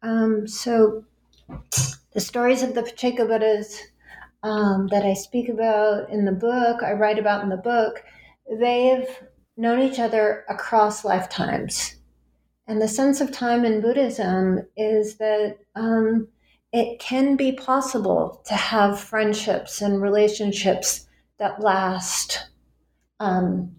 Um, 0.02 0.46
so, 0.46 1.04
the 2.12 2.20
stories 2.20 2.62
of 2.62 2.74
the 2.74 2.82
Pacceka 2.82 3.26
Buddhas 3.26 3.80
um, 4.42 4.88
that 4.88 5.06
I 5.06 5.14
speak 5.14 5.48
about 5.48 6.10
in 6.10 6.26
the 6.26 6.32
book, 6.32 6.82
I 6.82 6.92
write 6.92 7.18
about 7.18 7.42
in 7.42 7.48
the 7.48 7.56
book, 7.56 8.04
they've 8.60 9.08
known 9.56 9.80
each 9.80 9.98
other 9.98 10.44
across 10.48 11.04
lifetimes. 11.04 11.96
And 12.66 12.80
the 12.80 12.88
sense 12.88 13.20
of 13.20 13.30
time 13.30 13.64
in 13.64 13.80
Buddhism 13.80 14.60
is 14.76 15.16
that 15.16 15.58
um, 15.74 16.28
it 16.72 16.98
can 16.98 17.36
be 17.36 17.52
possible 17.52 18.42
to 18.46 18.54
have 18.54 18.98
friendships 18.98 19.80
and 19.80 20.02
relationships 20.02 21.06
that 21.38 21.60
last 21.60 22.48
um, 23.20 23.70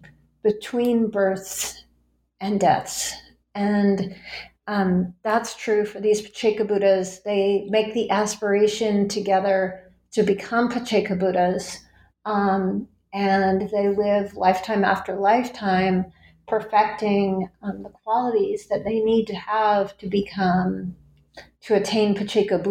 between 0.42 1.10
births 1.10 1.84
and 2.40 2.60
deaths. 2.60 3.12
And 3.54 4.14
um, 4.66 5.14
that's 5.22 5.56
true 5.56 5.84
for 5.84 6.00
these 6.00 6.22
Pacceka 6.22 6.66
Buddhas. 6.66 7.20
They 7.22 7.66
make 7.68 7.94
the 7.94 8.10
aspiration 8.10 9.08
together 9.08 9.92
to 10.12 10.22
become 10.22 10.70
Pacceka 10.70 11.18
Buddhas, 11.18 11.78
um, 12.24 12.88
and 13.16 13.70
they 13.70 13.88
live 13.88 14.36
lifetime 14.36 14.84
after 14.84 15.16
lifetime 15.16 16.04
perfecting 16.46 17.48
um, 17.62 17.82
the 17.82 17.88
qualities 17.88 18.66
that 18.68 18.84
they 18.84 19.00
need 19.00 19.26
to 19.26 19.34
have 19.34 19.96
to 19.96 20.06
become, 20.06 20.94
to 21.62 21.74
attain 21.74 22.14
Pacceka 22.14 22.62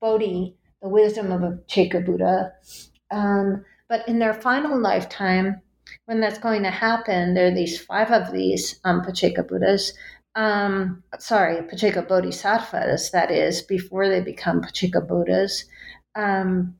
Bodhi, 0.00 0.56
the 0.82 0.88
wisdom 0.88 1.30
of 1.30 1.42
a 1.44 1.52
Pacceka 1.52 2.04
Buddha. 2.04 2.52
Um, 3.12 3.64
but 3.88 4.06
in 4.08 4.18
their 4.18 4.34
final 4.34 4.78
lifetime, 4.78 5.60
when 6.06 6.20
that's 6.20 6.38
going 6.38 6.64
to 6.64 6.70
happen, 6.70 7.34
there 7.34 7.46
are 7.46 7.54
these 7.54 7.80
five 7.80 8.10
of 8.10 8.32
these 8.32 8.80
um, 8.84 9.02
Buddhas. 9.02 9.92
Um, 10.34 11.04
sorry, 11.18 11.62
Pacceka 11.62 12.08
Bodhisattvas, 12.08 13.12
that 13.12 13.30
is, 13.30 13.62
before 13.62 14.08
they 14.08 14.20
become 14.20 14.62
Pacceka 14.62 15.06
Buddhas. 15.06 15.64
Um, 16.16 16.74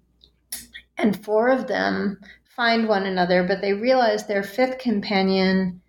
and 0.99 1.25
four 1.25 1.49
of 1.49 1.68
them 1.68 2.18
find 2.57 2.88
one 2.88 3.07
another, 3.07 3.42
but 3.42 3.61
they 3.61 3.72
realize 3.72 4.26
their 4.26 4.42
fifth 4.42 4.78
companion 4.78 5.80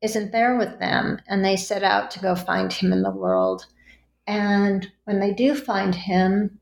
isn't 0.00 0.32
there 0.32 0.56
with 0.56 0.78
them 0.80 1.20
and 1.28 1.44
they 1.44 1.56
set 1.56 1.84
out 1.84 2.10
to 2.10 2.20
go 2.20 2.34
find 2.34 2.72
him 2.72 2.92
in 2.92 3.02
the 3.02 3.10
world. 3.10 3.66
And 4.26 4.90
when 5.04 5.20
they 5.20 5.32
do 5.32 5.54
find 5.54 5.94
him 5.94 6.58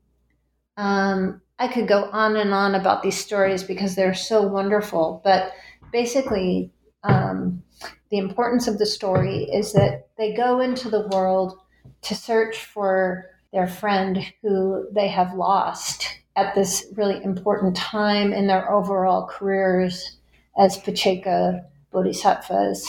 um, 0.77 1.41
i 1.59 1.67
could 1.67 1.87
go 1.87 2.05
on 2.11 2.35
and 2.35 2.53
on 2.53 2.75
about 2.75 3.03
these 3.03 3.17
stories 3.17 3.63
because 3.63 3.95
they're 3.95 4.13
so 4.13 4.41
wonderful 4.41 5.21
but 5.23 5.53
basically 5.91 6.71
um, 7.03 7.61
the 8.09 8.17
importance 8.17 8.67
of 8.67 8.77
the 8.77 8.85
story 8.85 9.43
is 9.43 9.73
that 9.73 10.07
they 10.17 10.33
go 10.33 10.59
into 10.59 10.89
the 10.89 11.07
world 11.09 11.59
to 12.01 12.15
search 12.15 12.65
for 12.65 13.25
their 13.53 13.67
friend 13.67 14.19
who 14.41 14.87
they 14.93 15.07
have 15.07 15.33
lost 15.33 16.17
at 16.35 16.55
this 16.55 16.87
really 16.95 17.23
important 17.23 17.75
time 17.75 18.33
in 18.33 18.47
their 18.47 18.71
overall 18.71 19.27
careers 19.27 20.17
as 20.57 20.77
Pacceka 20.77 21.63
bodhisattvas. 21.91 22.87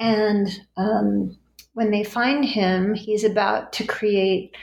And 0.00 0.48
um, 0.76 1.36
when 1.74 1.90
they 1.90 2.04
find 2.04 2.44
him, 2.44 2.94
he's 2.94 3.24
about 3.24 3.72
to 3.74 3.84
create 3.84 4.54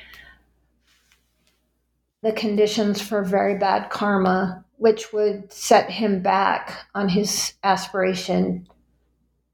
the 2.23 2.31
conditions 2.31 3.01
for 3.01 3.23
very 3.23 3.57
bad 3.57 3.89
karma, 3.89 4.65
which 4.77 5.13
would 5.13 5.51
set 5.51 5.89
him 5.89 6.21
back 6.21 6.85
on 6.95 7.09
his 7.09 7.53
aspiration 7.63 8.67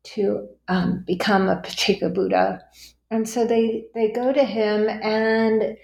to 0.03 0.47
um, 0.67 1.03
become 1.05 1.49
a 1.49 1.57
Pacceka 1.57 2.13
Buddha. 2.13 2.63
And 3.09 3.27
so 3.27 3.45
they, 3.45 3.85
they 3.93 4.11
go 4.11 4.31
to 4.31 4.43
him, 4.43 4.87
and 4.87 5.75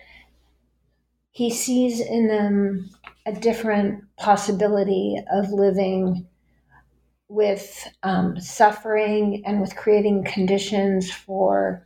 he 1.37 1.51
sees 1.51 1.99
in 1.99 2.27
them 2.27 2.89
a 3.27 3.31
different 3.31 4.03
possibility 4.17 5.15
of 5.31 5.51
living 5.51 6.25
with 7.27 7.87
um, 8.01 8.41
suffering 8.41 9.43
and 9.45 9.61
with 9.61 9.75
creating 9.75 10.23
conditions 10.23 11.11
for 11.11 11.85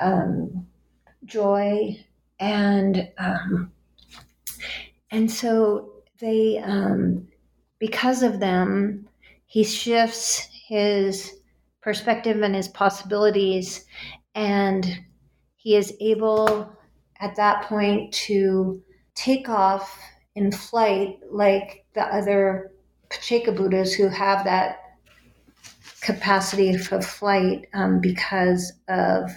um, 0.00 0.66
joy 1.24 1.96
and 2.38 3.08
um, 3.16 3.72
and 5.10 5.30
so 5.30 5.90
they 6.18 6.58
um, 6.58 7.26
because 7.78 8.22
of 8.22 8.38
them 8.38 9.08
he 9.46 9.64
shifts 9.64 10.46
his 10.68 11.38
perspective 11.80 12.42
and 12.42 12.54
his 12.54 12.68
possibilities 12.68 13.86
and 14.34 15.00
he 15.56 15.74
is 15.74 15.94
able 16.02 16.70
at 17.24 17.36
that 17.36 17.62
point 17.62 18.12
to 18.12 18.82
take 19.14 19.48
off 19.48 19.98
in 20.34 20.52
flight 20.52 21.18
like 21.30 21.86
the 21.94 22.02
other 22.02 22.70
Pacceka 23.08 23.56
Buddhas 23.56 23.94
who 23.94 24.08
have 24.08 24.44
that 24.44 24.80
capacity 26.02 26.76
for 26.76 27.00
flight 27.00 27.66
um, 27.72 27.98
because 28.00 28.74
of 28.88 29.30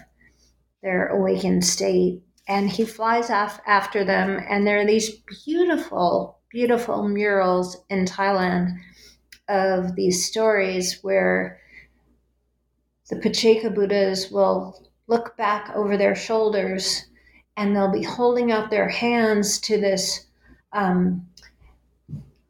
their 0.83 1.07
awakened 1.07 1.63
state. 1.63 2.21
And 2.49 2.69
he 2.69 2.83
flies 2.83 3.29
off 3.29 3.61
after 3.65 4.03
them, 4.03 4.41
and 4.49 4.67
there 4.67 4.79
are 4.79 4.85
these 4.85 5.11
beautiful 5.45 6.39
beautiful 6.49 7.07
murals 7.07 7.77
in 7.89 8.05
Thailand 8.05 8.71
of 9.49 9.95
these 9.95 10.25
stories 10.25 10.99
where 11.01 11.59
the 13.09 13.17
Pacceka 13.17 13.73
Buddhas 13.73 14.31
will 14.31 14.89
look 15.07 15.35
back 15.35 15.69
over 15.75 15.97
their 15.97 16.15
shoulders 16.15 17.05
and 17.57 17.75
they'll 17.75 17.91
be 17.91 18.03
holding 18.03 18.51
out 18.51 18.69
their 18.69 18.87
hands 18.87 19.59
to 19.59 19.79
this 19.79 20.27
um, 20.73 21.27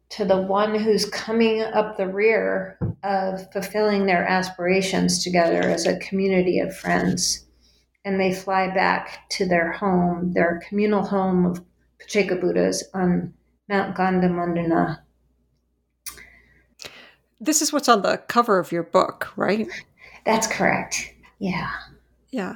to 0.10 0.26
the 0.26 0.42
one 0.42 0.76
who's 0.76 1.06
coming 1.06 1.62
up 1.62 1.98
the 1.98 2.08
rear 2.08 2.78
of 3.04 3.52
fulfilling 3.52 4.06
their 4.06 4.24
aspirations 4.24 5.24
together 5.24 5.62
as 5.62 5.86
a 5.86 6.00
community 6.00 6.60
of 6.60 6.76
friends 6.76 7.46
and 8.06 8.20
they 8.20 8.34
fly 8.34 8.74
back 8.74 9.30
to 9.30 9.48
their 9.48 9.72
home 9.72 10.34
their 10.34 10.62
communal 10.68 11.06
home 11.06 11.46
of 11.46 11.64
Pacceka 12.00 12.40
Buddhas 12.40 12.84
on 12.94 13.34
Mount 13.68 13.96
Gandhamadana. 13.96 15.00
This 17.40 17.62
is 17.62 17.72
what's 17.74 17.90
on 17.90 18.02
the 18.02 18.18
cover 18.28 18.60
of 18.60 18.72
your 18.72 18.84
book, 18.84 19.32
right? 19.36 19.68
That's 20.26 20.48
correct. 20.48 21.14
Yeah. 21.40 21.72
Yeah. 22.32 22.56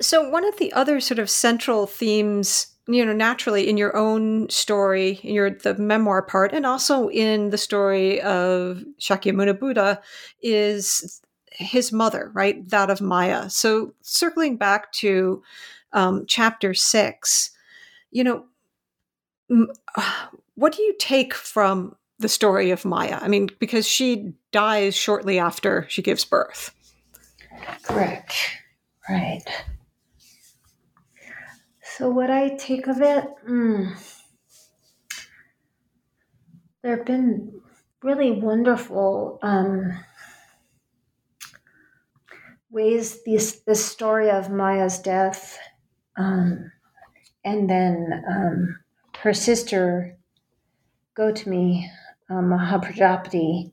So, 0.00 0.28
one 0.28 0.44
of 0.44 0.56
the 0.58 0.72
other 0.72 1.00
sort 1.00 1.18
of 1.18 1.28
central 1.28 1.86
themes, 1.86 2.68
you 2.86 3.04
know, 3.04 3.12
naturally 3.12 3.68
in 3.68 3.76
your 3.76 3.96
own 3.96 4.48
story, 4.48 5.20
in 5.22 5.34
your 5.34 5.50
the 5.50 5.74
memoir 5.74 6.22
part, 6.22 6.52
and 6.52 6.64
also 6.64 7.08
in 7.08 7.50
the 7.50 7.58
story 7.58 8.20
of 8.20 8.84
Shakyamuni 9.00 9.58
Buddha, 9.58 10.00
is 10.40 11.20
his 11.50 11.92
mother, 11.92 12.30
right? 12.34 12.68
That 12.68 12.90
of 12.90 13.00
Maya. 13.00 13.50
So, 13.50 13.94
circling 14.02 14.56
back 14.56 14.92
to 14.94 15.42
um, 15.92 16.24
chapter 16.26 16.74
six, 16.74 17.50
you 18.10 18.24
know, 18.24 18.44
what 20.54 20.72
do 20.72 20.82
you 20.82 20.94
take 20.98 21.34
from 21.34 21.96
the 22.20 22.28
story 22.28 22.70
of 22.70 22.84
Maya? 22.84 23.18
I 23.20 23.28
mean, 23.28 23.48
because 23.58 23.86
she 23.86 24.32
dies 24.52 24.94
shortly 24.94 25.38
after 25.38 25.86
she 25.88 26.02
gives 26.02 26.24
birth. 26.24 26.72
Correct. 27.82 28.34
Right. 29.08 29.42
So, 31.98 32.08
what 32.10 32.30
I 32.30 32.50
take 32.50 32.86
of 32.86 33.00
it, 33.00 33.24
mm, 33.44 33.90
there 36.80 36.96
have 36.96 37.04
been 37.04 37.60
really 38.04 38.30
wonderful 38.30 39.40
um, 39.42 39.98
ways 42.70 43.24
this 43.24 43.62
this 43.66 43.84
story 43.84 44.30
of 44.30 44.48
Maya's 44.48 45.00
death 45.00 45.58
um, 46.16 46.70
and 47.44 47.68
then 47.68 48.22
um, 48.30 48.78
her 49.16 49.34
sister 49.34 50.16
Gautami 51.16 51.90
um, 52.30 52.50
Mahaprajapati 52.50 53.72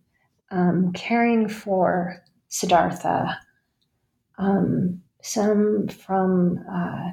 um, 0.49 0.93
caring 0.93 1.47
for 1.47 2.23
Siddhartha. 2.49 3.37
Um, 4.39 5.03
some 5.21 5.87
from 5.89 6.65
uh, 6.67 7.11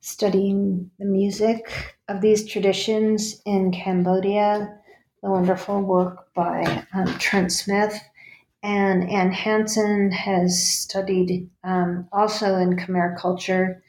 studying 0.00 0.90
the 0.98 1.04
music 1.04 1.96
of 2.08 2.20
these 2.20 2.46
traditions 2.46 3.40
in 3.44 3.72
Cambodia, 3.72 4.78
the 5.22 5.30
wonderful 5.30 5.82
work 5.82 6.32
by 6.34 6.84
um, 6.94 7.06
Trent 7.18 7.52
Smith. 7.52 7.98
And 8.62 9.08
Anne 9.08 9.32
Hansen 9.32 10.10
has 10.12 10.66
studied 10.66 11.48
um, 11.64 12.08
also 12.12 12.56
in 12.56 12.76
Khmer 12.76 13.18
culture 13.18 13.82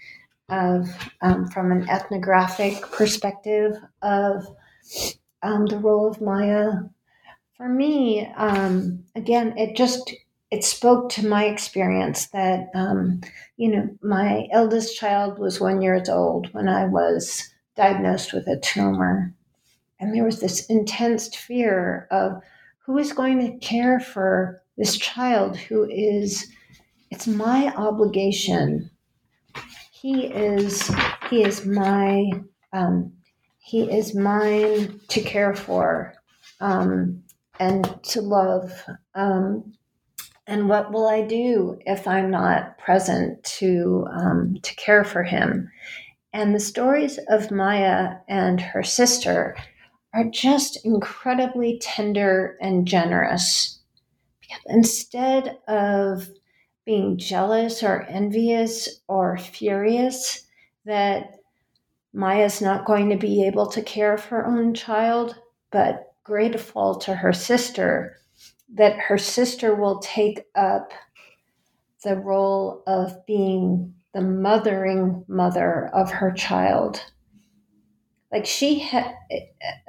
of 0.50 0.90
um, 1.22 1.48
from 1.48 1.72
an 1.72 1.90
ethnographic 1.90 2.82
perspective 2.92 3.74
of 4.02 4.46
um, 5.42 5.66
the 5.66 5.78
role 5.78 6.10
of 6.10 6.22
Maya. 6.22 6.72
For 7.56 7.68
me, 7.68 8.28
um, 8.36 9.04
again, 9.16 9.58
it 9.58 9.76
just 9.76 10.14
it 10.52 10.66
spoke 10.66 11.10
to 11.10 11.26
my 11.26 11.46
experience 11.46 12.28
that 12.28 12.70
um, 12.76 13.22
you 13.56 13.72
know 13.72 13.90
my 14.02 14.48
eldest 14.52 14.98
child 14.98 15.40
was 15.40 15.62
one 15.62 15.82
years 15.82 16.10
old 16.10 16.54
when 16.54 16.68
I 16.68 16.86
was 16.86 17.50
diagnosed 17.76 18.34
with 18.34 18.48
a 18.48 18.60
tumor, 18.60 19.34
and 20.00 20.14
there 20.14 20.26
was 20.26 20.42
this 20.42 20.66
intense 20.68 21.34
fear 21.34 22.08
of 22.12 22.42
who 22.86 22.98
is 22.98 23.14
going 23.14 23.40
to 23.40 23.66
care 23.66 24.00
for 24.00 24.62
this 24.78 24.98
child 24.98 25.56
who 25.56 25.88
is 25.90 26.52
it's 27.10 27.28
my 27.28 27.74
obligation. 27.76 28.90
He 29.92 30.26
is 30.26 30.92
he 31.30 31.44
is 31.44 31.66
my 31.66 32.30
um, 32.74 33.14
he 33.60 33.84
is 33.84 34.14
mine 34.14 35.00
to 35.08 35.22
care 35.22 35.56
for 35.56 36.14
um, 36.60 37.24
and 37.60 37.88
to 38.04 38.22
love. 38.22 38.74
Um, 39.16 39.74
and 40.48 40.68
what 40.68 40.92
will 40.92 41.08
I 41.08 41.22
do 41.22 41.80
if 41.86 42.08
I'm 42.08 42.32
not 42.32 42.78
present 42.78 43.44
to 43.60 44.08
um, 44.12 44.58
to 44.62 44.76
care 44.76 45.04
for 45.04 45.24
him? 45.24 45.70
And 46.34 46.56
the 46.56 46.60
stories 46.60 47.20
of 47.30 47.52
Maya 47.52 48.16
and 48.28 48.60
her 48.60 48.84
sister 48.84 49.56
are 50.14 50.26
just 50.26 50.84
incredibly 50.86 51.80
tender 51.80 52.58
and 52.62 52.88
generous. 52.88 53.80
Instead 54.66 55.58
of 55.68 56.30
being 56.86 57.18
jealous 57.18 57.84
or 57.84 58.04
envious 58.04 58.90
or 59.08 59.38
furious 59.38 60.46
that 60.86 61.38
Maya's 62.14 62.62
not 62.62 62.86
going 62.86 63.10
to 63.10 63.16
be 63.16 63.46
able 63.46 63.68
to 63.68 63.82
care 63.82 64.18
for 64.18 64.42
her 64.42 64.48
own 64.48 64.74
child, 64.74 65.36
but 65.72 66.14
grateful 66.24 66.96
to 66.96 67.16
her 67.16 67.32
sister 67.32 68.18
that 68.74 68.98
her 68.98 69.18
sister 69.18 69.76
will 69.76 70.00
take 70.00 70.46
up 70.56 70.92
the 72.04 72.16
role 72.16 72.84
of 72.88 73.26
being 73.26 73.94
the 74.14 74.22
mothering 74.22 75.24
mother 75.28 75.90
of 75.94 76.12
her 76.12 76.32
child. 76.32 77.04
Like 78.32 78.46
she, 78.46 78.90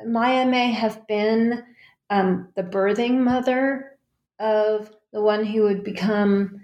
Maya 0.05 0.47
may 0.47 0.73
have 0.73 1.07
been 1.07 1.65
um, 2.11 2.49
the 2.57 2.63
birthing 2.63 3.19
mother 3.19 3.99
of 4.39 4.91
the 5.13 5.23
one 5.23 5.45
who 5.45 5.63
would 5.63 5.85
become 5.85 6.61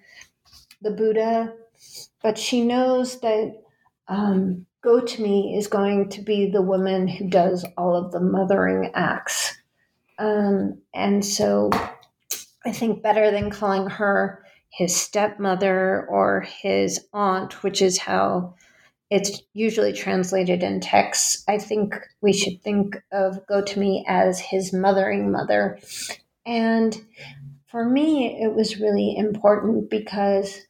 the 0.83 0.91
Buddha, 0.91 1.55
but 2.23 2.37
she 2.37 2.65
knows 2.65 3.21
that 3.21 3.55
um, 4.09 4.67
Gautami 4.83 5.57
is 5.57 5.67
going 5.67 6.09
to 6.11 6.23
be 6.23 6.51
the 6.51 6.63
woman 6.63 7.07
who 7.07 7.29
does 7.29 7.65
all 7.77 7.95
of 7.95 8.13
the 8.13 8.21
mothering 8.21 8.91
acts. 8.95 9.57
Um, 10.19 10.79
and 10.95 11.25
so 11.25 11.71
I 12.65 12.73
think 12.73 13.03
better 13.03 13.31
than 13.31 13.51
calling 13.51 13.89
her 13.89 14.45
his 14.71 14.95
stepmother 14.95 16.07
or 16.09 16.43
his 16.43 17.07
aunt, 17.13 17.63
which 17.63 17.81
is 17.81 17.99
how 17.99 18.55
it's 19.11 19.41
usually 19.55 19.93
translated 19.93 20.63
in 20.63 20.81
texts, 20.81 21.43
I 21.49 21.59
think 21.59 21.99
we 22.21 22.33
should 22.33 22.61
think 22.63 22.97
of 23.11 23.47
Gautami 23.47 24.05
as 24.07 24.39
his 24.39 24.73
mothering 24.73 25.33
mother. 25.33 25.79
And 26.45 26.95
for 27.71 27.85
me, 27.89 28.43
it 28.43 28.55
was 28.55 28.81
really 28.81 29.17
important 29.17 29.89
because 29.89 30.61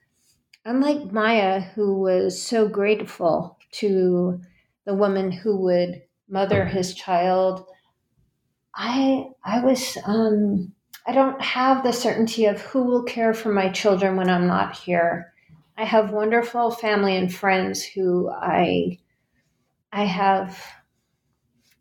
unlike 0.64 1.12
Maya, 1.12 1.60
who 1.60 2.00
was 2.00 2.40
so 2.40 2.68
grateful 2.68 3.58
to 3.72 4.40
the 4.84 4.94
woman 4.94 5.32
who 5.32 5.56
would 5.62 6.02
mother 6.28 6.64
his 6.64 6.94
child, 6.94 7.66
I 8.74 9.26
I 9.44 9.64
was 9.64 9.98
um, 10.04 10.72
I 11.08 11.12
don't 11.12 11.40
have 11.40 11.82
the 11.82 11.92
certainty 11.92 12.44
of 12.44 12.60
who 12.60 12.84
will 12.84 13.02
care 13.02 13.32
for 13.32 13.50
my 13.50 13.70
children 13.70 14.16
when 14.16 14.28
I'm 14.28 14.46
not 14.46 14.76
here. 14.76 15.32
I 15.78 15.84
have 15.84 16.10
wonderful 16.10 16.70
family 16.70 17.16
and 17.16 17.34
friends 17.34 17.82
who 17.82 18.30
I 18.30 18.98
I 19.90 20.04
have 20.04 20.62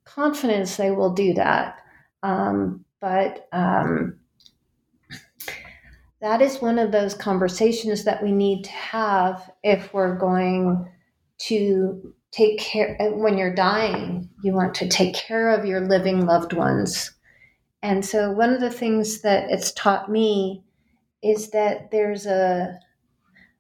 confidence 0.05 0.77
they 0.77 0.91
will 0.91 1.13
do 1.13 1.33
that. 1.33 1.77
Um, 2.23 2.85
but 3.01 3.49
um, 3.51 4.17
that 6.21 6.41
is 6.41 6.61
one 6.61 6.79
of 6.79 6.93
those 6.93 7.13
conversations 7.13 8.05
that 8.05 8.23
we 8.23 8.31
need 8.31 8.63
to 8.63 8.71
have 8.71 9.51
if 9.61 9.93
we're 9.93 10.17
going 10.17 10.89
to 11.39 12.13
take 12.31 12.59
care 12.59 12.97
when 13.13 13.37
you're 13.37 13.53
dying 13.53 14.29
you 14.43 14.53
want 14.53 14.75
to 14.75 14.87
take 14.87 15.15
care 15.15 15.49
of 15.49 15.65
your 15.65 15.81
living 15.81 16.25
loved 16.25 16.51
ones 16.51 17.16
and 17.81 18.05
so 18.05 18.31
one 18.31 18.53
of 18.53 18.61
the 18.61 18.71
things 18.71 19.21
that 19.21 19.49
it's 19.49 19.71
taught 19.71 20.09
me 20.09 20.63
is 21.23 21.51
that 21.51 21.91
there's 21.91 22.25
a, 22.25 22.79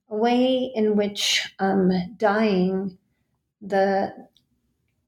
a 0.09 0.15
way 0.15 0.71
in 0.75 0.95
which 0.95 1.53
um, 1.59 1.91
dying 2.17 2.97
the 3.61 4.13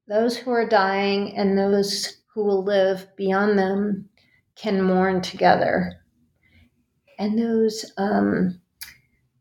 those 0.07 0.35
who 0.35 0.49
are 0.49 0.67
dying 0.67 1.37
and 1.37 1.57
those 1.57 2.17
who 2.33 2.43
will 2.43 2.63
live 2.63 3.07
beyond 3.15 3.59
them 3.59 4.09
can 4.55 4.81
mourn 4.81 5.21
together. 5.21 5.93
And 7.19 7.37
those 7.37 7.91
um, 7.97 8.59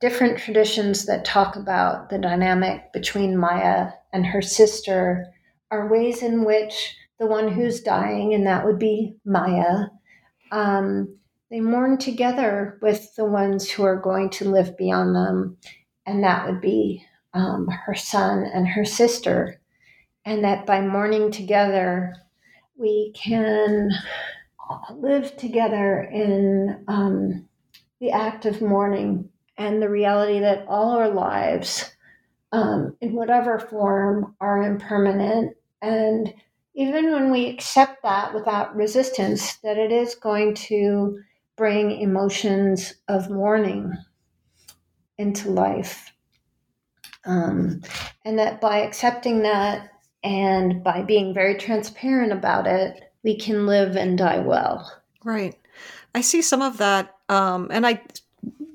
different 0.00 0.38
traditions 0.38 1.06
that 1.06 1.24
talk 1.24 1.56
about 1.56 2.10
the 2.10 2.18
dynamic 2.18 2.92
between 2.92 3.36
Maya 3.36 3.92
and 4.12 4.26
her 4.26 4.42
sister 4.42 5.32
are 5.70 5.90
ways 5.90 6.22
in 6.22 6.44
which 6.44 6.94
the 7.18 7.26
one 7.26 7.48
who's 7.48 7.80
dying, 7.80 8.34
and 8.34 8.46
that 8.46 8.64
would 8.64 8.78
be 8.78 9.16
Maya. 9.24 9.86
Um, 10.50 11.16
they 11.50 11.60
mourn 11.60 11.98
together 11.98 12.78
with 12.82 13.14
the 13.16 13.24
ones 13.24 13.70
who 13.70 13.84
are 13.84 14.00
going 14.00 14.30
to 14.30 14.50
live 14.50 14.76
beyond 14.76 15.14
them, 15.14 15.56
and 16.06 16.22
that 16.24 16.46
would 16.46 16.60
be 16.60 17.04
um, 17.34 17.68
her 17.68 17.94
son 17.94 18.44
and 18.52 18.68
her 18.68 18.84
sister. 18.84 19.60
And 20.24 20.44
that 20.44 20.66
by 20.66 20.82
mourning 20.82 21.30
together, 21.30 22.14
we 22.76 23.12
can 23.14 23.90
live 24.94 25.36
together 25.36 26.02
in 26.02 26.84
um, 26.86 27.48
the 28.00 28.10
act 28.10 28.44
of 28.44 28.60
mourning 28.60 29.30
and 29.56 29.82
the 29.82 29.88
reality 29.88 30.40
that 30.40 30.66
all 30.68 30.90
our 30.90 31.08
lives, 31.08 31.92
um, 32.52 32.96
in 33.00 33.14
whatever 33.14 33.58
form, 33.58 34.36
are 34.40 34.62
impermanent. 34.62 35.56
And 35.80 36.32
even 36.78 37.10
when 37.10 37.32
we 37.32 37.48
accept 37.48 38.04
that 38.04 38.32
without 38.32 38.76
resistance, 38.76 39.56
that 39.64 39.76
it 39.76 39.90
is 39.90 40.14
going 40.14 40.54
to 40.54 41.18
bring 41.56 41.90
emotions 41.90 42.94
of 43.08 43.28
mourning 43.28 43.92
into 45.18 45.50
life. 45.50 46.12
Um, 47.24 47.80
and 48.24 48.38
that 48.38 48.60
by 48.60 48.78
accepting 48.78 49.42
that 49.42 49.90
and 50.22 50.84
by 50.84 51.02
being 51.02 51.34
very 51.34 51.56
transparent 51.56 52.32
about 52.32 52.68
it, 52.68 53.12
we 53.24 53.36
can 53.36 53.66
live 53.66 53.96
and 53.96 54.16
die 54.16 54.38
well. 54.38 54.88
Right. 55.24 55.56
I 56.14 56.20
see 56.20 56.42
some 56.42 56.62
of 56.62 56.78
that, 56.78 57.12
um, 57.28 57.70
and 57.72 57.84
I 57.84 58.02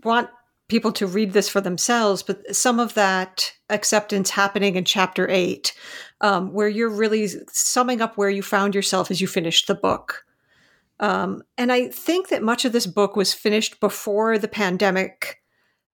want 0.04 0.30
people 0.70 0.92
to 0.94 1.08
read 1.08 1.34
this 1.34 1.50
for 1.50 1.62
themselves, 1.62 2.24
but 2.24 2.56
some 2.56 2.80
of 2.80 2.94
that 2.94 3.54
acceptance 3.70 4.30
happening 4.30 4.76
in 4.76 4.86
chapter 4.86 5.30
eight, 5.30 5.74
um, 6.22 6.54
where 6.54 6.70
you're 6.70 6.90
really 6.90 7.28
summing 7.52 8.02
up 8.02 8.18
where 8.18 8.30
you 8.30 8.42
found 8.42 8.74
yourself 8.74 9.12
as 9.12 9.22
you 9.22 9.28
finished 9.28 9.68
the 9.68 9.76
book. 9.76 10.26
Um, 11.00 11.44
and 11.58 11.72
I 11.72 11.90
think 11.90 12.30
that 12.30 12.44
much 12.44 12.66
of 12.66 12.72
this 12.72 12.88
book 12.88 13.16
was 13.16 13.34
finished 13.34 13.80
before 13.80 14.38
the 14.38 14.48
pandemic. 14.48 15.42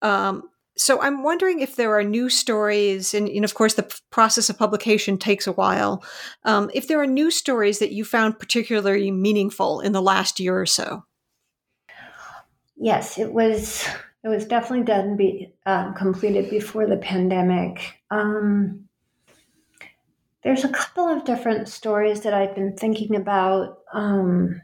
Um, 0.01 0.43
so 0.75 1.01
I'm 1.01 1.23
wondering 1.23 1.59
if 1.59 1.75
there 1.75 1.97
are 1.97 2.03
new 2.03 2.29
stories, 2.29 3.13
and, 3.13 3.27
and 3.27 3.45
of 3.45 3.55
course, 3.55 3.75
the 3.75 3.99
process 4.11 4.49
of 4.49 4.59
publication 4.59 5.17
takes 5.17 5.47
a 5.47 5.53
while. 5.53 6.03
Um, 6.43 6.69
if 6.73 6.87
there 6.87 7.01
are 7.01 7.07
new 7.07 7.31
stories 7.31 7.79
that 7.79 7.93
you 7.93 8.05
found 8.05 8.37
particularly 8.37 9.11
meaningful 9.11 9.79
in 9.79 9.91
the 9.91 10.01
last 10.01 10.39
year 10.39 10.59
or 10.59 10.65
so. 10.67 11.03
Yes, 12.75 13.17
it 13.17 13.33
was. 13.33 13.87
It 14.27 14.35
was 14.35 14.45
definitely 14.45 14.83
done, 14.83 15.15
be 15.15 15.53
uh, 15.65 15.93
completed 15.93 16.49
before 16.49 16.85
the 16.85 16.97
pandemic. 16.97 18.01
Um, 18.11 18.89
there's 20.43 20.65
a 20.65 20.69
couple 20.69 21.07
of 21.07 21.23
different 21.23 21.69
stories 21.69 22.19
that 22.21 22.33
I've 22.33 22.53
been 22.53 22.75
thinking 22.75 23.15
about 23.15 23.79
um, 23.93 24.61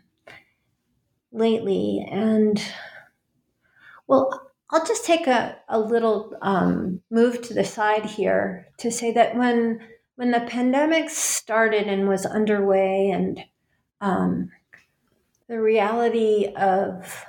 lately, 1.32 2.06
and 2.12 2.62
well, 4.06 4.52
I'll 4.70 4.86
just 4.86 5.06
take 5.06 5.28
a, 5.28 5.56
a 5.70 5.80
little 5.80 6.38
um, 6.42 7.00
move 7.10 7.42
to 7.44 7.54
the 7.54 7.64
side 7.64 8.06
here 8.06 8.68
to 8.80 8.92
say 8.92 9.14
that 9.14 9.38
when 9.38 9.80
when 10.16 10.32
the 10.32 10.42
pandemic 10.42 11.10
started 11.10 11.88
and 11.88 12.10
was 12.10 12.26
underway, 12.26 13.12
and 13.12 13.42
um, 14.02 14.52
the 15.48 15.62
reality 15.62 16.54
of 16.58 17.26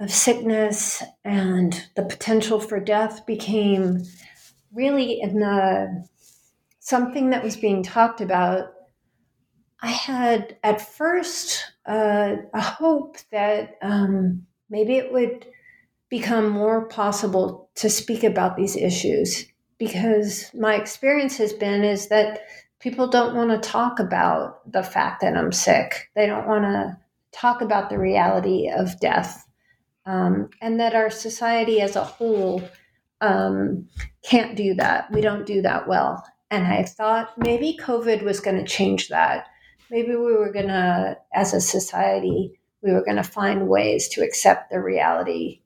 of 0.00 0.10
sickness 0.10 1.02
and 1.24 1.88
the 1.94 2.02
potential 2.02 2.58
for 2.58 2.80
death 2.80 3.26
became 3.26 4.02
really 4.72 5.20
in 5.20 5.38
the 5.38 6.06
something 6.80 7.30
that 7.30 7.44
was 7.44 7.56
being 7.56 7.82
talked 7.82 8.20
about. 8.20 8.72
I 9.82 9.90
had 9.90 10.56
at 10.64 10.80
first 10.80 11.72
uh, 11.86 12.36
a 12.52 12.60
hope 12.60 13.18
that 13.30 13.76
um, 13.82 14.46
maybe 14.70 14.96
it 14.96 15.12
would 15.12 15.46
become 16.08 16.48
more 16.48 16.88
possible 16.88 17.70
to 17.76 17.88
speak 17.88 18.24
about 18.24 18.56
these 18.56 18.76
issues 18.76 19.46
because 19.78 20.50
my 20.54 20.74
experience 20.74 21.36
has 21.36 21.52
been 21.52 21.84
is 21.84 22.08
that 22.08 22.40
people 22.80 23.08
don't 23.08 23.34
want 23.34 23.50
to 23.50 23.68
talk 23.68 23.98
about 23.98 24.70
the 24.70 24.82
fact 24.82 25.20
that 25.20 25.36
I'm 25.36 25.52
sick. 25.52 26.10
They 26.14 26.26
don't 26.26 26.48
want 26.48 26.64
to 26.64 26.98
talk 27.32 27.60
about 27.60 27.90
the 27.90 27.98
reality 27.98 28.68
of 28.68 28.98
death. 29.00 29.46
Um, 30.06 30.50
and 30.60 30.80
that 30.80 30.94
our 30.94 31.10
society 31.10 31.80
as 31.80 31.94
a 31.94 32.04
whole 32.04 32.62
um, 33.20 33.88
can't 34.24 34.56
do 34.56 34.74
that. 34.74 35.10
We 35.12 35.20
don't 35.20 35.46
do 35.46 35.62
that 35.62 35.86
well. 35.88 36.24
And 36.50 36.66
I 36.66 36.82
thought 36.82 37.38
maybe 37.38 37.78
COVID 37.80 38.22
was 38.22 38.40
going 38.40 38.56
to 38.56 38.64
change 38.64 39.08
that. 39.08 39.46
Maybe 39.90 40.10
we 40.10 40.34
were 40.34 40.52
going 40.52 40.68
to, 40.68 41.16
as 41.32 41.52
a 41.52 41.60
society, 41.60 42.58
we 42.82 42.92
were 42.92 43.04
going 43.04 43.16
to 43.16 43.22
find 43.22 43.68
ways 43.68 44.08
to 44.08 44.22
accept 44.22 44.70
the 44.70 44.80
reality 44.80 45.60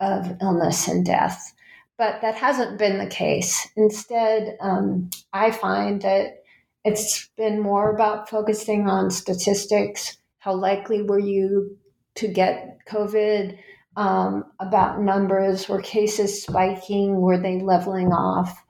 of 0.00 0.36
illness 0.40 0.88
and 0.88 1.04
death. 1.04 1.52
But 1.98 2.20
that 2.22 2.34
hasn't 2.34 2.78
been 2.78 2.98
the 2.98 3.06
case. 3.06 3.68
Instead, 3.76 4.56
um, 4.60 5.10
I 5.32 5.50
find 5.50 6.02
that 6.02 6.42
it's 6.84 7.28
been 7.36 7.60
more 7.60 7.94
about 7.94 8.28
focusing 8.28 8.88
on 8.88 9.10
statistics. 9.10 10.18
How 10.38 10.54
likely 10.54 11.02
were 11.02 11.18
you 11.18 11.76
to 12.16 12.28
get 12.28 12.78
COVID? 12.88 13.58
Um, 13.96 14.44
about 14.60 15.00
numbers. 15.00 15.70
Were 15.70 15.80
cases 15.80 16.42
spiking? 16.42 17.18
Were 17.22 17.38
they 17.38 17.62
leveling 17.62 18.12
off? 18.12 18.62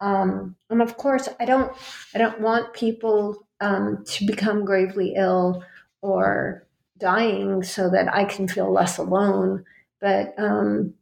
Um, 0.00 0.56
and 0.70 0.82
of 0.82 0.96
course, 0.96 1.28
I 1.38 1.44
don't. 1.44 1.72
I 2.14 2.18
don't 2.18 2.40
want 2.40 2.74
people 2.74 3.46
um, 3.60 4.02
to 4.08 4.26
become 4.26 4.64
gravely 4.64 5.14
ill 5.16 5.62
or 6.00 6.66
dying 6.98 7.62
so 7.62 7.88
that 7.90 8.12
I 8.12 8.24
can 8.24 8.48
feel 8.48 8.72
less 8.72 8.98
alone. 8.98 9.64
But 10.00 10.34
um, 10.36 10.94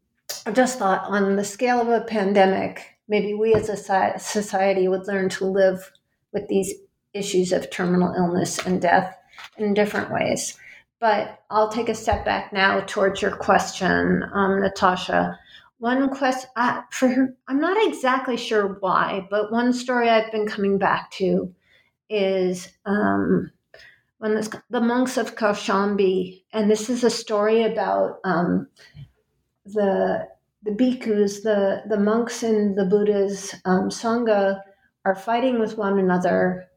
I 0.47 0.53
just 0.53 0.79
thought 0.79 1.05
on 1.05 1.37
the 1.37 1.45
scale 1.45 1.81
of 1.81 1.89
a 1.89 2.05
pandemic, 2.05 2.99
maybe 3.09 3.35
we 3.35 3.55
as 3.55 3.69
a 3.69 4.19
society 4.19 4.89
would 4.89 5.07
learn 5.07 5.31
to 5.31 5.47
live 5.47 5.91
with 6.33 6.47
these 6.49 6.75
issues 7.15 7.53
of 7.53 7.71
terminal 7.71 8.15
illness 8.15 8.59
and 8.65 8.81
death 8.81 9.17
in 9.57 9.75
different 9.75 10.13
ways. 10.13 10.59
But 11.01 11.41
I'll 11.51 11.71
take 11.71 11.89
a 11.89 11.95
step 11.95 12.25
back 12.27 12.53
now 12.53 12.81
towards 12.81 13.23
your 13.23 13.35
question, 13.35 14.23
um, 14.35 14.61
Natasha. 14.61 15.39
One 15.79 16.11
question 16.11 16.51
uh, 16.57 16.83
for 16.91 17.35
I'm 17.49 17.59
not 17.59 17.77
exactly 17.89 18.37
sure 18.37 18.77
why, 18.81 19.27
but 19.31 19.51
one 19.51 19.73
story 19.73 20.11
I've 20.11 20.31
been 20.31 20.47
coming 20.47 20.79
back 20.79 21.11
to 21.13 21.55
is 22.11 22.69
um, 22.85 23.51
when 24.19 24.35
this, 24.35 24.51
the 24.69 24.81
monks 24.83 25.17
of 25.17 25.37
Kaushambi, 25.37 26.43
and 26.53 26.71
this 26.71 26.91
is 26.91 27.03
a 27.03 27.09
story 27.09 27.65
about 27.65 28.19
um, 28.25 28.69
the 29.65 30.29
the 30.63 30.73
bhikkhus, 30.73 31.43
the 31.43 31.83
the 31.89 31.97
monks 31.97 32.43
in 32.43 32.75
the 32.75 32.85
Buddha's 32.85 33.55
um, 33.65 33.89
sangha, 33.89 34.61
are 35.07 35.15
fighting 35.15 35.59
with 35.59 35.79
one 35.79 35.99
another, 35.99 36.69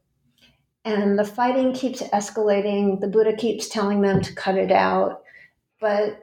and 0.84 1.18
the 1.18 1.24
fighting 1.24 1.72
keeps 1.72 2.02
escalating. 2.02 3.00
The 3.00 3.08
Buddha 3.08 3.34
keeps 3.34 3.68
telling 3.68 4.00
them 4.02 4.20
to 4.22 4.34
cut 4.34 4.56
it 4.56 4.72
out, 4.72 5.22
but 5.80 6.20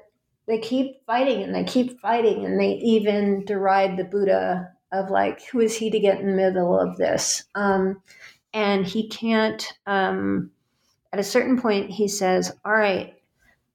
they 0.47 0.59
keep 0.59 1.05
fighting 1.05 1.43
and 1.43 1.53
they 1.53 1.63
keep 1.63 1.99
fighting, 1.99 2.45
and 2.45 2.59
they 2.59 2.73
even 2.73 3.45
deride 3.45 3.97
the 3.97 4.03
Buddha 4.03 4.71
of 4.91 5.09
like, 5.09 5.45
who 5.47 5.59
is 5.59 5.75
he 5.75 5.89
to 5.89 5.99
get 5.99 6.19
in 6.19 6.27
the 6.27 6.35
middle 6.35 6.77
of 6.77 6.97
this? 6.97 7.43
Um, 7.55 8.01
and 8.53 8.85
he 8.85 9.07
can't. 9.07 9.65
Um, 9.85 10.51
at 11.13 11.19
a 11.19 11.23
certain 11.23 11.59
point, 11.59 11.89
he 11.89 12.07
says, 12.07 12.51
All 12.65 12.73
right, 12.73 13.15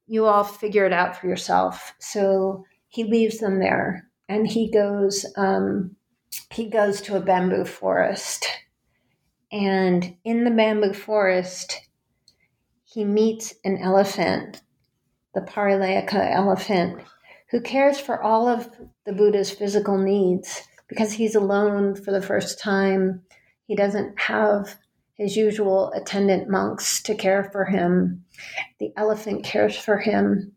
you 0.06 0.26
all 0.26 0.44
figure 0.44 0.86
it 0.86 0.92
out 0.92 1.16
for 1.16 1.26
yourself. 1.26 1.94
So 1.98 2.64
he 2.88 3.04
leaves 3.04 3.38
them 3.38 3.58
there 3.58 4.08
and 4.28 4.46
he 4.46 4.70
goes, 4.70 5.26
um, 5.36 5.96
he 6.50 6.68
goes 6.68 7.00
to 7.02 7.16
a 7.16 7.20
bamboo 7.20 7.64
forest. 7.64 8.46
And 9.52 10.16
in 10.24 10.44
the 10.44 10.50
bamboo 10.50 10.92
forest, 10.92 11.80
he 12.84 13.04
meets 13.04 13.54
an 13.64 13.78
elephant, 13.78 14.62
the 15.34 15.40
Parilayaka 15.40 16.34
elephant, 16.34 17.02
who 17.50 17.60
cares 17.60 18.00
for 18.00 18.22
all 18.22 18.48
of 18.48 18.68
the 19.04 19.12
Buddha's 19.12 19.50
physical 19.50 19.98
needs 19.98 20.62
because 20.88 21.12
he's 21.12 21.34
alone 21.34 21.94
for 21.94 22.10
the 22.10 22.22
first 22.22 22.58
time. 22.58 23.22
He 23.66 23.76
doesn't 23.76 24.18
have 24.18 24.76
his 25.14 25.36
usual 25.36 25.92
attendant 25.92 26.48
monks 26.48 27.02
to 27.02 27.14
care 27.14 27.44
for 27.52 27.64
him. 27.64 28.24
The 28.78 28.92
elephant 28.96 29.44
cares 29.44 29.76
for 29.76 29.98
him. 29.98 30.52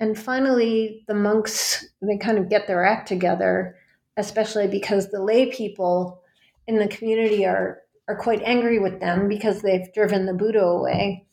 And 0.00 0.18
finally, 0.18 1.04
the 1.06 1.14
monks, 1.14 1.86
they 2.02 2.18
kind 2.18 2.38
of 2.38 2.50
get 2.50 2.66
their 2.66 2.84
act 2.84 3.08
together, 3.08 3.76
especially 4.16 4.68
because 4.68 5.10
the 5.10 5.22
lay 5.22 5.50
people 5.50 6.20
in 6.66 6.78
the 6.78 6.88
community 6.88 7.46
are, 7.46 7.80
are 8.08 8.16
quite 8.16 8.42
angry 8.42 8.78
with 8.78 9.00
them 9.00 9.28
because 9.28 9.62
they've 9.62 9.92
driven 9.94 10.26
the 10.26 10.34
Buddha 10.34 10.60
away. 10.60 11.26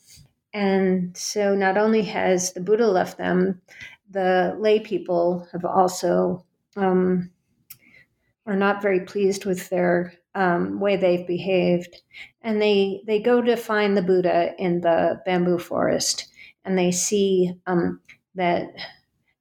And 0.54 1.16
so 1.16 1.56
not 1.56 1.78
only 1.78 2.04
has 2.04 2.54
the 2.54 2.62
Buddha 2.62 2.88
left 2.88 3.18
them, 3.18 3.62
the 4.10 4.56
lay 4.60 4.80
people 4.80 5.48
have 5.52 5.66
also 5.66 6.46
um, 6.76 7.32
are 8.46 8.56
not 8.56 8.82
very 8.82 9.02
pleased 9.02 9.46
with 9.46 9.70
their 9.70 10.14
um, 10.36 10.80
way 10.80 10.96
they've 10.96 11.28
behaved, 11.28 12.02
and 12.42 12.62
they 12.62 13.02
they 13.06 13.20
go 13.20 13.42
to 13.42 13.56
find 13.58 13.96
the 13.96 14.02
Buddha 14.02 14.54
in 14.58 14.82
the 14.82 15.22
bamboo 15.26 15.58
forest, 15.58 16.28
and 16.64 16.78
they 16.78 16.92
see 16.92 17.54
um, 17.68 18.00
that 18.36 18.68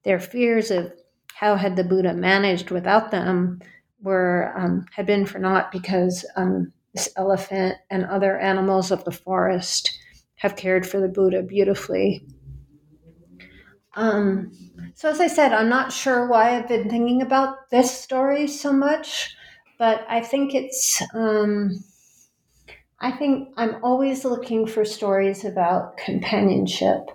their 0.05 0.18
fears 0.18 0.70
of 0.70 0.93
how 1.35 1.57
had 1.57 1.76
the 1.76 1.85
Buddha 1.85 2.12
managed 2.12 2.70
without 2.70 3.11
them 3.11 3.61
were 4.03 4.53
um, 4.57 4.85
had 4.95 5.07
been 5.07 5.26
for 5.26 5.39
naught 5.39 5.70
because 5.70 6.24
um, 6.37 6.72
this 6.93 7.09
elephant 7.16 7.76
and 7.91 8.05
other 8.05 8.38
animals 8.38 8.91
of 8.91 9.05
the 9.05 9.12
forest 9.12 9.99
have 10.36 10.57
cared 10.57 10.86
for 10.86 11.01
the 11.01 11.09
Buddha 11.09 11.43
beautifully. 11.43 12.26
Um, 13.95 14.53
so, 14.95 15.11
as 15.11 15.20
I 15.20 15.26
said, 15.26 15.53
I'm 15.53 15.68
not 15.68 15.93
sure 15.93 16.26
why 16.26 16.57
I've 16.57 16.68
been 16.68 16.88
thinking 16.88 17.22
about 17.22 17.70
this 17.70 17.91
story 17.91 18.47
so 18.47 18.72
much, 18.72 19.34
but 19.78 20.05
I 20.09 20.20
think 20.20 20.55
it's. 20.55 21.03
Um, 21.14 21.84
I 23.03 23.11
think 23.12 23.49
I'm 23.57 23.82
always 23.82 24.26
looking 24.26 24.66
for 24.66 24.84
stories 24.84 25.45
about 25.45 25.97
companionship, 25.97 27.11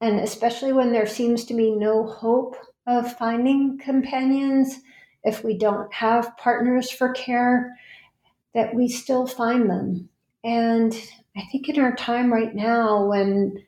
and 0.00 0.20
especially 0.20 0.72
when 0.72 0.92
there 0.92 1.06
seems 1.06 1.44
to 1.46 1.54
be 1.54 1.70
no 1.70 2.06
hope 2.06 2.56
of 2.86 3.16
finding 3.16 3.78
companions, 3.78 4.80
if 5.24 5.42
we 5.42 5.56
don't 5.56 5.92
have 5.92 6.36
partners 6.36 6.90
for 6.90 7.12
care, 7.12 7.76
that 8.54 8.74
we 8.74 8.88
still 8.88 9.26
find 9.26 9.68
them. 9.68 10.08
And 10.44 10.94
I 11.36 11.42
think 11.50 11.68
in 11.68 11.80
our 11.80 11.94
time 11.94 12.32
right 12.32 12.54
now, 12.54 13.06
when, 13.06 13.64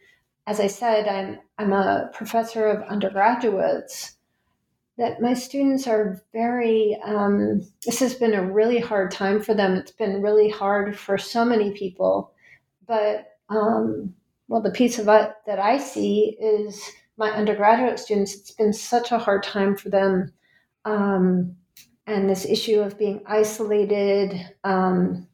as 0.46 0.60
I 0.60 0.66
said, 0.66 1.08
I'm, 1.08 1.38
I'm 1.58 1.72
a 1.72 2.10
professor 2.12 2.66
of 2.66 2.82
undergraduates, 2.88 4.16
that 4.96 5.20
my 5.20 5.34
students 5.34 5.86
are 5.86 6.22
very, 6.32 6.96
um, 7.04 7.62
this 7.84 7.98
has 7.98 8.14
been 8.14 8.34
a 8.34 8.52
really 8.52 8.78
hard 8.78 9.10
time 9.10 9.42
for 9.42 9.54
them. 9.54 9.74
It's 9.74 9.90
been 9.90 10.22
really 10.22 10.48
hard 10.48 10.96
for 10.96 11.18
so 11.18 11.44
many 11.44 11.72
people. 11.72 12.32
But, 12.86 13.32
um, 13.48 14.14
well, 14.46 14.60
the 14.60 14.70
piece 14.70 14.98
of 14.98 15.08
it 15.08 15.32
that 15.46 15.58
I 15.58 15.78
see 15.78 16.36
is 16.40 16.80
my 17.16 17.30
undergraduate 17.30 17.98
students, 17.98 18.34
it's 18.34 18.50
been 18.52 18.72
such 18.72 19.10
a 19.10 19.18
hard 19.18 19.42
time 19.42 19.76
for 19.76 19.88
them. 19.88 20.32
Um, 20.84 21.56
and 22.06 22.28
this 22.28 22.44
issue 22.44 22.80
of 22.80 22.98
being 22.98 23.22
isolated 23.26 24.34
um, 24.64 25.26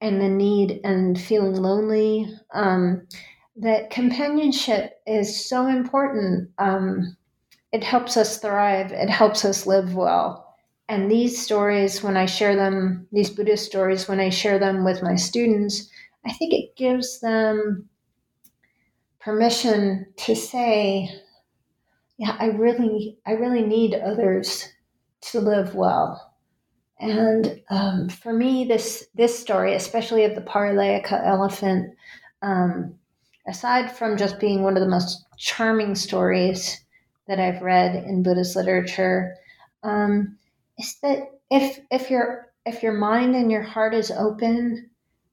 and 0.00 0.20
the 0.20 0.28
need 0.28 0.80
and 0.84 1.20
feeling 1.20 1.54
lonely, 1.54 2.28
um, 2.52 3.06
that 3.56 3.90
companionship 3.90 5.00
is 5.06 5.48
so 5.48 5.66
important. 5.66 6.50
Um, 6.58 7.16
it 7.72 7.82
helps 7.82 8.16
us 8.16 8.38
thrive, 8.38 8.92
it 8.92 9.10
helps 9.10 9.44
us 9.44 9.66
live 9.66 9.94
well. 9.94 10.54
And 10.88 11.10
these 11.10 11.42
stories, 11.42 12.02
when 12.02 12.16
I 12.16 12.24
share 12.24 12.56
them, 12.56 13.06
these 13.12 13.28
Buddhist 13.28 13.66
stories, 13.66 14.08
when 14.08 14.20
I 14.20 14.30
share 14.30 14.58
them 14.58 14.84
with 14.84 15.02
my 15.02 15.16
students, 15.16 15.90
I 16.24 16.32
think 16.32 16.54
it 16.54 16.76
gives 16.76 17.20
them 17.20 17.88
permission 19.18 20.06
to 20.16 20.34
say, 20.34 21.10
yeah, 22.16 22.36
I 22.38 22.46
really, 22.46 23.18
I 23.26 23.32
really 23.32 23.62
need 23.62 23.94
others 23.94 24.66
to 25.20 25.40
live 25.40 25.74
well. 25.74 26.34
And 27.00 27.60
um, 27.70 28.08
for 28.08 28.32
me, 28.32 28.64
this 28.64 29.06
this 29.14 29.38
story, 29.38 29.74
especially 29.74 30.24
of 30.24 30.34
the 30.34 30.40
Parilayaka 30.40 31.24
elephant, 31.26 31.94
um, 32.42 32.94
aside 33.46 33.92
from 33.92 34.16
just 34.16 34.40
being 34.40 34.62
one 34.62 34.76
of 34.76 34.82
the 34.82 34.88
most 34.88 35.24
charming 35.36 35.94
stories 35.94 36.84
that 37.28 37.38
I've 37.38 37.62
read 37.62 37.94
in 37.94 38.22
Buddhist 38.22 38.56
literature, 38.56 39.36
um, 39.84 40.36
is 40.78 40.96
that 41.02 41.30
if 41.50 41.78
if 41.90 42.10
your 42.10 42.52
if 42.66 42.82
your 42.82 42.94
mind 42.94 43.36
and 43.36 43.50
your 43.50 43.62
heart 43.62 43.94
is 43.94 44.10
open, 44.10 44.90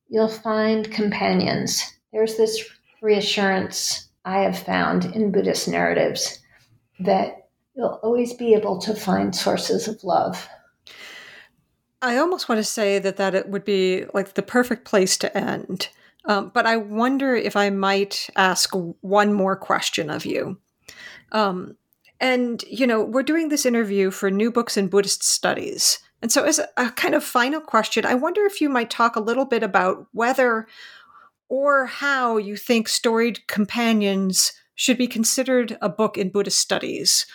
you'll 0.07 0.27
find 0.27 0.91
companions. 0.91 1.83
There's 2.13 2.37
this 2.37 2.63
reassurance 3.01 4.09
I 4.23 4.41
have 4.41 4.57
found 4.57 5.05
in 5.05 5.31
Buddhist 5.31 5.67
narratives 5.67 6.39
that 6.99 7.44
you'll 7.75 7.99
always 8.03 8.33
be 8.33 8.53
able 8.53 8.79
to 8.79 8.95
find 8.95 9.35
sources 9.35 9.87
of 9.87 10.03
love. 10.03 10.47
I 12.01 12.17
almost 12.17 12.47
want 12.47 12.59
to 12.59 12.63
say 12.63 12.99
that 12.99 13.17
that 13.17 13.35
it 13.35 13.49
would 13.49 13.65
be 13.65 14.05
like 14.13 14.33
the 14.33 14.43
perfect 14.43 14.85
place 14.85 15.17
to 15.17 15.37
end. 15.37 15.89
Um, 16.25 16.51
but 16.53 16.65
I 16.65 16.77
wonder 16.77 17.35
if 17.35 17.55
I 17.55 17.69
might 17.69 18.29
ask 18.35 18.71
one 19.01 19.33
more 19.33 19.55
question 19.55 20.09
of 20.09 20.25
you. 20.25 20.57
Um, 21.31 21.77
and, 22.19 22.63
you 22.69 22.87
know, 22.87 23.03
we're 23.03 23.23
doing 23.23 23.49
this 23.49 23.65
interview 23.65 24.09
for 24.09 24.31
New 24.31 24.51
Books 24.51 24.77
in 24.77 24.87
Buddhist 24.87 25.23
Studies. 25.23 25.99
And 26.21 26.31
so, 26.31 26.43
as 26.43 26.59
a 26.77 26.89
kind 26.91 27.13
of 27.13 27.23
final 27.23 27.61
question, 27.61 28.05
I 28.05 28.15
wonder 28.15 28.45
if 28.45 28.61
you 28.61 28.69
might 28.69 28.89
talk 28.89 29.15
a 29.15 29.21
little 29.21 29.45
bit 29.45 29.61
about 29.61 30.07
whether 30.13 30.67
or 31.49 31.85
how 31.85 32.37
you 32.37 32.55
think 32.55 32.87
storied 32.87 33.45
companions 33.47 34.53
should 34.73 34.97
be 34.97 35.07
considered 35.07 35.77
a 35.81 35.89
book 35.89 36.17
in 36.17 36.29
Buddhist 36.29 36.59
studies. 36.59 37.25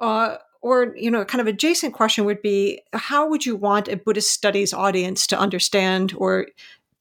Uh, 0.00 0.36
or, 0.60 0.94
you 0.96 1.10
know, 1.10 1.24
kind 1.24 1.40
of 1.40 1.46
adjacent 1.46 1.94
question 1.94 2.24
would 2.24 2.42
be 2.42 2.80
how 2.92 3.28
would 3.28 3.46
you 3.46 3.54
want 3.54 3.88
a 3.88 3.96
Buddhist 3.96 4.30
studies 4.30 4.74
audience 4.74 5.26
to 5.28 5.38
understand 5.38 6.12
or 6.16 6.46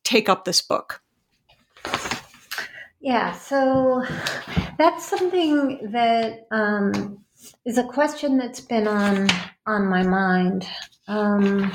take 0.03 0.29
up 0.29 0.45
this 0.45 0.61
book? 0.61 1.01
Yeah, 2.99 3.33
so 3.33 4.03
that's 4.77 5.05
something 5.05 5.91
that 5.91 6.47
um, 6.51 7.23
is 7.65 7.77
a 7.77 7.83
question 7.83 8.37
that's 8.37 8.59
been 8.59 8.87
on 8.87 9.29
on 9.65 9.87
my 9.87 10.03
mind, 10.03 10.67
um, 11.07 11.71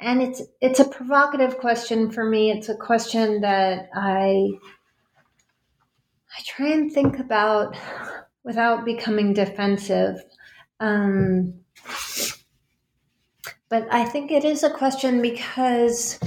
and 0.00 0.20
it's 0.20 0.42
it's 0.60 0.80
a 0.80 0.84
provocative 0.84 1.58
question 1.58 2.10
for 2.10 2.24
me. 2.24 2.50
It's 2.50 2.68
a 2.68 2.76
question 2.76 3.40
that 3.40 3.88
I 3.94 4.50
I 6.36 6.42
try 6.44 6.68
and 6.68 6.92
think 6.92 7.18
about 7.18 7.76
without 8.44 8.84
becoming 8.84 9.32
defensive. 9.32 10.22
Um, 10.80 11.54
but 13.68 13.86
I 13.92 14.04
think 14.04 14.30
it 14.30 14.44
is 14.44 14.62
a 14.62 14.70
question 14.70 15.20
because 15.22 16.18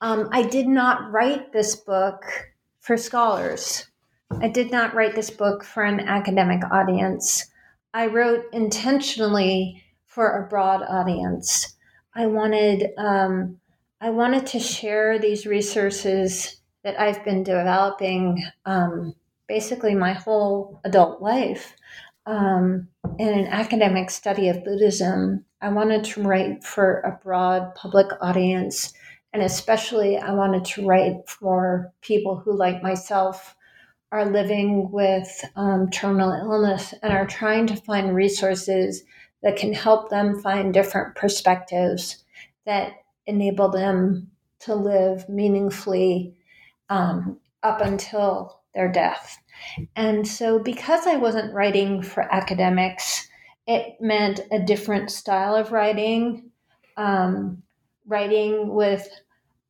um, 0.00 0.28
I 0.32 0.42
did 0.42 0.66
not 0.66 1.12
write 1.12 1.52
this 1.52 1.76
book 1.76 2.24
for 2.80 2.96
scholars. 2.96 3.86
I 4.40 4.48
did 4.48 4.70
not 4.70 4.94
write 4.94 5.14
this 5.14 5.30
book 5.30 5.62
for 5.62 5.84
an 5.84 6.00
academic 6.00 6.62
audience. 6.70 7.46
I 7.94 8.06
wrote 8.06 8.46
intentionally 8.52 9.84
for 10.06 10.28
a 10.28 10.48
broad 10.48 10.82
audience. 10.88 11.76
I 12.14 12.26
wanted 12.26 12.90
um, 12.98 13.60
I 14.00 14.10
wanted 14.10 14.46
to 14.48 14.58
share 14.58 15.18
these 15.18 15.46
resources 15.46 16.56
that 16.82 16.98
I've 16.98 17.24
been 17.24 17.44
developing 17.44 18.44
um, 18.66 19.14
basically 19.46 19.94
my 19.94 20.12
whole 20.12 20.80
adult 20.84 21.22
life 21.22 21.76
um, 22.26 22.88
in 23.18 23.28
an 23.28 23.46
academic 23.48 24.10
study 24.10 24.48
of 24.48 24.64
Buddhism, 24.64 25.44
I 25.60 25.68
wanted 25.70 26.04
to 26.04 26.22
write 26.22 26.64
for 26.64 27.00
a 27.00 27.18
broad 27.22 27.74
public 27.74 28.08
audience. 28.20 28.92
And 29.32 29.42
especially, 29.42 30.18
I 30.18 30.32
wanted 30.32 30.64
to 30.66 30.86
write 30.86 31.28
for 31.28 31.92
people 32.02 32.36
who, 32.36 32.56
like 32.56 32.82
myself, 32.82 33.56
are 34.10 34.26
living 34.26 34.90
with 34.90 35.44
um, 35.56 35.88
terminal 35.90 36.32
illness 36.32 36.92
and 37.02 37.12
are 37.12 37.26
trying 37.26 37.66
to 37.68 37.76
find 37.76 38.14
resources 38.14 39.04
that 39.42 39.56
can 39.56 39.72
help 39.72 40.10
them 40.10 40.40
find 40.40 40.74
different 40.74 41.14
perspectives 41.16 42.22
that 42.66 42.92
enable 43.26 43.70
them 43.70 44.30
to 44.60 44.74
live 44.74 45.28
meaningfully 45.28 46.34
um, 46.90 47.38
up 47.62 47.80
until 47.80 48.61
their 48.74 48.90
death. 48.90 49.38
And 49.96 50.26
so, 50.26 50.58
because 50.58 51.06
I 51.06 51.16
wasn't 51.16 51.54
writing 51.54 52.02
for 52.02 52.22
academics, 52.34 53.28
it 53.66 54.00
meant 54.00 54.40
a 54.50 54.58
different 54.58 55.10
style 55.10 55.54
of 55.54 55.72
writing, 55.72 56.50
um, 56.96 57.62
writing 58.06 58.74
with 58.74 59.08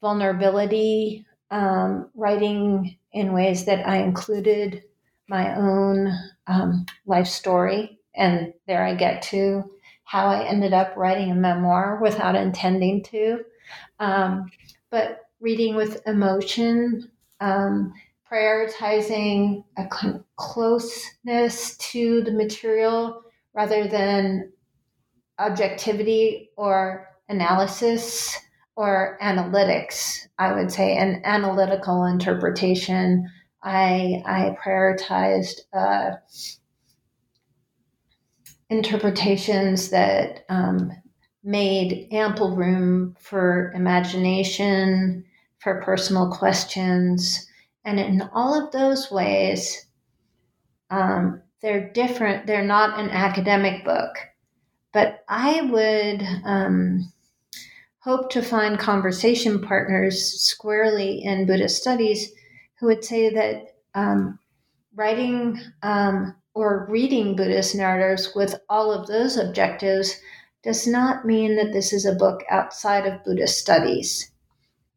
vulnerability, 0.01 1.27
um, 1.51 2.11
writing 2.15 2.97
in 3.13 3.33
ways 3.33 3.67
that 3.67 3.87
I 3.87 3.99
included 3.99 4.83
my 5.29 5.55
own 5.57 6.13
um, 6.47 6.87
life 7.07 7.29
story. 7.29 7.99
And 8.15 8.55
there 8.67 8.85
I 8.85 8.95
get 8.95 9.23
to 9.23 9.71
how 10.05 10.27
I 10.27 10.45
ended 10.45 10.73
up 10.73 10.95
writing 10.97 11.31
a 11.31 11.35
memoir 11.35 11.99
without 12.03 12.35
intending 12.35 13.03
to. 13.05 13.45
Um, 13.99 14.51
but 14.91 15.21
reading 15.41 15.75
with 15.75 16.07
emotion, 16.07 17.11
um, 17.41 17.93
prioritizing 18.33 19.63
a 19.77 19.87
closeness 20.37 21.77
to 21.77 22.23
the 22.23 22.33
material 22.33 23.23
rather 23.55 23.87
than 23.87 24.51
objectivity 25.39 26.51
or 26.57 27.09
analysis 27.29 28.39
or 28.77 29.19
analytics, 29.23 30.29
I 30.39 30.55
would 30.55 30.73
say, 30.73 30.97
an 30.97 31.21
analytical 31.25 32.05
interpretation. 32.07 33.29
I, 33.63 34.23
I 34.25 34.57
prioritized 34.65 35.61
uh, 35.75 36.13
interpretations 38.71 39.91
that 39.91 40.45
um, 40.49 40.91
made 41.45 42.09
ample 42.13 42.57
room 42.57 43.15
for 43.21 43.73
imagination, 43.75 45.25
for 45.59 45.83
personal 45.83 46.31
questions. 46.31 47.47
And 47.85 47.99
in 47.99 48.23
all 48.33 48.55
of 48.55 48.73
those 48.73 49.11
ways, 49.11 49.87
um, 50.91 51.43
they're 51.61 51.91
different. 51.93 52.47
They're 52.47 52.65
not 52.65 52.99
an 52.99 53.11
academic 53.11 53.85
book. 53.85 54.15
But 54.93 55.25
I 55.29 55.63
would 55.63 56.23
um, 56.45 57.13
hope 58.01 58.31
to 58.31 58.43
find 58.43 58.79
conversation 58.79 59.61
partners 59.63 60.41
squarely 60.43 61.23
in 61.23 61.47
Buddhist 61.47 61.81
studies 61.81 62.33
who 62.79 62.87
would 62.87 63.05
say 63.05 63.33
that 63.33 63.77
um, 63.95 64.39
writing 64.95 65.59
um, 65.83 66.35
or 66.55 66.87
reading 66.91 67.37
Buddhist 67.37 67.75
narratives 67.75 68.33
with 68.35 68.57
all 68.69 68.93
of 68.93 69.07
those 69.07 69.37
objectives 69.37 70.21
does 70.63 70.87
not 70.87 71.25
mean 71.25 71.57
that 71.57 71.73
this 71.73 71.93
is 71.93 72.05
a 72.05 72.15
book 72.15 72.43
outside 72.51 73.07
of 73.07 73.25
Buddhist 73.25 73.59
studies. 73.59 74.31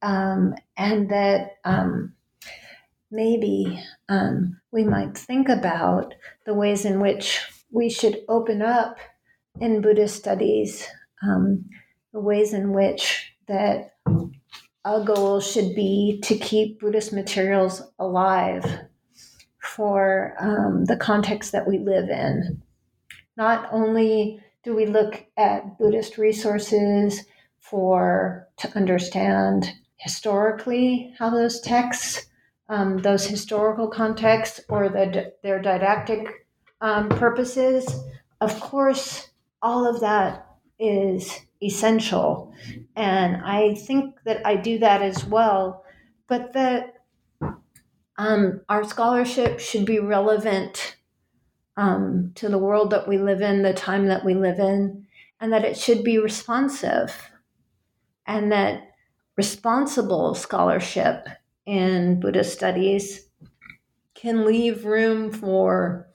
Um, 0.01 0.55
and 0.75 1.09
that 1.09 1.57
um, 1.63 2.14
maybe 3.11 3.81
um, 4.09 4.59
we 4.71 4.83
might 4.83 5.17
think 5.17 5.49
about 5.49 6.13
the 6.45 6.53
ways 6.53 6.85
in 6.85 6.99
which 6.99 7.41
we 7.71 7.89
should 7.89 8.19
open 8.27 8.61
up 8.61 8.97
in 9.59 9.81
Buddhist 9.81 10.15
studies, 10.15 10.87
um, 11.23 11.65
the 12.13 12.19
ways 12.19 12.53
in 12.53 12.73
which 12.73 13.33
that 13.47 13.95
a 14.85 15.03
goal 15.03 15.39
should 15.39 15.75
be 15.75 16.19
to 16.23 16.37
keep 16.37 16.79
Buddhist 16.79 17.11
materials 17.11 17.81
alive 17.99 18.81
for 19.59 20.35
um, 20.39 20.85
the 20.85 20.97
context 20.97 21.51
that 21.51 21.67
we 21.67 21.79
live 21.79 22.09
in. 22.09 22.61
Not 23.35 23.67
only 23.71 24.41
do 24.63 24.75
we 24.75 24.85
look 24.85 25.25
at 25.37 25.77
Buddhist 25.77 26.17
resources 26.17 27.25
for 27.59 28.47
to 28.57 28.69
understand 28.77 29.71
historically 29.97 31.13
how 31.17 31.29
those 31.29 31.59
texts, 31.59 32.27
um, 32.69 32.97
those 32.97 33.25
historical 33.25 33.87
contexts, 33.87 34.61
or 34.69 34.89
the, 34.89 35.33
their 35.43 35.61
didactic 35.61 36.47
um, 36.81 37.09
purposes. 37.09 37.87
Of 38.41 38.59
course, 38.59 39.29
all 39.61 39.87
of 39.87 40.01
that 40.01 40.47
is 40.79 41.39
essential, 41.61 42.53
and 42.95 43.37
I 43.43 43.75
think 43.75 44.15
that 44.25 44.45
I 44.45 44.55
do 44.55 44.79
that 44.79 45.01
as 45.01 45.25
well. 45.25 45.83
But 46.27 46.53
that 46.53 46.95
um, 48.17 48.61
our 48.67 48.83
scholarship 48.83 49.59
should 49.59 49.85
be 49.85 49.99
relevant 49.99 50.97
um, 51.77 52.31
to 52.35 52.49
the 52.49 52.57
world 52.57 52.91
that 52.91 53.07
we 53.07 53.17
live 53.17 53.41
in, 53.41 53.61
the 53.61 53.73
time 53.73 54.07
that 54.07 54.25
we 54.25 54.33
live 54.33 54.59
in, 54.59 55.05
and 55.39 55.53
that 55.53 55.65
it 55.65 55.77
should 55.77 56.03
be 56.03 56.17
responsive, 56.17 57.29
and 58.25 58.51
that 58.51 58.81
responsible 59.37 60.33
scholarship 60.33 61.27
in 61.65 62.19
Buddhist 62.19 62.53
studies 62.53 63.27
can 64.13 64.45
leave 64.45 64.85
room 64.85 65.31
for 65.31 66.07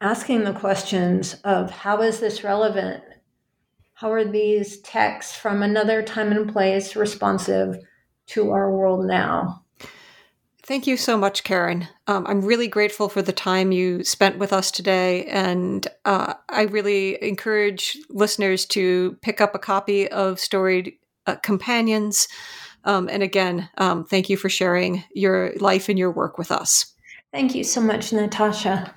asking 0.00 0.44
the 0.44 0.52
questions 0.52 1.34
of 1.44 1.70
how 1.70 2.02
is 2.02 2.20
this 2.20 2.44
relevant? 2.44 3.02
How 3.94 4.12
are 4.12 4.24
these 4.24 4.80
texts 4.80 5.36
from 5.36 5.62
another 5.62 6.02
time 6.02 6.32
and 6.32 6.52
place 6.52 6.96
responsive 6.96 7.78
to 8.26 8.50
our 8.50 8.70
world 8.70 9.06
now? 9.06 9.64
Thank 10.66 10.86
you 10.86 10.96
so 10.96 11.18
much, 11.18 11.44
Karen. 11.44 11.88
Um, 12.06 12.26
I'm 12.26 12.40
really 12.40 12.68
grateful 12.68 13.10
for 13.10 13.20
the 13.20 13.34
time 13.34 13.70
you 13.70 14.02
spent 14.02 14.38
with 14.38 14.50
us 14.50 14.70
today. 14.70 15.26
And 15.26 15.86
uh, 16.06 16.34
I 16.48 16.62
really 16.62 17.22
encourage 17.22 17.98
listeners 18.08 18.64
to 18.66 19.18
pick 19.20 19.42
up 19.42 19.54
a 19.54 19.58
copy 19.58 20.10
of 20.10 20.40
Storied 20.40 20.94
uh, 21.26 21.36
Companions. 21.36 22.28
Um, 22.84 23.08
and 23.10 23.22
again, 23.22 23.68
um, 23.78 24.04
thank 24.04 24.28
you 24.28 24.36
for 24.36 24.48
sharing 24.48 25.04
your 25.14 25.52
life 25.58 25.88
and 25.88 25.98
your 25.98 26.10
work 26.10 26.38
with 26.38 26.50
us. 26.50 26.94
Thank 27.32 27.54
you 27.54 27.64
so 27.64 27.80
much, 27.80 28.12
Natasha. 28.12 28.94